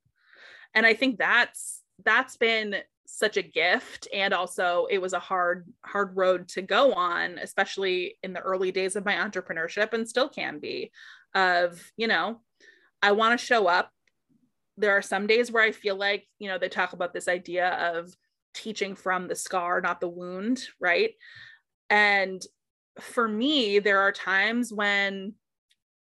And 0.74 0.84
I 0.84 0.92
think 0.92 1.18
that's 1.18 1.82
that's 2.04 2.36
been 2.36 2.76
such 3.06 3.36
a 3.36 3.42
gift. 3.42 4.08
And 4.12 4.34
also 4.34 4.86
it 4.90 4.98
was 4.98 5.12
a 5.12 5.18
hard 5.18 5.66
hard 5.84 6.16
road 6.16 6.48
to 6.48 6.62
go 6.62 6.92
on 6.92 7.38
especially 7.38 8.16
in 8.22 8.32
the 8.32 8.40
early 8.40 8.72
days 8.72 8.96
of 8.96 9.04
my 9.04 9.14
entrepreneurship 9.14 9.92
and 9.92 10.08
still 10.08 10.28
can 10.28 10.58
be 10.58 10.90
of 11.34 11.92
you 11.96 12.06
know 12.06 12.40
i 13.02 13.12
want 13.12 13.38
to 13.38 13.46
show 13.46 13.66
up. 13.66 13.90
There 14.78 14.96
are 14.96 15.02
some 15.02 15.26
days 15.26 15.50
where 15.50 15.62
i 15.62 15.72
feel 15.72 15.96
like 15.96 16.26
you 16.38 16.48
know 16.48 16.58
they 16.58 16.68
talk 16.68 16.92
about 16.92 17.12
this 17.12 17.28
idea 17.28 17.70
of 17.94 18.14
teaching 18.54 18.94
from 18.94 19.28
the 19.28 19.34
scar 19.34 19.80
not 19.80 20.00
the 20.00 20.08
wound 20.08 20.62
right? 20.80 21.12
And 21.90 22.42
for 23.00 23.28
me 23.28 23.78
there 23.78 24.00
are 24.00 24.12
times 24.12 24.72
when 24.72 25.34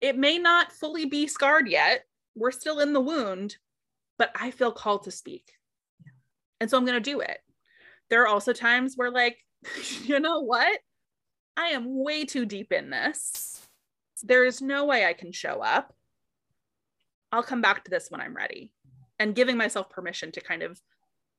it 0.00 0.16
may 0.16 0.38
not 0.38 0.72
fully 0.72 1.06
be 1.06 1.26
scarred 1.26 1.68
yet. 1.68 2.04
We're 2.34 2.50
still 2.50 2.80
in 2.80 2.92
the 2.92 3.00
wound 3.00 3.56
but 4.18 4.30
i 4.34 4.50
feel 4.50 4.72
called 4.72 5.02
to 5.04 5.10
speak 5.10 5.52
and 6.62 6.70
so 6.70 6.78
I'm 6.78 6.86
going 6.86 7.02
to 7.02 7.10
do 7.10 7.18
it. 7.18 7.38
There 8.08 8.22
are 8.22 8.28
also 8.28 8.52
times 8.52 8.94
where, 8.94 9.10
like, 9.10 9.36
you 10.04 10.20
know 10.20 10.40
what? 10.42 10.78
I 11.56 11.70
am 11.70 12.04
way 12.04 12.24
too 12.24 12.46
deep 12.46 12.70
in 12.70 12.88
this. 12.88 13.66
There 14.22 14.44
is 14.44 14.62
no 14.62 14.84
way 14.84 15.04
I 15.04 15.12
can 15.12 15.32
show 15.32 15.60
up. 15.60 15.92
I'll 17.32 17.42
come 17.42 17.62
back 17.62 17.82
to 17.82 17.90
this 17.90 18.12
when 18.12 18.20
I'm 18.20 18.36
ready. 18.36 18.72
And 19.18 19.34
giving 19.34 19.56
myself 19.56 19.90
permission 19.90 20.30
to 20.32 20.40
kind 20.40 20.62
of 20.62 20.80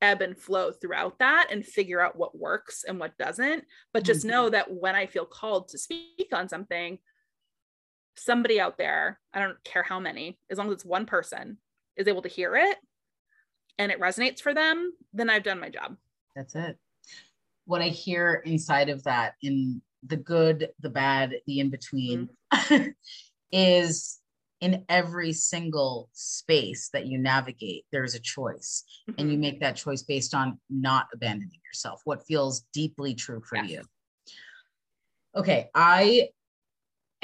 ebb 0.02 0.20
and 0.20 0.36
flow 0.36 0.72
throughout 0.72 1.18
that 1.20 1.48
and 1.50 1.64
figure 1.64 2.02
out 2.02 2.16
what 2.16 2.38
works 2.38 2.84
and 2.86 3.00
what 3.00 3.16
doesn't. 3.16 3.64
But 3.94 4.04
just 4.04 4.20
mm-hmm. 4.20 4.30
know 4.30 4.50
that 4.50 4.70
when 4.70 4.94
I 4.94 5.06
feel 5.06 5.24
called 5.24 5.68
to 5.68 5.78
speak 5.78 6.28
on 6.34 6.50
something, 6.50 6.98
somebody 8.14 8.60
out 8.60 8.76
there, 8.76 9.18
I 9.32 9.40
don't 9.40 9.64
care 9.64 9.84
how 9.84 10.00
many, 10.00 10.38
as 10.50 10.58
long 10.58 10.66
as 10.66 10.74
it's 10.74 10.84
one 10.84 11.06
person, 11.06 11.56
is 11.96 12.08
able 12.08 12.22
to 12.22 12.28
hear 12.28 12.56
it 12.56 12.76
and 13.78 13.90
it 13.90 14.00
resonates 14.00 14.40
for 14.40 14.54
them, 14.54 14.92
then 15.12 15.30
I've 15.30 15.42
done 15.42 15.60
my 15.60 15.68
job. 15.68 15.96
That's 16.36 16.54
it. 16.54 16.78
What 17.66 17.80
I 17.80 17.88
hear 17.88 18.42
inside 18.44 18.88
of 18.88 19.02
that, 19.04 19.34
in 19.42 19.80
the 20.06 20.16
good, 20.16 20.70
the 20.80 20.90
bad, 20.90 21.34
the 21.46 21.60
in 21.60 21.70
between, 21.70 22.28
mm-hmm. 22.52 22.88
is 23.52 24.20
in 24.60 24.84
every 24.88 25.32
single 25.32 26.08
space 26.12 26.88
that 26.92 27.06
you 27.06 27.18
navigate, 27.18 27.84
there's 27.92 28.14
a 28.14 28.20
choice. 28.20 28.84
Mm-hmm. 29.08 29.20
And 29.20 29.32
you 29.32 29.38
make 29.38 29.60
that 29.60 29.76
choice 29.76 30.02
based 30.02 30.34
on 30.34 30.58
not 30.70 31.08
abandoning 31.12 31.60
yourself, 31.66 32.00
what 32.04 32.26
feels 32.26 32.64
deeply 32.72 33.14
true 33.14 33.42
for 33.46 33.58
you. 33.58 33.82
Okay, 35.36 35.68
I 35.74 36.28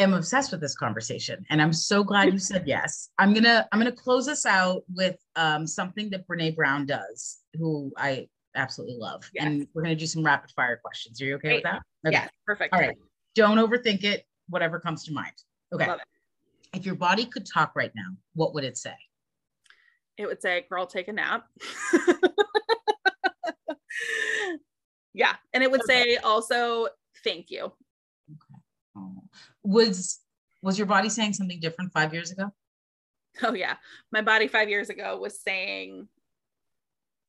am 0.00 0.14
obsessed 0.14 0.50
with 0.50 0.60
this 0.60 0.74
conversation 0.74 1.44
and 1.50 1.60
i'm 1.60 1.72
so 1.72 2.02
glad 2.02 2.32
you 2.32 2.38
said 2.38 2.64
yes. 2.66 3.10
I'm 3.18 3.34
gonna 3.34 3.66
i'm 3.70 3.78
gonna 3.78 3.92
close 3.92 4.28
us 4.28 4.46
out 4.46 4.82
with 4.94 5.16
um, 5.36 5.66
something 5.66 6.10
that 6.10 6.26
brene 6.26 6.56
brown 6.56 6.86
does 6.86 7.38
who 7.58 7.92
i 7.96 8.28
absolutely 8.56 8.96
love. 8.98 9.28
Yes. 9.32 9.46
and 9.46 9.68
we're 9.74 9.82
gonna 9.82 9.94
do 9.94 10.06
some 10.06 10.24
rapid 10.24 10.50
fire 10.50 10.80
questions. 10.82 11.20
Are 11.20 11.24
you 11.24 11.34
okay 11.36 11.48
Great. 11.48 11.54
with 11.56 11.62
that? 11.64 11.82
Okay. 12.06 12.16
yeah 12.16 12.28
perfect. 12.46 12.74
All 12.74 12.80
right. 12.80 12.96
Don't 13.34 13.58
overthink 13.58 14.02
it 14.02 14.24
whatever 14.48 14.80
comes 14.80 15.04
to 15.04 15.12
mind. 15.12 15.34
Okay. 15.72 15.88
If 16.74 16.84
your 16.84 16.96
body 16.96 17.26
could 17.26 17.46
talk 17.46 17.72
right 17.74 17.92
now 17.94 18.16
what 18.34 18.54
would 18.54 18.64
it 18.64 18.76
say? 18.76 18.94
It 20.16 20.26
would 20.26 20.42
say 20.42 20.66
girl 20.68 20.86
take 20.86 21.08
a 21.08 21.12
nap. 21.12 21.44
Yeah 25.12 25.34
and 25.52 25.62
it 25.62 25.70
would 25.70 25.82
okay. 25.82 26.14
say 26.14 26.16
also 26.16 26.88
thank 27.24 27.50
you 27.50 27.72
was 29.62 30.20
was 30.62 30.78
your 30.78 30.86
body 30.86 31.08
saying 31.08 31.32
something 31.32 31.60
different 31.60 31.92
five 31.92 32.12
years 32.12 32.30
ago? 32.30 32.52
Oh 33.42 33.54
yeah, 33.54 33.76
my 34.10 34.22
body 34.22 34.48
five 34.48 34.68
years 34.68 34.90
ago 34.90 35.18
was 35.18 35.40
saying, 35.40 36.08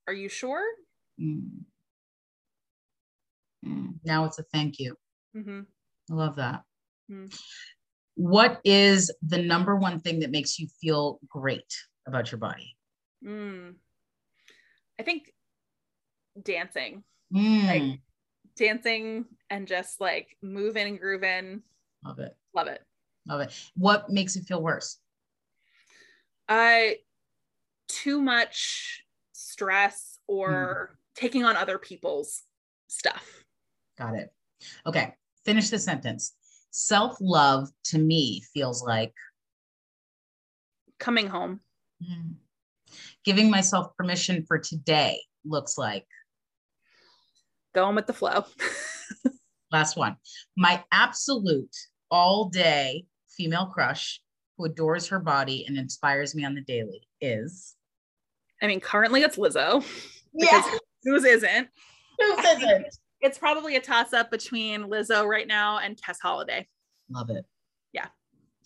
"Are 0.08 0.14
you 0.14 0.30
sure?" 0.30 0.64
Mm. 1.20 1.64
Mm. 3.66 3.94
Now 4.04 4.26
it's 4.26 4.40
a 4.40 4.44
thank 4.44 4.80
you. 4.80 4.96
Mm-hmm. 5.36 5.62
I 6.12 6.14
love 6.14 6.36
that. 6.38 6.64
Mm. 7.10 7.34
What 8.16 8.60
is 8.64 9.14
the 9.22 9.42
number 9.42 9.76
one 9.76 10.00
thing 10.00 10.20
that 10.20 10.32
makes 10.32 10.60
you 10.60 10.68
feel 10.82 11.20
great 11.28 11.74
about 12.08 12.32
your 12.32 12.40
body? 12.40 12.76
Mm. 13.24 13.76
I 15.00 15.04
think 15.04 15.32
dancing. 16.42 17.04
Mm. 17.34 17.68
Like 17.68 18.00
dancing 18.56 19.26
and 19.52 19.68
just 19.68 20.02
like 20.02 20.36
moving 20.42 20.88
and 20.88 21.00
grooving 21.00 21.62
Love 22.04 22.20
it. 22.20 22.36
Love 22.54 22.68
it. 22.68 22.82
Love 23.28 23.42
it. 23.42 23.72
What 23.76 24.10
makes 24.10 24.36
it 24.36 24.46
feel 24.46 24.62
worse? 24.62 24.98
I 26.50 26.98
too 27.88 28.22
much 28.22 29.04
stress 29.34 30.18
or 30.28 30.92
mm. 30.92 30.96
taking 31.16 31.44
on 31.44 31.56
other 31.56 31.78
people's 31.78 32.44
stuff. 32.88 33.46
Got 33.98 34.16
it. 34.16 34.34
Okay. 34.86 35.14
Finish 35.46 35.70
the 35.70 35.80
sentence. 35.80 36.34
Self 36.72 37.18
love 37.20 37.70
to 37.86 38.00
me 38.00 38.44
feels 38.54 38.84
like 38.84 39.14
coming 41.00 41.28
home. 41.28 41.60
Mm. 42.04 42.34
Giving 43.24 43.52
myself 43.52 43.96
permission 43.96 44.46
for 44.48 44.58
today 44.58 45.22
looks 45.46 45.78
like 45.78 46.06
going 47.76 47.96
with 47.96 48.08
the 48.08 48.14
flow. 48.14 48.46
Last 49.72 49.98
one. 49.98 50.18
My 50.58 50.84
absolute 50.92 51.76
all 52.10 52.50
day 52.50 53.06
female 53.30 53.68
crush 53.68 54.22
who 54.58 54.66
adores 54.66 55.08
her 55.08 55.20
body 55.20 55.66
and 55.68 55.78
inspires 55.78 56.36
me 56.36 56.46
on 56.46 56.54
the 56.54 56.62
daily 56.62 57.08
is? 57.20 57.76
I 58.62 58.68
mean, 58.68 58.80
currently 58.80 59.22
it's 59.22 59.38
Lizzo. 59.38 59.84
Yeah. 60.34 60.64
Whose 61.04 61.26
isn't? 61.26 61.68
Whose 62.20 62.46
isn't? 62.46 62.86
It's 63.22 63.38
probably 63.38 63.76
a 63.76 63.82
toss 63.82 64.14
up 64.14 64.32
between 64.32 64.84
Lizzo 64.84 65.26
right 65.26 65.48
now 65.48 65.80
and 65.80 65.98
Tess 65.98 66.20
Holliday. 66.22 66.68
Love 67.10 67.30
it. 67.30 67.46
Yeah. 67.92 68.08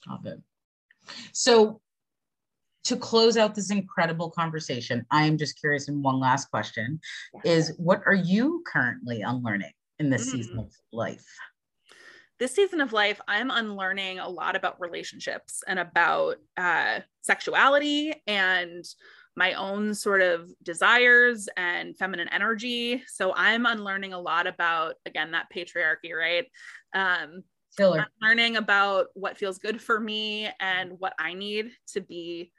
Love 0.08 0.26
it. 0.26 0.40
So, 1.32 1.82
to 2.84 2.96
close 2.96 3.36
out 3.36 3.56
this 3.56 3.72
incredible 3.72 4.30
conversation, 4.30 5.06
I 5.10 5.26
am 5.26 5.38
just 5.38 5.60
curious. 5.60 5.88
And 5.88 6.04
one 6.04 6.20
last 6.20 6.52
question 6.52 7.00
is 7.44 7.74
what 7.78 8.04
are 8.06 8.14
you 8.14 8.64
currently 8.68 9.22
unlearning 9.22 9.72
in 10.00 10.10
this 10.10 10.28
mm. 10.28 10.32
season 10.32 10.60
of 10.60 10.72
life? 10.92 11.26
this 12.40 12.54
season 12.54 12.82
of 12.82 12.94
life, 12.94 13.22
I'm 13.28 13.50
unlearning 13.50 14.20
a 14.20 14.28
lot 14.28 14.56
about 14.56 14.80
relationships 14.82 15.64
and 15.68 15.80
about 15.80 16.38
uh, 16.58 17.00
sexuality 17.22 18.14
and 18.28 18.84
my 19.38 19.54
own 19.54 19.94
sort 19.94 20.22
of 20.22 20.50
desires 20.64 21.48
and 21.58 21.98
feminine 21.98 22.30
energy. 22.30 23.04
So 23.08 23.34
I'm 23.36 23.66
unlearning 23.66 24.14
a 24.14 24.20
lot 24.20 24.48
about, 24.48 24.96
again, 25.06 25.32
that 25.32 25.48
patriarchy, 25.54 26.14
right? 26.18 26.46
Um, 26.94 27.44
Killer. 27.78 28.00
I'm 28.00 28.08
learning 28.22 28.56
about 28.56 29.08
what 29.14 29.38
feels 29.38 29.58
good 29.58 29.82
for 29.82 30.00
me 30.00 30.50
and 30.60 30.94
what 31.00 31.14
I 31.20 31.34
need 31.34 31.72
to 31.94 32.02
be 32.02 32.52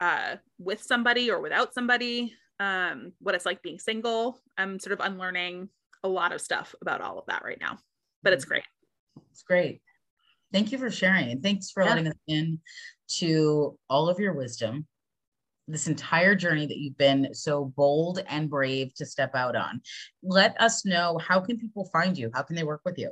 uh, 0.00 0.36
with 0.58 0.82
somebody 0.82 1.30
or 1.30 1.40
without 1.40 1.72
somebody, 1.72 2.34
um, 2.60 3.12
what 3.20 3.34
it's 3.34 3.46
like 3.46 3.62
being 3.62 3.78
single. 3.78 4.38
I'm 4.58 4.78
sort 4.78 4.98
of 4.98 5.00
unlearning 5.00 5.70
a 6.04 6.08
lot 6.08 6.32
of 6.32 6.40
stuff 6.40 6.74
about 6.80 7.00
all 7.00 7.18
of 7.18 7.26
that 7.26 7.42
right 7.44 7.60
now, 7.60 7.78
but 8.22 8.32
it's 8.32 8.44
great. 8.44 8.64
It's 9.30 9.42
great. 9.42 9.80
Thank 10.52 10.72
you 10.72 10.78
for 10.78 10.90
sharing 10.90 11.30
and 11.30 11.42
thanks 11.42 11.70
for 11.70 11.82
yeah. 11.82 11.90
letting 11.90 12.08
us 12.08 12.16
in 12.26 12.60
to 13.18 13.78
all 13.88 14.08
of 14.08 14.18
your 14.18 14.32
wisdom 14.32 14.86
this 15.68 15.86
entire 15.86 16.34
journey 16.34 16.66
that 16.66 16.78
you've 16.78 16.96
been 16.96 17.34
so 17.34 17.66
bold 17.76 18.20
and 18.26 18.48
brave 18.48 18.94
to 18.94 19.04
step 19.04 19.34
out 19.34 19.54
on. 19.54 19.82
Let 20.22 20.58
us 20.60 20.84
know 20.84 21.18
how 21.18 21.40
can 21.40 21.58
people 21.58 21.84
find 21.92 22.16
you? 22.16 22.30
How 22.32 22.42
can 22.42 22.56
they 22.56 22.64
work 22.64 22.80
with 22.84 22.98
you? 22.98 23.10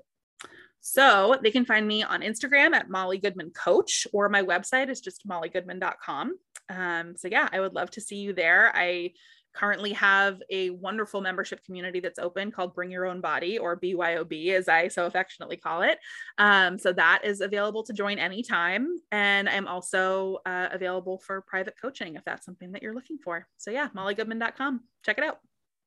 So 0.80 1.36
they 1.42 1.50
can 1.50 1.64
find 1.64 1.86
me 1.86 2.02
on 2.02 2.22
Instagram 2.22 2.72
at 2.74 2.88
Molly 2.88 3.18
Goodman 3.18 3.50
Coach, 3.50 4.06
or 4.12 4.28
my 4.28 4.42
website 4.42 4.88
is 4.88 5.00
just 5.00 5.26
mollygoodman.com. 5.26 6.38
Um, 6.68 7.16
so 7.16 7.28
yeah, 7.28 7.48
I 7.52 7.60
would 7.60 7.74
love 7.74 7.90
to 7.90 8.00
see 8.00 8.16
you 8.16 8.32
there. 8.32 8.72
I 8.74 9.12
currently 9.56 9.92
have 9.94 10.42
a 10.50 10.70
wonderful 10.70 11.20
membership 11.20 11.64
community 11.64 11.98
that's 11.98 12.18
open 12.18 12.52
called 12.52 12.74
Bring 12.74 12.90
Your 12.90 13.06
Own 13.06 13.20
Body 13.20 13.58
or 13.58 13.78
BYOB, 13.78 14.50
as 14.50 14.68
I 14.68 14.88
so 14.88 15.06
affectionately 15.06 15.56
call 15.56 15.82
it. 15.82 15.98
Um, 16.38 16.78
so 16.78 16.92
that 16.92 17.22
is 17.24 17.40
available 17.40 17.82
to 17.84 17.92
join 17.92 18.18
anytime. 18.18 18.88
And 19.10 19.48
I'm 19.48 19.66
also 19.66 20.38
uh, 20.44 20.68
available 20.70 21.18
for 21.18 21.40
private 21.40 21.74
coaching 21.80 22.16
if 22.16 22.24
that's 22.24 22.44
something 22.44 22.72
that 22.72 22.82
you're 22.82 22.94
looking 22.94 23.18
for. 23.18 23.48
So 23.56 23.70
yeah, 23.70 23.88
mollygoodman.com. 23.96 24.82
Check 25.04 25.18
it 25.18 25.24
out. 25.24 25.38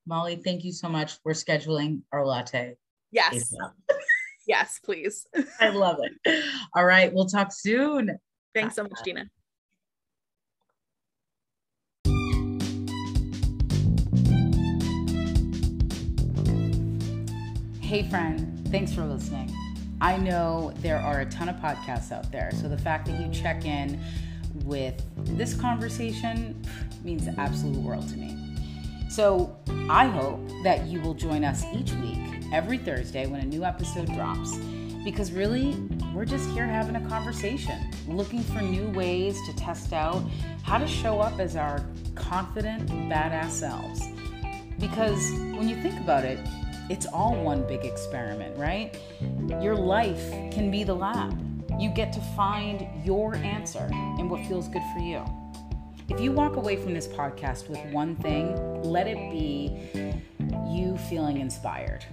Molly, 0.08 0.38
thank 0.38 0.64
you 0.64 0.72
so 0.72 0.90
much. 0.90 1.18
We're 1.24 1.34
scheduling 1.34 2.02
our 2.12 2.26
latte. 2.26 2.76
Yes. 3.12 3.54
yes, 4.48 4.80
please. 4.84 5.28
I 5.60 5.70
love 5.70 5.98
it. 6.02 6.44
All 6.76 6.86
right. 6.86 7.14
We'll 7.14 7.28
talk 7.28 7.52
soon. 7.54 8.18
Thanks 8.56 8.76
so 8.76 8.84
much, 8.84 9.04
Tina. 9.04 9.30
Hey, 17.90 18.08
friend, 18.08 18.68
thanks 18.68 18.94
for 18.94 19.04
listening. 19.04 19.52
I 20.00 20.16
know 20.16 20.72
there 20.76 21.00
are 21.00 21.22
a 21.22 21.26
ton 21.26 21.50
of 21.50 21.56
podcasts 21.56 22.12
out 22.12 22.32
there, 22.32 22.52
so 22.54 22.70
the 22.70 22.78
fact 22.78 23.08
that 23.08 23.20
you 23.20 23.28
check 23.34 23.66
in 23.66 24.00
with 24.64 25.04
this 25.36 25.56
conversation 25.56 26.64
means 27.04 27.26
the 27.26 27.34
absolute 27.40 27.82
world 27.82 28.08
to 28.10 28.16
me. 28.16 28.38
So 29.10 29.58
I 29.90 30.06
hope 30.06 30.40
that 30.62 30.86
you 30.86 31.02
will 31.02 31.16
join 31.16 31.44
us 31.44 31.66
each 31.74 31.92
week, 31.94 32.44
every 32.54 32.78
Thursday, 32.78 33.26
when 33.26 33.42
a 33.42 33.46
new 33.46 33.64
episode 33.64 34.06
drops, 34.14 34.56
because 35.04 35.32
really, 35.32 35.74
we're 36.14 36.26
just 36.26 36.48
here 36.52 36.68
having 36.68 36.96
a 36.96 37.10
conversation, 37.10 37.90
looking 38.08 38.44
for 38.44 38.62
new 38.62 38.88
ways 38.90 39.36
to 39.48 39.56
test 39.56 39.94
out 39.94 40.22
how 40.62 40.78
to 40.78 40.86
show 40.86 41.20
up 41.22 41.40
as 41.40 41.56
our 41.56 41.84
confident, 42.14 42.88
badass 42.88 43.50
selves. 43.50 44.00
Because 44.78 45.32
when 45.32 45.68
you 45.68 45.76
think 45.82 46.00
about 46.00 46.24
it, 46.24 46.38
it's 46.90 47.06
all 47.06 47.36
one 47.36 47.68
big 47.68 47.86
experiment, 47.86 48.58
right? 48.58 48.98
Your 49.62 49.76
life 49.76 50.32
can 50.52 50.72
be 50.72 50.84
the 50.84 50.96
lab. 50.96 51.38
You 51.80 51.90
get 51.90 52.12
to 52.14 52.22
find 52.36 52.88
your 53.06 53.36
answer 53.36 53.88
and 53.92 54.30
what 54.30 54.46
feels 54.48 54.68
good 54.68 54.82
for 54.94 55.00
you. 55.00 55.24
If 56.10 56.20
you 56.20 56.32
walk 56.32 56.56
away 56.56 56.76
from 56.76 56.96
this 56.96 57.08
podcast 57.08 57.70
with 57.70 57.80
one 57.94 58.16
thing, 58.16 58.82
let 58.82 59.08
it 59.08 59.32
be 59.32 59.92
you 60.68 60.98
feeling 61.10 61.38
inspired. 61.38 62.04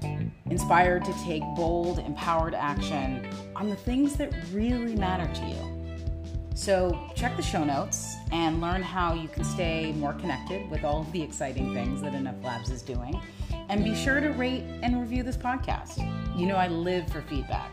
Inspired 0.50 1.04
to 1.06 1.12
take 1.24 1.42
bold, 1.56 1.98
empowered 1.98 2.54
action 2.54 3.26
on 3.56 3.70
the 3.70 3.76
things 3.76 4.16
that 4.16 4.32
really 4.52 4.94
matter 4.94 5.32
to 5.32 5.46
you. 5.46 5.76
So, 6.54 6.98
check 7.14 7.36
the 7.36 7.42
show 7.42 7.64
notes 7.64 8.16
and 8.32 8.60
learn 8.62 8.82
how 8.82 9.12
you 9.12 9.28
can 9.28 9.44
stay 9.44 9.92
more 9.92 10.14
connected 10.14 10.70
with 10.70 10.84
all 10.84 11.02
of 11.02 11.12
the 11.12 11.22
exciting 11.22 11.74
things 11.74 12.00
that 12.00 12.14
Enough 12.14 12.42
Labs 12.42 12.70
is 12.70 12.80
doing. 12.80 13.20
And 13.68 13.84
be 13.84 13.94
sure 13.94 14.20
to 14.20 14.28
rate 14.30 14.64
and 14.82 15.00
review 15.00 15.22
this 15.22 15.36
podcast. 15.36 15.98
You 16.38 16.46
know, 16.46 16.56
I 16.56 16.68
live 16.68 17.08
for 17.08 17.22
feedback 17.22 17.70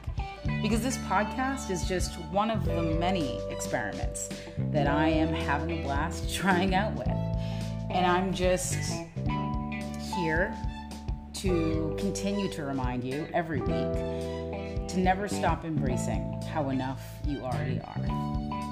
because 0.61 0.81
this 0.81 0.97
podcast 0.99 1.69
is 1.69 1.87
just 1.87 2.19
one 2.31 2.49
of 2.49 2.65
the 2.65 2.81
many 2.81 3.39
experiments 3.49 4.29
that 4.71 4.87
I 4.87 5.07
am 5.07 5.33
having 5.33 5.79
a 5.79 5.83
blast 5.83 6.33
trying 6.35 6.75
out 6.75 6.93
with. 6.93 7.07
And 7.07 8.05
I'm 8.05 8.33
just 8.33 8.77
here 10.15 10.55
to 11.35 11.95
continue 11.99 12.49
to 12.53 12.63
remind 12.63 13.03
you 13.03 13.27
every 13.33 13.59
week 13.59 13.93
to 14.89 14.99
never 14.99 15.27
stop 15.27 15.65
embracing 15.65 16.41
how 16.51 16.69
enough 16.69 17.01
you 17.25 17.41
already 17.41 17.81
are. 17.81 18.63